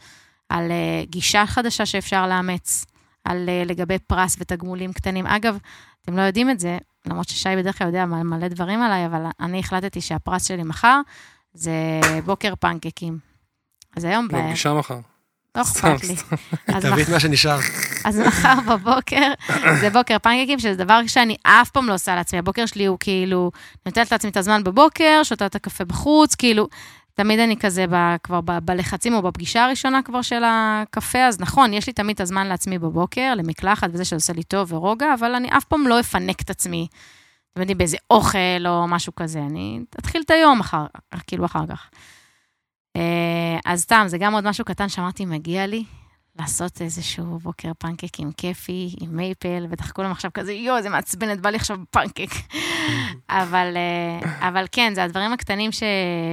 על 0.49 0.71
אה, 0.71 1.03
גישה 1.05 1.45
חדשה 1.45 1.85
שאפשר 1.85 2.27
לאמץ, 2.27 2.85
על 3.23 3.49
אה, 3.49 3.63
לגבי 3.65 3.99
פרס 3.99 4.35
ותגמולים 4.39 4.93
קטנים. 4.93 5.27
אגב, 5.27 5.57
אתם 6.01 6.17
לא 6.17 6.21
יודעים 6.21 6.49
את 6.49 6.59
זה, 6.59 6.77
למרות 7.05 7.29
ששי 7.29 7.49
בדרך 7.57 7.77
כלל 7.77 7.87
יודע 7.87 8.05
מלא 8.05 8.47
דברים 8.47 8.81
עליי, 8.81 9.05
אבל 9.05 9.25
אני 9.39 9.59
החלטתי 9.59 10.01
שהפרס 10.01 10.47
שלי 10.47 10.63
מחר 10.63 11.01
זה 11.53 11.71
בוקר 12.25 12.53
פנקקים. 12.59 13.19
אז 13.97 14.03
היום... 14.03 14.27
ב... 14.27 14.31
פגישה 14.47 14.73
מחר. 14.73 14.99
לא 15.57 15.61
אכפת 15.61 16.03
לי. 16.03 16.15
תביא 16.81 17.03
את 17.03 17.09
מה 17.09 17.19
שנשאר. 17.19 17.59
אז 18.05 18.19
מחר 18.19 18.55
בבוקר, 18.67 19.31
זה 19.81 19.89
בוקר 19.89 20.19
פנקקים, 20.19 20.59
שזה 20.59 20.75
דבר 20.75 21.01
שאני 21.07 21.35
אף 21.43 21.69
פעם 21.69 21.87
לא 21.87 21.93
עושה 21.93 22.15
לעצמי. 22.15 22.39
הבוקר 22.39 22.65
שלי 22.65 22.85
הוא 22.85 22.97
כאילו, 22.99 23.51
נותנת 23.85 24.11
לעצמי 24.11 24.31
את 24.31 24.37
הזמן 24.37 24.63
בבוקר, 24.63 25.21
שותה 25.23 25.45
את 25.45 25.55
הקפה 25.55 25.85
בחוץ, 25.85 26.35
כאילו, 26.35 26.67
תמיד 27.13 27.39
אני 27.39 27.57
כזה 27.57 27.85
ב, 27.89 28.15
כבר 28.23 28.41
ב, 28.41 28.51
בלחצים 28.59 29.13
או 29.13 29.21
בפגישה 29.21 29.65
הראשונה 29.65 30.01
כבר 30.01 30.21
של 30.21 30.43
הקפה, 30.45 31.19
אז 31.19 31.39
נכון, 31.39 31.73
יש 31.73 31.87
לי 31.87 31.93
תמיד 31.93 32.15
את 32.15 32.21
הזמן 32.21 32.47
לעצמי 32.47 32.79
בבוקר, 32.79 33.33
למקלחת 33.37 33.89
וזה 33.93 34.05
שעושה 34.05 34.33
לי 34.33 34.43
טוב 34.43 34.73
ורוגע, 34.73 35.13
אבל 35.13 35.35
אני 35.35 35.49
אף 35.57 35.63
פעם 35.63 35.87
לא 35.87 35.99
אפנק 35.99 36.41
את 36.41 36.49
עצמי, 36.49 36.87
אתם 37.53 37.61
יודעים, 37.61 37.77
באיזה 37.77 37.97
אוכל 38.09 38.67
או 38.67 38.87
משהו 38.87 39.15
כזה. 39.15 39.39
אני 39.39 39.79
אתחיל 39.99 40.21
את 40.25 40.31
היום 40.31 40.59
אחר, 40.59 40.85
כאילו 41.27 41.45
אחר 41.45 41.67
כך. 41.69 41.89
אה, 42.95 43.59
אז 43.65 43.81
סתם, 43.81 44.03
זה 44.07 44.17
גם 44.17 44.33
עוד 44.33 44.49
משהו 44.49 44.65
קטן 44.65 44.89
שאמרתי, 44.89 45.25
מגיע 45.25 45.67
לי 45.67 45.83
לעשות 46.39 46.81
איזשהו 46.81 47.39
בוקר 47.39 47.71
פנקקים 47.77 48.31
כיפי 48.31 48.95
עם 49.01 49.17
מייפל, 49.17 49.67
בטח 49.69 49.91
כולם 49.91 50.11
עכשיו 50.11 50.31
כזה, 50.33 50.53
יואו, 50.53 50.81
זה 50.81 50.89
מעצבנת, 50.89 51.39
בא 51.39 51.49
לי 51.49 51.57
עכשיו 51.57 51.77
פנקק. 51.91 52.29
אבל, 53.29 53.73
אה, 53.75 54.47
אבל 54.47 54.65
כן, 54.71 54.91
זה 54.95 55.03
הדברים 55.03 55.33
הקטנים 55.33 55.71
ש, 55.71 55.83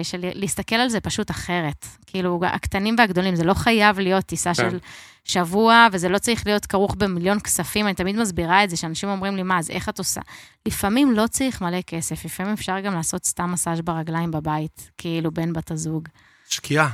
של 0.02 0.20
להסתכל 0.34 0.76
על 0.76 0.88
זה 0.88 1.00
פשוט 1.00 1.30
אחרת. 1.30 1.86
כאילו, 2.06 2.40
הקטנים 2.46 2.94
והגדולים, 2.98 3.36
זה 3.36 3.44
לא 3.44 3.54
חייב 3.54 3.98
להיות 3.98 4.24
טיסה 4.24 4.54
של 4.54 4.70
כן. 4.70 4.76
שבוע, 5.24 5.86
וזה 5.92 6.08
לא 6.08 6.18
צריך 6.18 6.46
להיות 6.46 6.66
כרוך 6.66 6.94
במיליון 6.98 7.40
כספים. 7.40 7.86
אני 7.86 7.94
תמיד 7.94 8.16
מסבירה 8.16 8.64
את 8.64 8.70
זה, 8.70 8.76
שאנשים 8.76 9.08
אומרים 9.08 9.36
לי, 9.36 9.42
מה, 9.42 9.58
אז 9.58 9.70
איך 9.70 9.88
את 9.88 9.98
עושה? 9.98 10.20
לפעמים 10.66 11.12
לא 11.12 11.26
צריך 11.26 11.60
מלא 11.60 11.80
כסף, 11.80 12.24
לפעמים 12.24 12.52
אפשר 12.52 12.80
גם 12.80 12.94
לעשות 12.94 13.24
סתם 13.24 13.52
מסאז' 13.52 13.80
ברגליים 13.80 14.30
בבית, 14.30 14.90
כאילו, 14.98 15.30
בין 15.30 15.52
בת 15.52 15.70
הזוג. 15.70 16.08
שקיעה. 16.50 16.90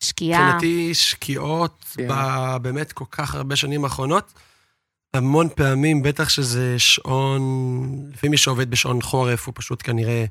שקיעה. 0.00 0.44
מבחינתי 0.44 0.94
שקיעות 0.94 1.84
yeah. 1.92 1.96
כן. 1.96 2.62
באמת 2.62 2.92
כל 2.92 3.04
כך 3.10 3.34
הרבה 3.34 3.56
שנים 3.56 3.84
האחרונות. 3.84 4.32
המון 5.14 5.48
פעמים, 5.54 6.02
בטח 6.02 6.28
שזה 6.28 6.78
שעון, 6.78 7.40
לפעמים 8.12 8.30
מי 8.30 8.36
שעובד 8.36 8.70
בשעון 8.70 9.02
חורף, 9.02 9.46
הוא 9.46 9.52
פשוט 9.56 9.82
כנראה 9.84 10.24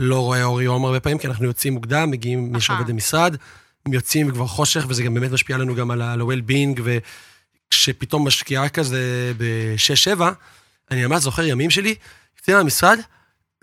לא 0.00 0.20
רואה 0.20 0.44
אור 0.44 0.62
יום 0.62 0.84
הרבה 0.84 1.00
פעמים, 1.00 1.18
כי 1.18 1.26
אנחנו 1.26 1.44
יוצאים 1.44 1.74
מוקדם, 1.74 2.10
מגיעים 2.10 2.52
מי 2.52 2.60
שעובד 2.60 2.86
במשרד, 2.86 3.36
יוצאים 3.88 4.28
וכבר 4.28 4.46
חושך, 4.46 4.84
וזה 4.88 5.02
גם 5.02 5.14
באמת 5.14 5.30
משפיע 5.30 5.58
לנו 5.58 5.74
גם 5.74 5.90
על 5.90 6.02
ה-well-being, 6.02 6.80
וכשפתאום 6.84 8.26
משקיעה 8.26 8.68
כזה 8.68 9.32
ב-6-7, 9.38 10.20
אני 10.90 11.06
ממש 11.06 11.22
זוכר 11.22 11.44
ימים 11.44 11.70
שלי, 11.70 11.94
יוצאים 12.38 12.56
מהמשרד, 12.56 12.98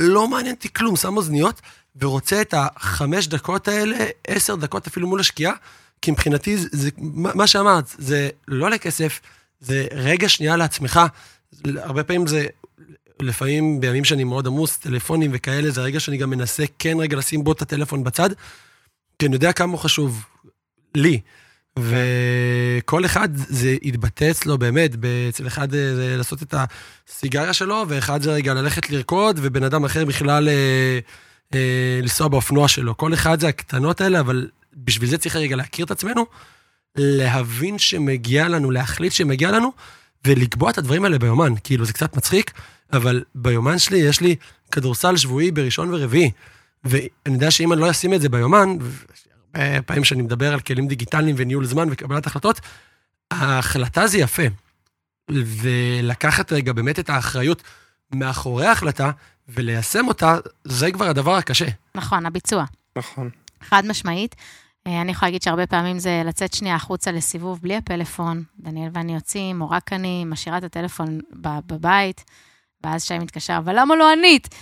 לא 0.02 0.28
מעניין 0.28 0.56
אותי 0.56 0.74
כלום, 0.74 0.95
שם 0.95 1.18
אוזניות, 1.18 1.62
ורוצה 2.02 2.42
את 2.42 2.54
החמש 2.58 3.28
דקות 3.28 3.68
האלה, 3.68 3.98
עשר 4.28 4.56
דקות 4.56 4.88
אפילו 4.88 5.08
מול 5.08 5.20
השקיעה, 5.20 5.54
כי 6.02 6.12
מבחינתי, 6.12 6.58
זה, 6.58 6.68
זה, 6.72 6.90
מה 7.14 7.48
שאמרת, 7.48 7.86
זה 7.98 8.30
לא 8.48 8.70
לכסף, 8.70 9.20
זה 9.60 9.88
רגע 9.92 10.30
שנייה 10.30 10.58
לעצמך. 10.58 11.00
הרבה 11.66 12.04
פעמים 12.04 12.28
זה, 12.28 12.46
לפעמים 13.22 13.80
בימים 13.80 14.06
שאני 14.06 14.24
מאוד 14.24 14.48
עמוס, 14.48 14.78
טלפונים 14.78 15.32
וכאלה, 15.34 15.72
זה 15.72 15.82
רגע 15.82 16.00
שאני 16.00 16.18
גם 16.18 16.30
מנסה 16.30 16.64
כן 16.80 16.98
רגע 17.00 17.18
לשים 17.18 17.44
בו 17.44 17.52
את 17.52 17.62
הטלפון 17.62 18.04
בצד, 18.04 18.30
כי 19.20 19.26
אני 19.26 19.36
יודע 19.36 19.54
כמה 19.54 19.72
הוא 19.72 19.80
חשוב 19.80 20.26
לי. 20.96 21.20
וכל 21.80 23.06
אחד 23.06 23.30
זה 23.34 23.76
יתבטא 23.82 24.32
אצלו 24.32 24.58
באמת, 24.58 24.92
אצל 25.30 25.48
אחד 25.48 25.72
זה 25.72 26.16
לעשות 26.18 26.44
את 26.44 26.56
הסיגריה 26.58 27.54
שלו, 27.54 27.86
ואחד 27.88 28.22
זה 28.22 28.34
רגע 28.34 28.54
ללכת 28.54 28.90
לרקוד, 28.90 29.40
ובן 29.42 29.64
אדם 29.64 29.86
אחר 29.86 30.06
בכלל 30.06 30.50
אה, 31.54 32.00
לנסוע 32.02 32.28
באופנוע 32.28 32.68
שלו. 32.68 32.97
כל 32.97 33.14
אחד 33.14 33.39
זה 33.39 33.47
הקטנות 33.47 34.02
האלה, 34.02 34.20
אבל 34.20 34.50
בשביל 34.74 35.10
זה 35.10 35.18
צריך 35.18 35.36
רגע 35.36 35.56
להכיר 35.56 35.86
את 35.86 35.91
עצמנו, 35.91 36.26
להבין 36.95 37.78
שמגיע 37.78 38.47
לנו, 38.47 38.72
להחליט 38.72 39.14
שמגיע 39.14 39.52
לנו, 39.52 39.72
ולקבוע 40.28 40.70
את 40.70 40.78
הדברים 40.78 41.04
האלה 41.04 41.20
ביומן. 41.20 41.54
כאילו, 41.64 41.86
זה 41.86 41.93
קצת 41.93 42.18
מצחיק, 42.18 42.52
אבל 42.93 43.24
ביומן 43.36 43.80
שלי 43.80 43.97
יש 43.97 44.22
לי 44.22 44.36
כדורסל 44.72 45.18
שבועי 45.18 45.52
בראשון 45.52 45.93
ורביעי. 45.93 46.32
ואני 46.84 47.10
יודע 47.26 47.52
שאם 47.52 47.74
אני 47.74 47.82
לא 47.82 47.91
אשים 47.91 48.14
את 48.14 48.22
זה 48.22 48.30
ביומן, 48.30 48.78
הרבה 49.54 49.82
פעמים 49.82 50.04
שאני 50.04 50.22
מדבר 50.22 50.54
על 50.54 50.60
כלים 50.60 50.88
דיגיטליים 50.88 51.36
וניהול 51.38 51.66
זמן 51.66 51.88
וקבלת 51.91 52.28
החלטות, 52.28 52.62
ההחלטה 53.32 54.08
זה 54.08 54.18
יפה. 54.18 54.43
ולקחת 55.32 56.54
רגע 56.54 56.74
באמת 56.74 57.00
את 57.00 57.10
האחריות 57.10 57.64
מאחורי 58.14 58.66
ההחלטה 58.66 59.12
וליישם 59.50 60.08
אותה, 60.08 60.38
זה 60.64 60.91
כבר 60.91 61.06
הדבר 61.06 61.36
הקשה. 61.36 61.66
נכון, 61.95 62.26
הביצוע. 62.26 62.66
נכון. 62.95 63.30
חד 63.62 63.86
משמעית. 63.86 64.36
אה, 64.88 65.02
אני 65.02 65.12
יכולה 65.12 65.30
להגיד 65.30 65.41
שהרבה 65.41 65.68
פעמים 65.68 66.00
זה 66.00 66.22
לצאת 66.26 66.54
שנייה 66.54 66.76
החוצה 66.76 67.12
לסיבוב 67.12 67.60
בלי 67.62 67.76
הפלאפון. 67.76 68.43
דניאל 68.60 68.89
ואני 68.93 69.16
יוצאים, 69.16 69.62
או 69.62 69.70
רק 69.70 69.93
אני, 69.93 70.26
משאירה 70.26 70.58
את 70.58 70.64
הטלפון 70.64 71.20
בבית, 71.66 72.24
ואז 72.84 73.04
שי 73.04 73.20
מתקשר, 73.20 73.58
אבל 73.58 73.80
למה 73.80 73.95
לא 73.95 74.12
ענית? 74.12 74.56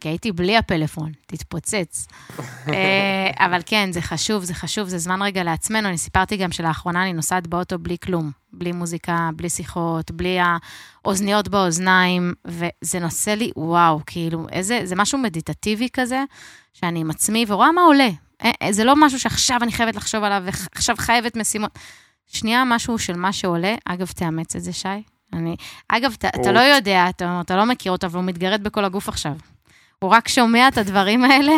כי 0.00 0.08
הייתי 0.08 0.32
בלי 0.32 0.56
הפלאפון, 0.56 1.12
תתפוצץ. 1.26 2.06
אה, 2.68 3.30
אבל 3.46 3.60
כן, 3.66 3.92
זה 3.92 4.02
חשוב, 4.02 4.44
זה 4.44 4.54
חשוב, 4.54 4.88
זה 4.88 4.98
זמן 4.98 5.22
רגע 5.22 5.42
לעצמנו. 5.42 5.88
אני 5.88 5.98
סיפרתי 5.98 6.36
גם 6.36 6.52
שלאחרונה 6.52 7.02
אני 7.02 7.12
נוסעת 7.12 7.46
באוטו 7.46 7.78
בלי 7.78 7.96
כלום, 8.02 8.30
בלי 8.52 8.72
מוזיקה, 8.72 9.30
בלי 9.36 9.50
שיחות, 9.50 10.10
בלי 10.10 10.38
האוזניות 11.04 11.48
באוזניים, 11.48 12.34
וזה 12.44 12.98
נושא 13.00 13.30
לי, 13.30 13.50
וואו, 13.56 14.00
כאילו, 14.06 14.46
איזה, 14.52 14.80
זה 14.84 14.96
משהו 14.96 15.18
מדיטטיבי 15.18 15.88
כזה, 15.92 16.24
שאני 16.72 17.00
עם 17.00 17.10
עצמי 17.10 17.44
ורואה 17.48 17.72
מה 17.72 17.82
עולה. 17.82 18.08
אה, 18.44 18.50
אה, 18.62 18.72
זה 18.72 18.84
לא 18.84 18.96
משהו 18.96 19.20
שעכשיו 19.20 19.58
אני 19.62 19.72
חייבת 19.72 19.96
לחשוב 19.96 20.24
עליו, 20.24 20.42
ועכשיו 20.44 20.96
חייבת 20.98 21.36
משימות. 21.36 21.78
שנייה, 22.26 22.64
משהו 22.66 22.98
של 22.98 23.16
מה 23.16 23.32
שעולה, 23.32 23.74
אגב, 23.84 24.06
תאמץ 24.06 24.56
את 24.56 24.62
זה, 24.62 24.72
שי. 24.72 24.88
אני, 25.32 25.56
אגב, 25.88 26.14
אתה 26.26 26.52
לא 26.52 26.60
יודע, 26.60 27.08
אתה, 27.08 27.40
אתה 27.44 27.56
לא 27.56 27.64
מכיר 27.64 27.92
אותו, 27.92 28.06
אבל 28.06 28.16
הוא 28.16 28.24
מתגרד 28.24 28.62
בכל 28.62 28.84
הגוף 28.84 29.08
עכשיו. 29.08 29.32
הוא 30.04 30.10
רק 30.10 30.28
שומע 30.28 30.68
את 30.68 30.78
הדברים 30.78 31.24
האלה, 31.24 31.52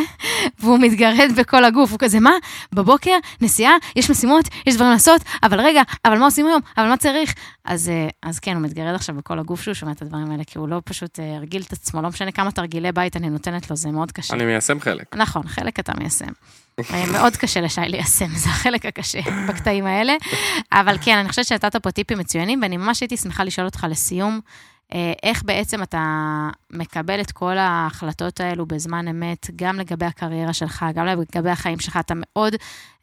והוא 0.61 0.79
מתגרד 0.79 1.33
בכל 1.37 1.65
הגוף. 1.65 1.91
הוא 1.91 1.99
כזה, 1.99 2.21
מה? 2.21 2.33
בבוקר, 2.73 3.17
נסיעה, 3.41 3.73
יש 3.97 4.11
משימות, 4.11 4.45
יש 4.67 4.75
דברים 4.75 4.91
לעשות, 4.93 5.23
אבל 5.43 5.61
רגע, 5.61 5.83
אבל 6.05 6.19
מה 6.19 6.25
עושים 6.25 6.47
היום? 6.47 6.61
אבל 6.77 6.89
מה 6.89 6.97
צריך? 6.97 7.35
אז, 7.65 7.89
אה, 7.89 8.09
אז 8.23 8.39
כן, 8.39 8.55
הוא 8.55 8.63
מתגרד 8.63 8.95
עכשיו 8.95 9.15
בכל 9.15 9.39
הגוף 9.39 9.63
שהוא 9.63 9.75
שומע 9.75 9.93
את 9.93 10.03
הדברים 10.03 10.31
האלה, 10.31 10.45
כי 10.45 10.59
הוא 10.59 10.69
לא 10.69 10.81
פשוט 10.85 11.21
אה, 11.21 11.37
הרגיל 11.37 11.63
את 11.63 11.73
עצמו, 11.73 12.03
לא 12.03 12.09
משנה 12.09 12.33
כמה 12.33 12.51
תרגילי 12.51 12.93
בית 12.93 13.17
אני 13.17 13.31
נותנת 13.31 13.71
לו, 13.71 13.77
זה 13.77 13.91
מאוד 13.91 14.13
קשה. 14.13 14.35
אני 14.35 14.45
מיישם 14.45 14.81
חלק. 14.81 15.17
נכון, 15.17 15.49
חלק 15.49 15.81
אתה 15.81 15.93
מיישם. 15.99 16.33
אה, 16.81 17.05
מאוד 17.13 17.37
קשה 17.37 17.61
לשי 17.61 17.81
ליישם, 17.81 18.29
זה 18.29 18.49
החלק 18.49 18.87
הקשה 18.87 19.21
בקטעים 19.49 19.87
האלה. 19.87 20.15
אבל 20.73 20.97
כן, 21.01 21.17
אני 21.17 21.29
חושבת 21.29 21.45
שנתת 21.47 21.77
פה 21.77 21.91
טיפים 21.91 22.19
מצוינים, 22.19 22.63
ואני 22.63 22.77
ממש 22.77 23.01
הייתי 23.01 23.17
שמחה 23.17 23.45
לשאול 23.45 23.67
אותך 23.67 23.87
לסיום, 23.91 24.41
איך 25.23 25.43
בעצם 25.45 25.83
אתה 25.83 26.49
מקבל 26.71 27.21
את 27.21 27.33
כל 27.33 27.59
ההחלטות 27.59 28.41
האלו 28.41 28.67
בזמן 28.67 29.09
אמת, 29.09 29.51
גם 29.57 29.79
לגבי 29.79 30.07
הקריירה 30.07 30.53
שלך, 30.53 30.85
גם 30.95 31.07
לגבי 31.07 31.51
החיים 31.51 31.79
שלך. 31.79 31.97
אתה 31.97 32.15
מאוד, 32.17 32.55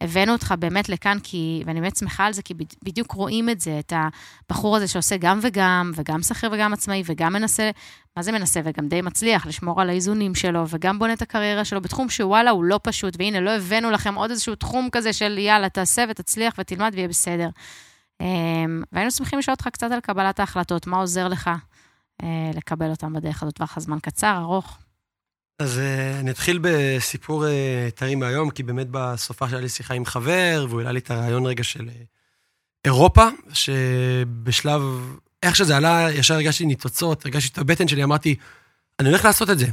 הבאנו 0.01 0.31
אותך 0.31 0.53
באמת 0.59 0.89
לכאן, 0.89 1.17
כי, 1.23 1.63
ואני 1.65 1.81
באמת 1.81 1.95
שמחה 1.95 2.25
על 2.25 2.33
זה, 2.33 2.41
כי 2.41 2.53
בדיוק 2.83 3.11
רואים 3.11 3.49
את 3.49 3.59
זה, 3.59 3.79
את 3.79 3.93
הבחור 4.49 4.75
הזה 4.75 4.87
שעושה 4.87 5.17
גם 5.17 5.39
וגם, 5.41 5.91
וגם 5.95 6.21
שכיר 6.21 6.49
וגם 6.53 6.73
עצמאי, 6.73 7.03
וגם 7.05 7.33
מנסה, 7.33 7.71
מה 8.17 8.23
זה 8.23 8.31
מנסה? 8.31 8.61
וגם 8.63 8.87
די 8.87 9.01
מצליח 9.01 9.45
לשמור 9.45 9.81
על 9.81 9.89
האיזונים 9.89 10.35
שלו, 10.35 10.65
וגם 10.69 10.99
בונה 10.99 11.13
את 11.13 11.21
הקריירה 11.21 11.65
שלו 11.65 11.81
בתחום 11.81 12.09
שוואלה, 12.09 12.51
הוא 12.51 12.63
לא 12.63 12.79
פשוט, 12.83 13.15
והנה, 13.19 13.39
לא 13.39 13.51
הבאנו 13.51 13.91
לכם 13.91 14.15
עוד 14.15 14.29
איזשהו 14.29 14.55
תחום 14.55 14.89
כזה 14.91 15.13
של 15.13 15.37
יאללה, 15.37 15.69
תעשה 15.69 16.05
ותצליח 16.09 16.53
ותלמד 16.57 16.91
ויהיה 16.93 17.07
בסדר. 17.07 17.49
אמ, 18.21 18.83
והיינו 18.91 19.11
שמחים 19.11 19.39
לשאול 19.39 19.53
אותך 19.53 19.67
קצת 19.67 19.91
על 19.91 19.99
קבלת 19.99 20.39
ההחלטות, 20.39 20.87
מה 20.87 20.97
עוזר 20.97 21.27
לך 21.27 21.47
אה, 21.47 21.55
לקבל 22.53 22.89
אותם 22.89 23.13
בדרך 23.13 23.43
הזאת, 23.43 23.55
טווח 23.55 23.77
הזמן 23.77 23.97
קצר, 23.99 24.37
ארוך. 24.41 24.77
אז 25.59 25.79
אה, 25.79 26.19
אני 26.19 26.31
אתחיל 26.31 26.59
בסיפור 26.61 27.47
אה, 27.47 27.89
טרי 27.95 28.15
מהיום, 28.15 28.49
כי 28.49 28.63
באמת 28.63 28.87
בסופה 28.91 29.49
שהיה 29.49 29.61
לי 29.61 29.69
שיחה 29.69 29.93
עם 29.93 30.05
חבר, 30.05 30.65
והוא 30.69 30.79
העלה 30.79 30.91
לי 30.91 30.99
את 30.99 31.11
הרעיון 31.11 31.45
רגע 31.45 31.63
של 31.63 31.89
אירופה, 32.85 33.27
שבשלב, 33.53 34.81
איך 35.43 35.55
שזה 35.55 35.77
עלה, 35.77 36.07
ישר 36.11 36.33
הרגשתי 36.33 36.65
ניצוצות, 36.65 37.25
הרגשתי 37.25 37.53
את 37.53 37.57
הבטן 37.57 37.87
שלי, 37.87 38.03
אמרתי, 38.03 38.35
אני 38.99 39.09
הולך 39.09 39.25
לעשות 39.25 39.49
את 39.49 39.59
זה. 39.59 39.67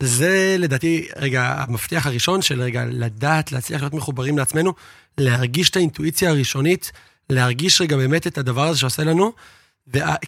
וזה 0.00 0.56
לדעתי, 0.58 1.08
רגע, 1.16 1.64
המפתח 1.68 2.06
הראשון 2.06 2.42
של 2.42 2.62
רגע 2.62 2.84
לדעת, 2.84 3.52
להצליח 3.52 3.80
להיות 3.80 3.94
מחוברים 3.94 4.38
לעצמנו, 4.38 4.74
להרגיש 5.18 5.70
את 5.70 5.76
האינטואיציה 5.76 6.30
הראשונית, 6.30 6.92
להרגיש 7.30 7.80
רגע 7.80 7.96
באמת 7.96 8.26
את 8.26 8.38
הדבר 8.38 8.68
הזה 8.68 8.78
שעושה 8.78 9.04
לנו, 9.04 9.32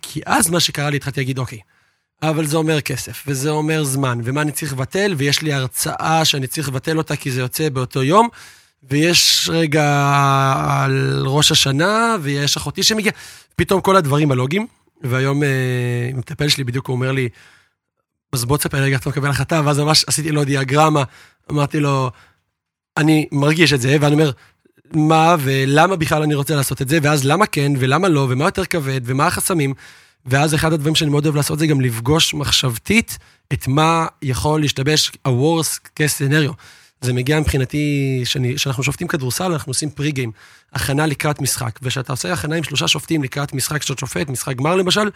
כי 0.03 0.21
אז 0.27 0.51
מה 0.51 0.61
שקרה 0.61 0.91
לי, 0.91 0.97
התחלתי 0.97 1.21
להגיד, 1.21 1.39
אוקיי, 1.39 1.59
אבל 2.23 2.47
זה 2.47 2.57
אומר 2.57 2.81
כסף, 2.81 3.25
וזה 3.27 3.51
אומר 3.51 3.85
זמן, 3.85 4.21
ומה 4.25 4.43
אני 4.43 4.53
צריך 4.53 4.73
לבטל, 4.73 5.15
ויש 5.17 5.43
לי 5.43 5.53
הרצאה 5.53 6.25
שאני 6.25 6.47
צריך 6.47 6.69
לבטל 6.69 6.99
אותה 6.99 7.17
כי 7.17 7.31
זה 7.31 7.41
יוצא 7.41 7.69
באותו 7.69 8.03
יום, 8.03 8.29
ויש 8.83 9.51
רגע 9.53 10.13
על 10.69 11.23
ראש 11.27 11.53
השנה, 11.53 12.17
ויש 12.23 12.57
אחותי 12.57 12.83
שמגיעה, 12.83 13.15
פתאום 13.57 13.81
כל 13.81 13.97
הדברים 13.97 14.33
הלוגיים, 14.33 14.67
והיום 15.03 15.43
אה, 15.43 16.11
מטפל 16.15 16.49
שלי 16.49 16.65
בדיוק 16.65 16.87
הוא 16.87 16.97
אומר 16.97 17.13
לי, 17.13 17.29
אז 18.33 18.45
בוא 18.45 18.57
תספר 18.57 18.79
רגע, 18.79 18.97
אתה 18.97 19.11
מקבל 19.11 19.31
החלטה, 19.31 19.63
ואז 19.65 19.79
ממש 19.79 20.05
עשיתי 20.09 20.33
לו 20.33 20.45
דיאגרמה, 20.45 21.03
אמרתי 21.51 21.81
לו, 21.81 22.11
אני 22.97 23.27
מרגיש 23.33 23.73
את 23.73 23.81
זה, 23.81 23.97
ואני 24.01 24.15
אומר, 24.15 24.31
מה 24.93 25.37
ולמה 25.41 25.97
בכלל 25.97 26.23
אני 26.23 26.35
רוצה 26.35 26.57
לעשות 26.57 26.83
את 26.83 26.89
זה, 26.89 26.99
ואז 27.03 27.25
למה 27.25 27.47
כן 27.47 27.73
ולמה 27.79 28.09
לא, 28.09 28.27
ומה 28.31 28.45
יותר 28.45 28.65
כבד, 28.65 29.01
ומה 29.05 29.27
החסמים. 29.27 29.75
ואז 30.27 30.55
אחד 30.55 30.73
הדברים 30.73 30.95
שאני 30.95 31.11
מאוד 31.11 31.27
אוהב 31.27 31.37
לעשות 31.37 31.59
זה 31.59 31.67
גם 31.67 31.81
לפגוש 31.81 32.35
מחשבתית 32.35 33.19
את 33.53 33.69
מה 33.69 34.07
יכול 34.23 34.61
להשתבש 34.61 35.13
ה-Worst 35.25 35.89
case 35.99 36.19
scenario. 36.19 36.53
זה 37.01 37.13
מגיע 37.13 37.41
מבחינתי, 37.41 38.21
שאני, 38.25 38.59
שאנחנו 38.59 38.83
שופטים 38.83 39.09
כדורסל, 39.09 39.53
אנחנו 39.53 39.71
עושים 39.71 39.91
פרי 39.91 40.13
גיים, 40.13 40.33
הכנה 40.73 41.07
לקראת 41.07 41.41
משחק. 41.41 41.79
וכשאתה 41.83 42.13
עושה 42.13 42.33
הכנה 42.33 42.57
עם 42.57 42.65
שלושה 42.65 42.89
שופטים 42.89 43.23
לקראת 43.23 43.53
משחק 43.53 43.83
שאתה 43.83 44.01
שופט, 44.01 44.29
משחק 44.29 44.57
גמר 44.57 44.77
למשל, 44.77 45.11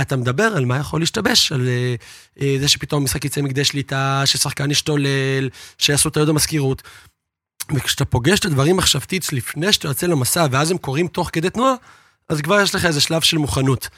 אתה 0.00 0.16
מדבר 0.16 0.44
על 0.56 0.64
מה 0.64 0.76
יכול 0.76 1.00
להשתבש, 1.00 1.52
על 1.52 1.68
אה, 2.40 2.56
זה 2.60 2.68
שפתאום 2.68 3.04
משחק 3.04 3.24
יצא 3.24 3.42
מכדי 3.42 3.64
שליטה, 3.64 4.22
ששחקן 4.24 4.70
ישתולל, 4.70 5.48
שיעשו 5.78 6.10
טעויות 6.10 6.28
במזכירות. 6.28 6.82
וכשאתה 7.74 8.04
פוגש 8.04 8.38
את 8.38 8.44
הדברים 8.44 8.76
מחשבתית 8.76 9.32
לפני 9.32 9.72
שאתה 9.72 9.88
יוצא 9.88 10.06
למסע, 10.06 10.46
ואז 10.50 10.70
הם 10.70 10.78
קורים 10.78 11.08
תוך 11.08 11.30
כדי 11.32 11.50
תנועה, 11.50 11.74
אז 12.28 12.40
כבר 12.40 12.60
יש 12.60 12.74
לך 12.74 12.84
איזה 12.84 13.00
שלב 13.00 13.22
של 13.22 13.38
מוכנות. 13.38 13.88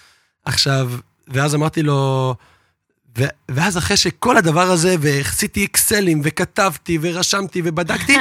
עכשיו, 0.45 0.91
ואז 1.29 1.55
אמרתי 1.55 1.83
לו, 1.83 2.35
ו- 3.19 3.25
ואז 3.49 3.79
אחרי 3.79 3.97
שכל 3.97 4.37
הדבר 4.37 4.71
הזה, 4.71 4.97
ועשיתי 5.01 5.65
אקסלים, 5.65 6.21
וכתבתי, 6.25 6.99
ורשמתי, 7.01 7.63
ובדקתי, 7.65 8.17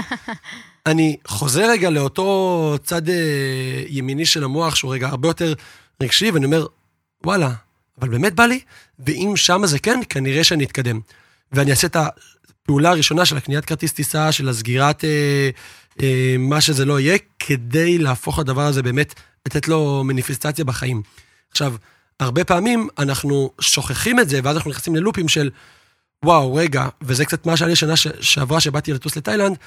אני 0.86 1.18
חוזר 1.28 1.70
רגע 1.70 1.90
לאותו 1.90 2.76
צד 2.84 3.10
אה, 3.10 3.84
ימיני 3.88 4.26
של 4.26 4.44
המוח, 4.44 4.76
שהוא 4.76 4.94
רגע 4.94 5.08
הרבה 5.08 5.28
יותר 5.28 5.54
רגשי, 6.02 6.32
ואני 6.32 6.46
אומר, 6.46 6.66
וואלה, 7.24 7.52
אבל 8.02 8.10
באמת 8.10 8.36
בא 8.36 8.46
לי, 8.46 8.60
ואם 9.00 9.34
שמה 9.36 9.68
זה 9.68 9.80
כן, 9.80 10.00
כנראה 10.10 10.44
שאני 10.44 10.64
אתקדם. 10.64 11.00
ואני 11.52 11.72
אעשה 11.72 11.88
את 11.88 11.98
הפעולה 12.64 12.90
הראשונה 12.90 13.26
של 13.26 13.38
הקניית 13.38 13.66
כרטיס 13.66 13.94
טיסה, 13.94 14.32
של 14.32 14.50
הסגירת 14.50 15.04
אה, 15.06 15.50
אה, 16.02 16.36
מה 16.40 16.62
שזה 16.62 16.86
לא 16.86 17.00
יהיה, 17.00 17.18
כדי 17.40 17.98
להפוך 17.98 18.40
הדבר 18.40 18.62
הזה 18.62 18.84
באמת, 18.84 19.14
לתת 19.46 19.68
לו 19.68 20.04
מניפיסטציה 20.04 20.66
בחיים. 20.66 21.02
עכשיו, 21.52 21.76
הרבה 22.20 22.44
פעמים 22.44 22.88
אנחנו 22.98 23.52
שוכחים 23.62 24.20
את 24.20 24.30
זה, 24.30 24.40
ואז 24.44 24.56
אנחנו 24.56 24.72
נכנסים 24.72 24.96
ללופים 24.96 25.28
של, 25.28 25.50
וואו, 26.26 26.56
רגע, 26.56 26.88
וזה 27.02 27.26
קצת 27.26 27.46
מה 27.46 27.58
שהיה 27.58 27.70
לי 27.70 27.76
שנה 27.76 27.94
שעברה 28.22 28.60
שבאתי 28.60 28.94
לטוס 28.94 29.16
לתאילנד, 29.16 29.58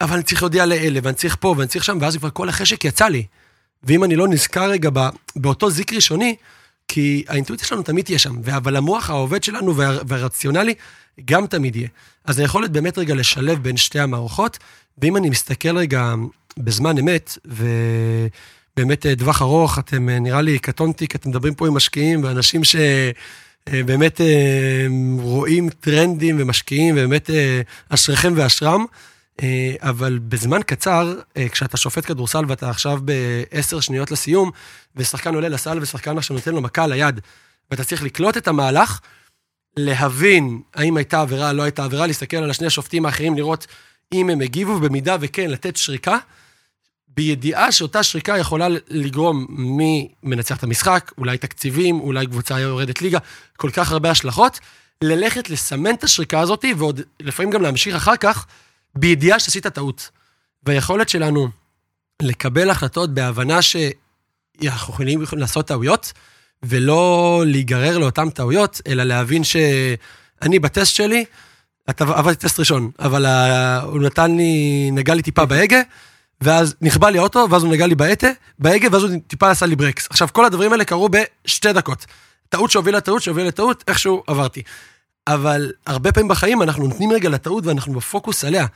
אבל 0.00 0.14
אני 0.14 0.22
צריך 0.22 0.42
להודיע 0.42 0.66
לאלה, 0.66 1.00
ואני 1.02 1.16
צריך 1.16 1.36
פה, 1.40 1.54
ואני 1.58 1.68
צריך 1.68 1.84
שם, 1.84 1.98
ואז 2.00 2.16
כבר 2.16 2.30
כל 2.30 2.48
החשק 2.48 2.84
יצא 2.84 3.08
לי. 3.08 3.26
ואם 3.82 4.04
אני 4.04 4.16
לא 4.16 4.28
נזכר 4.28 4.70
רגע 4.70 4.90
באותו 5.36 5.70
זיק 5.70 5.92
ראשוני, 5.92 6.36
כי 6.94 7.24
האינטואיציה 7.28 7.66
שלנו 7.66 7.82
תמיד 7.82 8.04
תהיה 8.04 8.18
שם, 8.18 8.34
אבל 8.56 8.76
המוח 8.76 9.10
העובד 9.10 9.44
שלנו 9.44 9.76
וה, 9.76 9.98
והרציונלי 10.06 10.74
גם 11.24 11.46
תמיד 11.46 11.76
יהיה. 11.76 11.88
אז 12.24 12.38
היכולת 12.38 12.70
באמת 12.70 12.98
רגע 12.98 13.14
לשלב 13.14 13.62
בין 13.62 13.76
שתי 13.76 14.00
המערכות, 14.00 14.58
ואם 14.98 15.16
אני 15.16 15.30
מסתכל 15.30 15.78
רגע 15.78 16.14
בזמן 16.56 16.98
אמת, 16.98 17.38
ובאמת 17.44 19.06
אה, 19.06 19.16
טווח 19.16 19.42
ארוך, 19.42 19.78
אתם 19.78 20.08
אה, 20.08 20.18
נראה 20.18 20.42
לי 20.42 20.58
קטונתי, 20.58 21.08
כי 21.08 21.16
אתם 21.16 21.30
מדברים 21.30 21.54
פה 21.54 21.66
עם 21.66 21.74
משקיעים 21.74 22.24
ואנשים 22.24 22.60
שבאמת 22.64 24.20
אה, 24.20 24.86
רואים 25.18 25.68
טרנדים 25.70 26.36
ומשקיעים, 26.40 26.94
ובאמת 26.94 27.30
אשריכם 27.88 28.32
ואשרם. 28.36 28.84
אבל 29.80 30.18
בזמן 30.18 30.62
קצר, 30.62 31.14
כשאתה 31.52 31.76
שופט 31.76 32.06
כדורסל 32.06 32.44
ואתה 32.48 32.70
עכשיו 32.70 32.98
בעשר 33.02 33.80
שניות 33.80 34.10
לסיום, 34.10 34.50
ושחקן 34.96 35.34
עולה 35.34 35.48
לסל 35.48 35.78
ושחקן 35.82 36.18
עכשיו 36.18 36.36
נותן 36.36 36.54
לו 36.54 36.60
מכה 36.60 36.84
על 36.84 36.92
היד, 36.92 37.20
ואתה 37.70 37.84
צריך 37.84 38.02
לקלוט 38.02 38.36
את 38.36 38.48
המהלך, 38.48 39.00
להבין 39.76 40.60
האם 40.74 40.96
הייתה 40.96 41.20
עבירה, 41.20 41.52
לא 41.52 41.62
הייתה 41.62 41.84
עבירה, 41.84 42.06
להסתכל 42.06 42.36
על 42.36 42.50
השני 42.50 42.66
השופטים 42.66 43.06
האחרים, 43.06 43.36
לראות 43.36 43.66
אם 44.12 44.30
הם 44.30 44.40
הגיבו, 44.40 44.72
ובמידה 44.72 45.16
וכן, 45.20 45.50
לתת 45.50 45.76
שריקה, 45.76 46.18
בידיעה 47.08 47.72
שאותה 47.72 48.02
שריקה 48.02 48.38
יכולה 48.38 48.66
לגרום 48.88 49.46
מי 49.48 50.08
מנצח 50.22 50.56
את 50.56 50.62
המשחק, 50.62 51.12
אולי 51.18 51.38
תקציבים, 51.38 52.00
אולי 52.00 52.26
קבוצה 52.26 52.60
יורדת 52.60 53.02
ליגה, 53.02 53.18
כל 53.56 53.70
כך 53.70 53.92
הרבה 53.92 54.10
השלכות, 54.10 54.60
ללכת 55.02 55.50
לסמן 55.50 55.94
את 55.94 56.04
השריקה 56.04 56.40
הזאת, 56.40 56.64
ועוד 56.76 57.00
לפעמים 57.20 57.50
גם 57.50 57.62
להמשיך 57.62 57.94
אחר 57.94 58.16
כך, 58.16 58.46
בידיעה 58.94 59.38
שעשית 59.38 59.66
טעות. 59.66 60.10
והיכולת 60.66 61.08
שלנו 61.08 61.48
לקבל 62.22 62.70
החלטות 62.70 63.14
בהבנה 63.14 63.62
שאנחנו 63.62 64.94
יכולים 64.94 65.24
לעשות 65.32 65.66
טעויות, 65.66 66.12
ולא 66.62 67.42
להיגרר 67.46 67.98
לאותן 67.98 68.30
טעויות, 68.30 68.80
אלא 68.86 69.02
להבין 69.02 69.44
שאני 69.44 70.58
בטסט 70.58 70.94
שלי, 70.94 71.24
עבדתי 71.86 72.46
טסט 72.46 72.58
ראשון, 72.60 72.90
אבל 72.98 73.26
הוא 73.82 74.00
נתן 74.02 74.36
לי, 74.36 74.90
נגע 74.92 75.14
לי 75.14 75.22
טיפה 75.22 75.44
בהגה, 75.44 75.80
ואז 76.40 76.74
נכבה 76.80 77.10
לי 77.10 77.18
האוטו, 77.18 77.46
ואז 77.50 77.62
הוא 77.62 77.72
נגע 77.72 77.86
לי 77.86 77.94
בהגה, 77.94 78.30
בהגה, 78.58 78.88
ואז 78.92 79.02
הוא 79.02 79.20
טיפה 79.26 79.50
עשה 79.50 79.66
לי 79.66 79.76
ברקס. 79.76 80.06
עכשיו, 80.10 80.28
כל 80.32 80.44
הדברים 80.44 80.72
האלה 80.72 80.84
קרו 80.84 81.08
בשתי 81.08 81.72
דקות. 81.72 82.06
טעות 82.48 82.70
שהובילה 82.70 82.98
לטעות, 82.98 83.22
שהובילה 83.22 83.48
לטעות, 83.48 83.84
איכשהו 83.88 84.22
עברתי. 84.26 84.62
אבל 85.26 85.72
הרבה 85.86 86.12
פעמים 86.12 86.28
בחיים 86.28 86.62
אנחנו 86.62 86.88
נותנים 86.88 87.12
רגע 87.12 87.28
לטעות 87.28 87.66
ואנחנו 87.66 87.92
בפוקוס 87.92 88.44
עליה. 88.44 88.66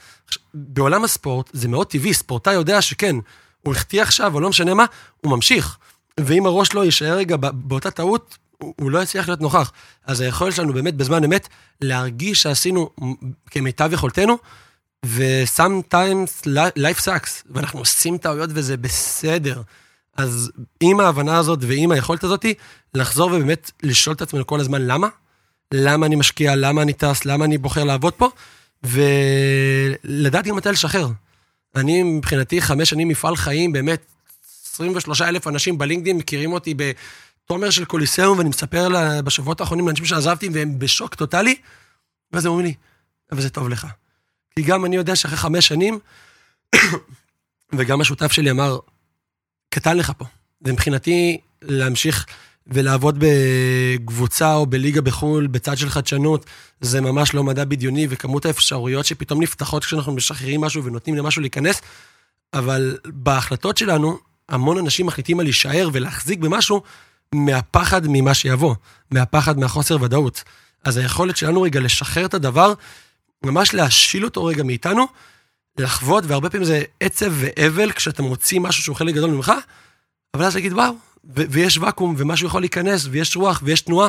בעולם 0.54 1.04
הספורט 1.04 1.50
זה 1.52 1.68
מאוד 1.68 1.86
טבעי, 1.86 2.14
ספורטאי 2.14 2.54
יודע 2.54 2.82
שכן, 2.82 3.16
הוא 3.62 3.74
החטיא 3.74 4.02
עכשיו, 4.02 4.34
או 4.34 4.40
לא 4.40 4.48
משנה 4.48 4.74
מה, 4.74 4.84
הוא 5.20 5.30
ממשיך. 5.32 5.78
ואם 6.20 6.46
הראש 6.46 6.74
לא 6.74 6.84
יישאר 6.84 7.16
רגע 7.16 7.36
באותה 7.36 7.90
טעות, 7.90 8.38
הוא 8.58 8.90
לא 8.90 9.02
יצליח 9.02 9.28
להיות 9.28 9.40
נוכח. 9.40 9.72
אז 10.06 10.20
היכולת 10.20 10.54
שלנו 10.54 10.72
באמת 10.72 10.94
בזמן 10.94 11.24
אמת 11.24 11.48
להרגיש 11.80 12.42
שעשינו 12.42 12.90
כמיטב 13.50 13.92
יכולתנו, 13.92 14.38
ו-sometimes 15.06 16.46
life 16.78 17.00
sucks, 17.04 17.30
ואנחנו 17.50 17.78
עושים 17.78 18.18
טעויות 18.18 18.50
וזה 18.52 18.76
בסדר. 18.76 19.62
אז 20.16 20.50
עם 20.80 21.00
ההבנה 21.00 21.38
הזאת 21.38 21.58
ועם 21.62 21.92
היכולת 21.92 22.24
הזאת, 22.24 22.46
לחזור 22.94 23.28
ובאמת 23.28 23.70
לשאול 23.82 24.16
את 24.16 24.22
עצמנו 24.22 24.46
כל 24.46 24.60
הזמן 24.60 24.82
למה, 24.82 25.08
למה 25.74 26.06
אני 26.06 26.16
משקיע, 26.16 26.56
למה 26.56 26.82
אני 26.82 26.92
טס, 26.92 27.24
למה 27.24 27.44
אני 27.44 27.58
בוחר 27.58 27.84
לעבוד 27.84 28.14
פה, 28.14 28.28
ולדעת 28.82 30.46
גם 30.46 30.56
מתי 30.56 30.68
לשחרר. 30.68 31.08
אני 31.76 32.02
מבחינתי 32.02 32.62
חמש 32.62 32.90
שנים 32.90 33.08
מפעל 33.08 33.36
חיים, 33.36 33.72
באמת 33.72 34.00
23 34.74 35.22
אלף 35.22 35.46
אנשים 35.46 35.78
בלינקדאין 35.78 36.16
מכירים 36.16 36.52
אותי 36.52 36.74
בתומר 36.76 37.70
של 37.70 37.84
קוליסאום, 37.84 38.38
ואני 38.38 38.48
מספר 38.48 38.88
לה, 38.88 39.22
בשבועות 39.22 39.60
האחרונים 39.60 39.86
לאנשים 39.86 40.04
שעזבתי 40.04 40.48
והם 40.52 40.78
בשוק 40.78 41.14
טוטאלי, 41.14 41.54
ואז 42.32 42.46
הם 42.46 42.50
אומרים 42.50 42.66
לי, 42.66 42.74
אבל 43.32 43.40
זה 43.40 43.50
טוב 43.50 43.68
לך. 43.68 43.86
כי 44.56 44.62
גם 44.62 44.84
אני 44.84 44.96
יודע 44.96 45.16
שאחרי 45.16 45.36
חמש 45.36 45.68
שנים, 45.68 45.98
וגם 47.76 48.00
השותף 48.00 48.32
שלי 48.32 48.50
אמר, 48.50 48.78
קטן 49.70 49.96
לך 49.96 50.12
פה. 50.18 50.24
ומבחינתי, 50.62 51.38
להמשיך 51.62 52.26
ולעבוד 52.66 53.18
בקבוצה 53.18 54.54
או 54.54 54.66
בליגה 54.66 55.00
בחו"ל, 55.00 55.46
בצד 55.46 55.78
של 55.78 55.88
חדשנות, 55.88 56.46
זה 56.80 57.00
ממש 57.00 57.34
לא 57.34 57.44
מדע 57.44 57.64
בדיוני, 57.64 58.06
וכמות 58.10 58.46
האפשרויות 58.46 59.06
שפתאום 59.06 59.42
נפתחות 59.42 59.84
כשאנחנו 59.84 60.12
משחררים 60.12 60.60
משהו 60.60 60.84
ונותנים 60.84 61.16
למשהו 61.16 61.40
להיכנס, 61.40 61.82
אבל 62.54 62.98
בהחלטות 63.04 63.76
שלנו, 63.76 64.18
המון 64.48 64.78
אנשים 64.78 65.06
מחליטים 65.06 65.40
על 65.40 65.46
להישאר 65.46 65.88
ולהחזיק 65.92 66.38
במשהו 66.38 66.82
מהפחד 67.34 68.02
ממה 68.08 68.34
שיבוא, 68.34 68.74
מהפחד 69.10 69.58
מהחוסר 69.58 70.02
ודאות. 70.02 70.42
אז 70.84 70.96
היכולת 70.96 71.36
שלנו 71.36 71.62
רגע 71.62 71.80
לשחרר 71.80 72.26
את 72.26 72.34
הדבר, 72.34 72.72
ממש 73.44 73.74
להשיל 73.74 74.24
אותו 74.24 74.44
רגע 74.44 74.62
מאיתנו, 74.62 75.06
לחוות, 75.78 76.24
והרבה 76.26 76.50
פעמים 76.50 76.64
זה 76.64 76.82
עצב 77.00 77.32
ואבל 77.32 77.92
כשאתה 77.92 78.22
מוציא 78.22 78.60
משהו 78.60 78.82
שהוא 78.82 78.96
חלק 78.96 79.14
גדול 79.14 79.30
ממך, 79.30 79.52
אבל 80.34 80.44
אז 80.44 80.54
להגיד 80.54 80.72
וואו, 80.72 80.94
ויש 81.28 81.78
ואקום, 81.78 82.14
ומשהו 82.18 82.46
יכול 82.46 82.62
להיכנס, 82.62 83.06
ויש 83.10 83.36
רוח, 83.36 83.60
ויש 83.64 83.80
תנועה, 83.80 84.08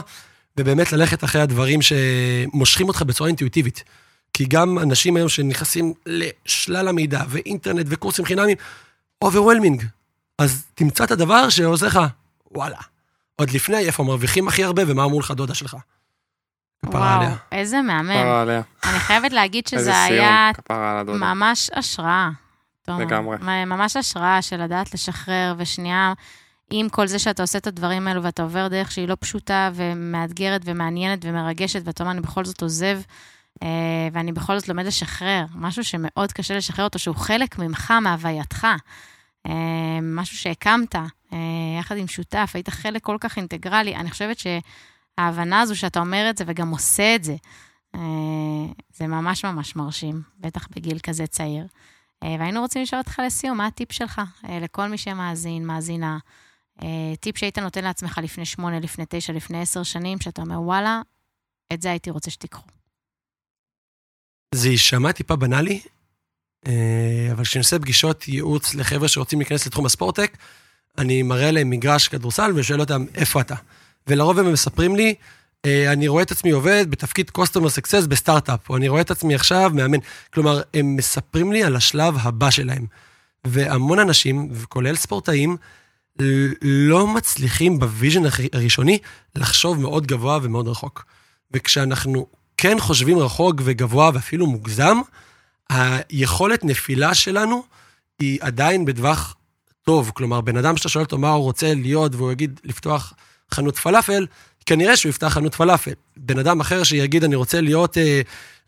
ובאמת 0.57 0.91
ללכת 0.91 1.23
אחרי 1.23 1.41
הדברים 1.41 1.79
שמושכים 1.81 2.87
אותך 2.87 3.01
בצורה 3.01 3.27
אינטואיטיבית. 3.27 3.83
כי 4.33 4.45
גם 4.45 4.79
אנשים 4.79 5.15
היום 5.15 5.29
שנכנסים 5.29 5.93
לשלל 6.05 6.87
המידע, 6.87 7.23
ואינטרנט, 7.27 7.85
וקורסים 7.89 8.25
חינמים, 8.25 8.57
overwhelming. 9.21 9.83
אז 10.37 10.65
תמצא 10.75 11.03
את 11.03 11.11
הדבר 11.11 11.49
שעושה 11.49 11.85
לך, 11.85 11.99
וואלה. 12.51 12.77
עוד 13.35 13.51
לפני, 13.51 13.77
איפה 13.77 14.03
מרוויחים 14.03 14.47
הכי 14.47 14.63
הרבה, 14.63 14.83
ומה 14.87 15.03
אמרו 15.03 15.19
לך 15.19 15.31
דודה 15.31 15.53
שלך. 15.53 15.75
וואו, 16.85 17.27
איזה 17.51 17.81
מהמם. 17.81 18.09
כפרה 18.09 18.41
עליה. 18.41 18.61
אני 18.83 18.99
חייבת 18.99 19.31
להגיד 19.33 19.67
שזה 19.67 20.03
היה 20.03 20.51
ממש 21.07 21.69
השראה. 21.73 22.29
לגמרי. 22.87 23.37
ממש 23.65 23.97
השראה 23.97 24.41
של 24.41 24.63
לדעת 24.63 24.93
לשחרר, 24.93 25.55
ושנייה, 25.57 26.13
עם 26.69 26.89
כל 26.89 27.07
זה 27.07 27.19
שאתה 27.19 27.43
עושה 27.43 27.57
את 27.57 27.67
הדברים 27.67 28.07
האלו 28.07 28.23
ואתה 28.23 28.43
עובר 28.43 28.67
דרך 28.67 28.91
שהיא 28.91 29.07
לא 29.07 29.17
פשוטה 29.19 29.69
ומאתגרת 29.73 30.61
ומעניינת 30.65 31.19
ומרגשת, 31.23 31.81
ואתה 31.85 32.03
אומר, 32.03 32.11
אני 32.11 32.21
בכל 32.21 32.45
זאת 32.45 32.61
עוזב, 32.61 32.99
אה, 33.63 34.07
ואני 34.11 34.31
בכל 34.31 34.59
זאת 34.59 34.69
לומד 34.69 34.85
לשחרר, 34.85 35.45
משהו 35.55 35.83
שמאוד 35.83 36.31
קשה 36.31 36.57
לשחרר 36.57 36.85
אותו, 36.85 36.99
שהוא 36.99 37.15
חלק 37.15 37.59
ממך, 37.59 37.91
מהווייתך. 37.91 38.67
אה, 39.47 39.99
משהו 40.01 40.37
שהקמת 40.37 40.95
אה, 40.95 41.37
יחד 41.79 41.97
עם 41.97 42.07
שותף, 42.07 42.51
היית 42.53 42.69
חלק 42.69 43.03
כל 43.03 43.17
כך 43.19 43.37
אינטגרלי. 43.37 43.95
אני 43.95 44.11
חושבת 44.11 44.37
שההבנה 44.39 45.61
הזו 45.61 45.75
שאתה 45.75 45.99
אומר 45.99 46.27
את 46.29 46.37
זה 46.37 46.43
וגם 46.47 46.69
עושה 46.69 47.15
את 47.15 47.23
זה, 47.23 47.35
זה 48.93 49.07
ממש 49.07 49.45
ממש 49.45 49.75
מרשים, 49.75 50.21
בטח 50.39 50.67
בגיל 50.75 50.99
כזה 50.99 51.27
צעיר. 51.27 51.65
והיינו 52.23 52.61
רוצים 52.61 52.81
לשאול 52.81 53.01
אותך 53.01 53.21
לסיום, 53.25 53.57
מה 53.57 53.65
הטיפ 53.65 53.91
שלך 53.91 54.21
לכל 54.61 54.87
מי 54.87 54.97
שמאזין, 54.97 55.65
מאזינה? 55.65 56.17
טיפ 57.19 57.37
שהיית 57.37 57.57
נותן 57.57 57.83
לעצמך 57.83 58.19
לפני 58.23 58.45
שמונה, 58.45 58.79
לפני 58.79 59.05
תשע, 59.09 59.33
לפני 59.33 59.61
עשר 59.61 59.83
שנים, 59.83 60.19
שאתה 60.19 60.41
אומר, 60.41 60.61
וואלה, 60.61 61.01
את 61.73 61.81
זה 61.81 61.89
הייתי 61.89 62.09
רוצה 62.09 62.31
שתיקחו. 62.31 62.67
זה 64.55 64.69
יישמע 64.69 65.11
טיפה 65.11 65.35
בנאלי, 65.35 65.81
אה, 66.67 67.29
אבל 67.31 67.43
כשאני 67.43 67.59
עושה 67.59 67.79
פגישות 67.79 68.27
ייעוץ 68.27 68.75
לחבר'ה 68.75 69.07
שרוצים 69.07 69.39
להיכנס 69.39 69.67
לתחום 69.67 69.85
ה 69.85 69.90
sports 69.90 70.16
tech, 70.16 70.37
אני 70.97 71.23
מראה 71.23 71.51
להם 71.51 71.69
מגרש 71.69 72.07
כדורסל 72.07 72.51
ושואל 72.55 72.79
אותם, 72.79 73.05
איפה 73.15 73.41
אתה? 73.41 73.55
ולרוב 74.07 74.39
הם 74.39 74.53
מספרים 74.53 74.95
לי, 74.95 75.15
אה, 75.65 75.91
אני 75.93 76.07
רואה 76.07 76.23
את 76.23 76.31
עצמי 76.31 76.51
עובד 76.51 76.85
בתפקיד 76.89 77.29
customer 77.29 77.69
success 77.69 78.05
בסטארט-אפ, 78.05 78.69
או 78.69 78.77
אני 78.77 78.87
רואה 78.87 79.01
את 79.01 79.11
עצמי 79.11 79.35
עכשיו 79.35 79.71
מאמן. 79.73 79.99
כלומר, 80.33 80.61
הם 80.73 80.95
מספרים 80.95 81.51
לי 81.51 81.63
על 81.63 81.75
השלב 81.75 82.15
הבא 82.21 82.49
שלהם. 82.49 82.85
והמון 83.45 83.99
אנשים, 83.99 84.49
כולל 84.69 84.95
ספורטאים, 84.95 85.57
לא 86.61 87.07
מצליחים 87.07 87.79
ב 87.79 87.85
vision 87.85 88.21
הראשוני 88.53 88.99
לחשוב 89.35 89.79
מאוד 89.81 90.07
גבוה 90.07 90.39
ומאוד 90.41 90.67
רחוק. 90.67 91.05
וכשאנחנו 91.51 92.27
כן 92.57 92.79
חושבים 92.79 93.19
רחוק 93.19 93.55
וגבוה 93.63 94.11
ואפילו 94.13 94.47
מוגזם, 94.47 94.97
היכולת 95.69 96.63
נפילה 96.63 97.13
שלנו 97.13 97.63
היא 98.19 98.39
עדיין 98.41 98.85
בטווח 98.85 99.35
טוב. 99.83 100.11
כלומר, 100.13 100.41
בן 100.41 100.57
אדם 100.57 100.77
שאתה 100.77 100.89
שואל 100.89 101.03
אותו 101.03 101.17
מה 101.17 101.29
הוא 101.29 101.43
רוצה 101.43 101.73
להיות 101.73 102.15
והוא 102.15 102.31
יגיד 102.31 102.59
לפתוח 102.63 103.13
חנות 103.51 103.77
פלאפל, 103.77 104.25
כנראה 104.65 104.97
שהוא 104.97 105.09
יפתח 105.09 105.27
חנות 105.27 105.55
פלאפל. 105.55 105.91
בן 106.17 106.39
אדם 106.39 106.59
אחר 106.59 106.83
שיגיד 106.83 107.23
אני 107.23 107.35
רוצה 107.35 107.61
להיות 107.61 107.97
אה, 107.97 108.21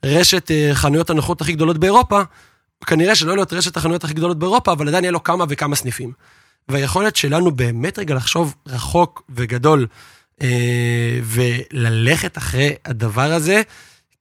רשת 0.05 0.51
אה, 0.51 0.69
חנויות 0.73 1.09
הנוחות 1.09 1.41
הכי 1.41 1.53
גדולות 1.53 1.77
באירופה, 1.77 2.21
כנראה 2.85 3.15
שלא 3.15 3.35
להיות 3.35 3.53
רשת 3.53 3.77
החנויות 3.77 4.03
הכי 4.03 4.13
גדולות 4.13 4.39
באירופה, 4.39 4.71
אבל 4.71 4.87
עדיין 4.87 5.03
יהיה 5.03 5.11
לו 5.11 5.23
כמה 5.23 5.45
וכמה 5.49 5.75
סניפים. 5.75 6.11
והיכולת 6.67 7.15
שלנו 7.15 7.51
באמת 7.51 7.99
רגע 7.99 8.15
לחשוב 8.15 8.55
רחוק 8.67 9.23
וגדול 9.29 9.87
אה, 10.41 11.19
וללכת 11.23 12.37
אחרי 12.37 12.75
הדבר 12.85 13.33
הזה, 13.33 13.61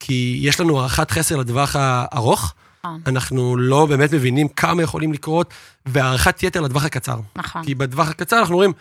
כי 0.00 0.38
יש 0.42 0.60
לנו 0.60 0.80
הערכת 0.80 1.10
חסר 1.10 1.36
לטווח 1.36 1.76
הארוך. 1.76 2.54
נכון. 2.84 3.00
אנחנו 3.06 3.56
לא 3.56 3.86
באמת 3.86 4.12
מבינים 4.12 4.48
כמה 4.48 4.82
יכולים 4.82 5.12
לקרות, 5.12 5.54
והערכת 5.86 6.42
יתר 6.42 6.60
לטווח 6.60 6.84
הקצר. 6.84 7.20
נכון. 7.36 7.64
כי 7.64 7.74
בטווח 7.74 8.08
הקצר 8.10 8.38
אנחנו 8.38 8.56
רואים, 8.56 8.72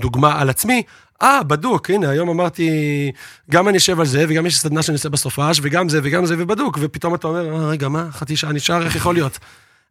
דוגמה 0.00 0.40
על 0.40 0.50
עצמי, 0.50 0.82
אה, 1.22 1.42
בדוק, 1.42 1.90
הנה, 1.90 2.08
היום 2.08 2.28
אמרתי, 2.28 2.70
גם 3.50 3.68
אני 3.68 3.78
אשב 3.78 4.00
על 4.00 4.06
זה, 4.06 4.24
וגם 4.28 4.46
יש 4.46 4.60
סדנה 4.60 4.82
שאני 4.82 4.94
עושה 4.94 5.08
בסופש, 5.08 5.60
וגם 5.62 5.88
זה, 5.88 6.00
וגם 6.02 6.26
זה, 6.26 6.34
ובדוק, 6.38 6.78
ופתאום 6.80 7.14
אתה 7.14 7.28
אומר, 7.28 7.54
אה, 7.54 7.68
רגע, 7.68 7.88
מה, 7.88 8.06
חצי 8.10 8.36
שעה 8.36 8.52
נשאר, 8.52 8.82
איך 8.82 8.96
יכול 8.96 9.14
להיות? 9.14 9.38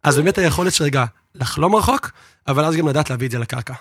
אז 0.03 0.17
באמת 0.17 0.37
היכולת 0.37 0.73
של 0.73 0.83
רגע 0.83 1.05
לחלום 1.35 1.75
רחוק, 1.75 2.11
אבל 2.47 2.65
אז 2.65 2.75
גם 2.75 2.87
לדעת 2.87 3.09
להביא 3.09 3.27
את 3.27 3.31
זה 3.31 3.39
לקרקע. 3.39 3.73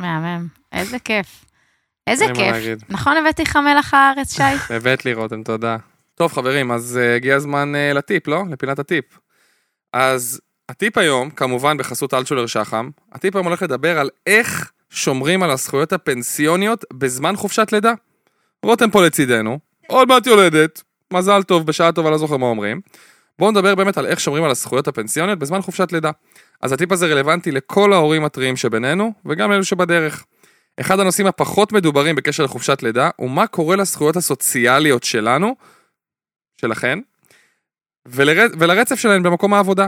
מהמם, 0.00 0.46
איזה 0.72 0.98
כיף. 0.98 1.44
איזה 2.06 2.26
כיף. 2.34 2.78
נכון 2.88 3.16
הבאתי 3.16 3.42
לך 3.42 3.56
מלח 3.56 3.94
הארץ, 3.94 4.36
שי? 4.36 4.42
הבאת 4.74 5.04
לי, 5.04 5.14
רותם, 5.14 5.42
תודה. 5.42 5.76
טוב, 6.14 6.32
חברים, 6.32 6.70
אז 6.70 6.98
uh, 7.00 7.16
הגיע 7.16 7.36
הזמן 7.36 7.72
uh, 7.74 7.96
לטיפ, 7.96 8.28
לא? 8.28 8.42
לפינת 8.50 8.78
הטיפ. 8.78 9.04
אז 9.92 10.40
הטיפ 10.68 10.98
היום, 10.98 11.30
כמובן 11.30 11.76
בחסות 11.76 12.14
אלטשולר 12.14 12.46
שחם, 12.46 12.90
הטיפ 13.12 13.36
היום 13.36 13.46
הולך 13.46 13.62
לדבר 13.62 13.98
על 13.98 14.10
איך 14.26 14.72
שומרים 14.90 15.42
על 15.42 15.50
הזכויות 15.50 15.92
הפנסיוניות 15.92 16.84
בזמן 16.92 17.36
חופשת 17.36 17.72
לידה. 17.72 17.92
רותם 18.62 18.90
פה 18.90 19.06
לצידנו, 19.06 19.58
עוד 19.86 20.08
מעט 20.08 20.26
יולדת, 20.26 20.82
מזל 21.12 21.42
טוב, 21.42 21.66
בשעה 21.66 21.92
טובה, 21.92 22.10
לא 22.10 22.18
זוכר 22.18 22.36
מה 22.36 22.46
אומרים. 22.46 22.80
בואו 23.38 23.50
נדבר 23.50 23.74
באמת 23.74 23.98
על 23.98 24.06
איך 24.06 24.20
שומרים 24.20 24.44
על 24.44 24.50
הזכויות 24.50 24.88
הפנסיוניות 24.88 25.38
בזמן 25.38 25.62
חופשת 25.62 25.92
לידה. 25.92 26.10
אז 26.60 26.72
הטיפ 26.72 26.92
הזה 26.92 27.06
רלוונטי 27.06 27.50
לכל 27.50 27.92
ההורים 27.92 28.24
הטריים 28.24 28.56
שבינינו, 28.56 29.12
וגם 29.26 29.50
לאלו 29.50 29.64
שבדרך. 29.64 30.24
אחד 30.80 31.00
הנושאים 31.00 31.26
הפחות 31.26 31.72
מדוברים 31.72 32.16
בקשר 32.16 32.44
לחופשת 32.44 32.82
לידה, 32.82 33.10
הוא 33.16 33.30
מה 33.30 33.46
קורה 33.46 33.76
לזכויות 33.76 34.16
הסוציאליות 34.16 35.04
שלנו, 35.04 35.56
שלכן, 36.60 36.98
ולר... 38.06 38.46
ולרצף 38.58 38.98
שלהן 38.98 39.22
במקום 39.22 39.54
העבודה. 39.54 39.86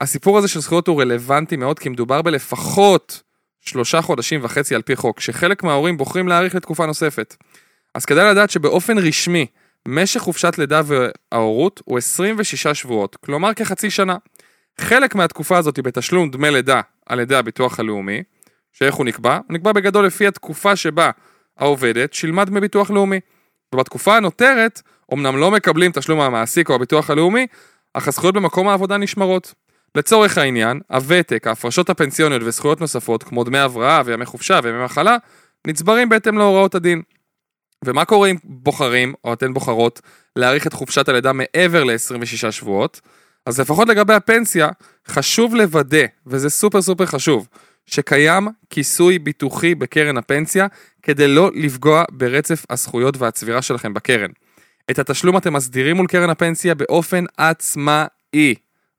הסיפור 0.00 0.38
הזה 0.38 0.48
של 0.48 0.60
זכויות 0.60 0.88
הוא 0.88 1.00
רלוונטי 1.00 1.56
מאוד, 1.56 1.78
כי 1.78 1.88
מדובר 1.88 2.22
בלפחות 2.22 3.22
שלושה 3.60 4.02
חודשים 4.02 4.40
וחצי 4.44 4.74
על 4.74 4.82
פי 4.82 4.96
חוק, 4.96 5.20
שחלק 5.20 5.62
מההורים 5.62 5.96
בוחרים 5.96 6.28
להאריך 6.28 6.54
לתקופה 6.54 6.86
נוספת. 6.86 7.36
אז 7.94 8.04
כדאי 8.04 8.30
לדעת 8.30 8.50
שבאופן 8.50 8.98
רשמי, 8.98 9.46
משך 9.88 10.20
חופשת 10.20 10.58
לידה 10.58 10.80
וההורות 10.84 11.82
הוא 11.84 11.98
26 11.98 12.66
שבועות, 12.66 13.16
כלומר 13.16 13.54
כחצי 13.54 13.90
שנה. 13.90 14.16
חלק 14.80 15.14
מהתקופה 15.14 15.58
הזאת 15.58 15.76
היא 15.76 15.84
בתשלום 15.84 16.30
דמי 16.30 16.50
לידה 16.50 16.80
על 17.06 17.20
ידי 17.20 17.36
הביטוח 17.36 17.80
הלאומי, 17.80 18.22
שאיך 18.72 18.94
הוא 18.94 19.06
נקבע? 19.06 19.34
הוא 19.34 19.54
נקבע 19.54 19.72
בגדול 19.72 20.06
לפי 20.06 20.26
התקופה 20.26 20.76
שבה 20.76 21.10
העובדת 21.58 22.12
שילמה 22.12 22.44
דמי 22.44 22.60
ביטוח 22.60 22.90
לאומי. 22.90 23.20
ובתקופה 23.74 24.16
הנותרת, 24.16 24.82
אמנם 25.14 25.36
לא 25.36 25.50
מקבלים 25.50 25.92
תשלום 25.92 26.18
מהמעסיק 26.18 26.68
או 26.68 26.74
הביטוח 26.74 27.10
הלאומי, 27.10 27.46
אך 27.94 28.08
הזכויות 28.08 28.34
במקום 28.34 28.68
העבודה 28.68 28.96
נשמרות. 28.96 29.54
לצורך 29.94 30.38
העניין, 30.38 30.80
הוותק, 30.90 31.46
ההפרשות 31.46 31.90
הפנסיוניות 31.90 32.42
וזכויות 32.42 32.80
נוספות, 32.80 33.22
כמו 33.22 33.44
דמי 33.44 33.58
הבראה 33.58 34.02
וימי 34.04 34.26
חופשה 34.26 34.60
וימי 34.62 34.84
מחלה, 34.84 35.16
נצברים 35.66 36.08
בהתאם 36.08 36.38
להוראות 36.38 36.74
הדין. 36.74 37.02
ומה 37.84 38.04
קורה 38.04 38.28
אם 38.28 38.36
בוחרים, 38.44 39.14
או 39.24 39.32
אתן 39.32 39.54
בוחרות, 39.54 40.00
להאריך 40.36 40.66
את 40.66 40.72
חופשת 40.72 41.08
הלידה 41.08 41.32
מעבר 41.32 41.84
ל-26 41.84 42.50
שבועות? 42.50 43.00
אז 43.46 43.60
לפחות 43.60 43.88
לגבי 43.88 44.14
הפנסיה, 44.14 44.68
חשוב 45.08 45.54
לוודא, 45.54 46.04
וזה 46.26 46.50
סופר 46.50 46.82
סופר 46.82 47.06
חשוב, 47.06 47.48
שקיים 47.86 48.48
כיסוי 48.70 49.18
ביטוחי 49.18 49.74
בקרן 49.74 50.16
הפנסיה 50.16 50.66
כדי 51.02 51.28
לא 51.28 51.50
לפגוע 51.54 52.04
ברצף 52.10 52.64
הזכויות 52.70 53.16
והצבירה 53.16 53.62
שלכם 53.62 53.94
בקרן. 53.94 54.30
את 54.90 54.98
התשלום 54.98 55.36
אתם 55.36 55.52
מסדירים 55.52 55.96
מול 55.96 56.06
קרן 56.06 56.30
הפנסיה 56.30 56.74
באופן 56.74 57.24
עצמאי, 57.36 58.54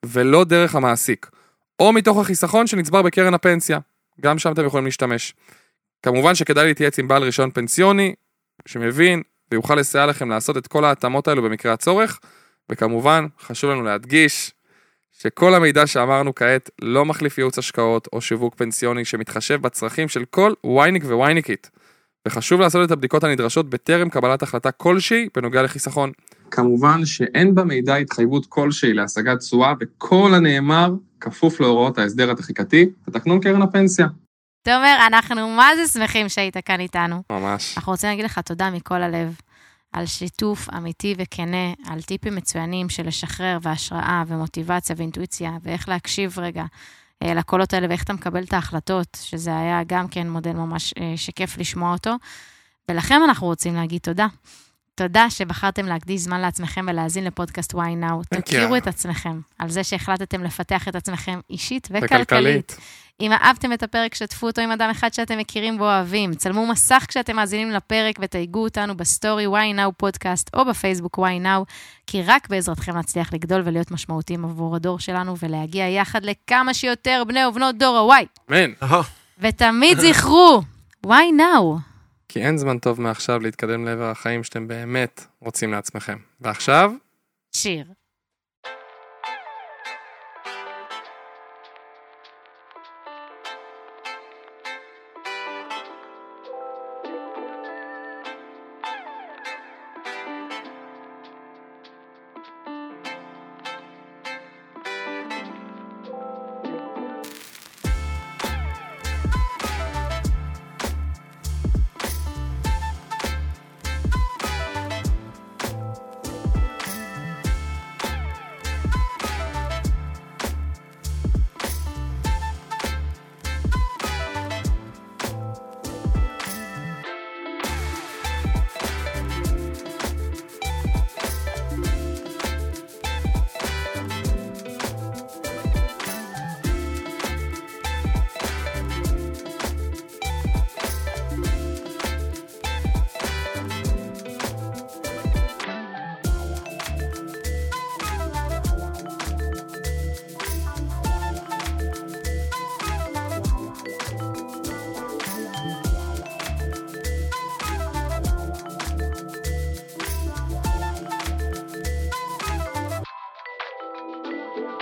ולא 0.05 0.43
דרך 0.43 0.75
המעסיק, 0.75 1.30
או 1.80 1.93
מתוך 1.93 2.17
החיסכון 2.17 2.67
שנצבר 2.67 3.01
בקרן 3.01 3.34
הפנסיה, 3.34 3.80
גם 4.21 4.39
שם 4.39 4.51
אתם 4.51 4.65
יכולים 4.65 4.86
להשתמש. 4.86 5.34
כמובן 6.03 6.36
שכדאי 6.36 6.67
להתייעץ 6.67 6.99
עם 6.99 7.07
בעל 7.07 7.23
רישיון 7.23 7.51
פנסיוני, 7.51 8.13
שמבין 8.66 9.22
ויוכל 9.51 9.76
לסייע 9.76 10.05
לכם 10.05 10.30
לעשות 10.30 10.57
את 10.57 10.68
כל 10.68 10.86
ההתאמות 10.86 11.28
האלו 11.28 11.43
במקרה 11.43 11.74
הצורך, 11.74 12.20
וכמובן, 12.72 13.26
חשוב 13.41 13.70
לנו 13.70 13.84
להדגיש 13.84 14.51
שכל 15.12 15.55
המידע 15.55 15.88
שאמרנו 15.88 16.36
כעת 16.36 16.70
לא 16.82 17.05
מחליף 17.05 17.38
ייעוץ 17.38 17.57
השקעות 17.57 18.07
או 18.14 18.22
שיווק 18.22 18.55
פנסיוני 18.55 19.05
שמתחשב 19.05 19.62
בצרכים 19.62 20.07
של 20.07 20.26
כל 20.26 20.53
וייניק 20.66 21.03
ווייניקית. 21.03 21.70
וחשוב 22.28 22.62
לעשות 22.62 22.86
את 22.86 22.91
הבדיקות 22.91 23.24
הנדרשות 23.24 23.70
בטרם 23.70 24.10
קבלת 24.10 24.43
החלטה 24.43 24.72
כלשהי 24.72 25.30
בנוגע 25.36 25.64
לחיסכון. 25.64 26.12
כמובן 26.51 27.05
שאין 27.05 27.55
במידע 27.55 27.95
התחייבות 27.95 28.45
כלשהי 28.45 28.93
להשגת 28.93 29.38
תשואה, 29.39 29.74
וכל 29.80 30.32
הנאמר 30.36 30.93
כפוף 31.22 31.60
להוראות 31.60 31.97
ההסדר 31.97 32.32
התחיקתי 32.32 32.89
ותקנון 33.07 33.39
קרן 33.39 33.62
הפנסיה. 33.62 34.07
תומר, 34.64 34.97
אנחנו 35.07 35.49
מה 35.49 35.70
זה 35.76 35.88
שמחים 35.88 36.30
שהיית 36.30 36.57
כאן 36.57 36.80
איתנו. 36.80 37.24
ממש. 37.32 37.78
אנחנו 37.78 37.91
רוצים 37.91 38.10
להגיד 38.10 38.26
לך 38.26 38.39
תודה 38.39 38.70
מכל 38.70 39.01
הלב. 39.03 39.36
על 39.93 40.05
שיתוף 40.05 40.70
אמיתי 40.78 41.16
וכנה, 41.18 41.74
על 41.88 42.01
טיפים 42.01 42.36
מצוינים 42.36 42.89
של 42.89 43.07
לשחרר 43.07 43.57
והשראה 43.62 44.24
ומוטיבציה 44.28 44.95
ואינטואיציה, 44.99 45.51
ואיך 45.64 45.89
להקשיב 45.89 46.39
רגע 46.39 46.64
אה, 47.24 47.34
לקולות 47.34 47.74
האלה 47.74 47.88
ואיך 47.89 48.03
אתה 48.03 48.14
מקבל 48.14 48.43
את 48.43 48.53
ההחלטות, 48.53 49.18
שזה 49.22 49.57
היה 49.57 49.82
גם 49.88 50.07
כן 50.07 50.30
מודל 50.30 50.53
ממש 50.53 50.93
אה, 50.99 51.14
שכיף 51.16 51.57
לשמוע 51.57 51.93
אותו. 51.93 52.16
ולכם 52.89 53.22
אנחנו 53.26 53.47
רוצים 53.47 53.76
להגיד 53.76 54.01
תודה. 54.01 54.28
תודה 54.99 55.29
שבחרתם 55.29 55.85
להקדיש 55.85 56.21
זמן 56.21 56.41
לעצמכם 56.41 56.85
ולהאזין 56.89 57.23
לפודקאסט 57.23 57.73
why 57.73 57.77
now. 57.77 58.39
תכירו 58.41 58.75
את 58.75 58.87
עצמכם, 58.87 59.39
על 59.59 59.69
זה 59.69 59.83
שהחלטתם 59.83 60.43
לפתח 60.43 60.87
את 60.87 60.95
עצמכם 60.95 61.39
אישית 61.49 61.87
וכלכלית. 61.91 62.77
אם 63.21 63.31
אהבתם 63.31 63.73
את 63.73 63.83
הפרק, 63.83 64.15
שתפו 64.15 64.47
אותו 64.47 64.61
עם 64.61 64.71
אדם 64.71 64.89
אחד 64.89 65.13
שאתם 65.13 65.37
מכירים 65.37 65.79
ואוהבים. 65.79 66.33
צלמו 66.33 66.67
מסך 66.67 67.05
כשאתם 67.07 67.35
מאזינים 67.35 67.71
לפרק 67.71 68.15
ותייגו 68.21 68.63
אותנו 68.63 68.97
בסטורי 68.97 69.47
why 69.47 69.77
now 69.77 69.91
פודקאסט 69.97 70.49
או 70.53 70.65
בפייסבוק 70.65 71.19
why 71.19 71.43
now, 71.43 71.71
כי 72.07 72.23
רק 72.23 72.49
בעזרתכם 72.49 72.97
נצליח 72.97 73.33
לגדול 73.33 73.61
ולהיות 73.65 73.91
משמעותיים 73.91 74.45
עבור 74.45 74.75
הדור 74.75 74.99
שלנו 74.99 75.35
ולהגיע 75.41 75.87
יחד 75.87 76.23
לכמה 76.23 76.73
שיותר 76.73 77.23
בני 77.27 77.45
ובנות 77.45 77.77
דור 77.77 78.13
ה-Y. 78.13 78.25
אמן. 78.49 78.71
ותמיד 79.39 79.99
זכרו, 79.99 80.61
why 81.05 81.31
now? 81.39 81.88
כי 82.30 82.41
אין 82.41 82.57
זמן 82.57 82.80
טוב 82.80 83.01
מעכשיו 83.01 83.39
להתקדם 83.39 83.86
לעבר 83.86 84.09
החיים 84.09 84.43
שאתם 84.43 84.67
באמת 84.67 85.25
רוצים 85.39 85.71
לעצמכם. 85.71 86.17
ועכשיו, 86.41 86.91
שיר. 87.55 87.86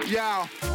Yeah. 0.10 0.66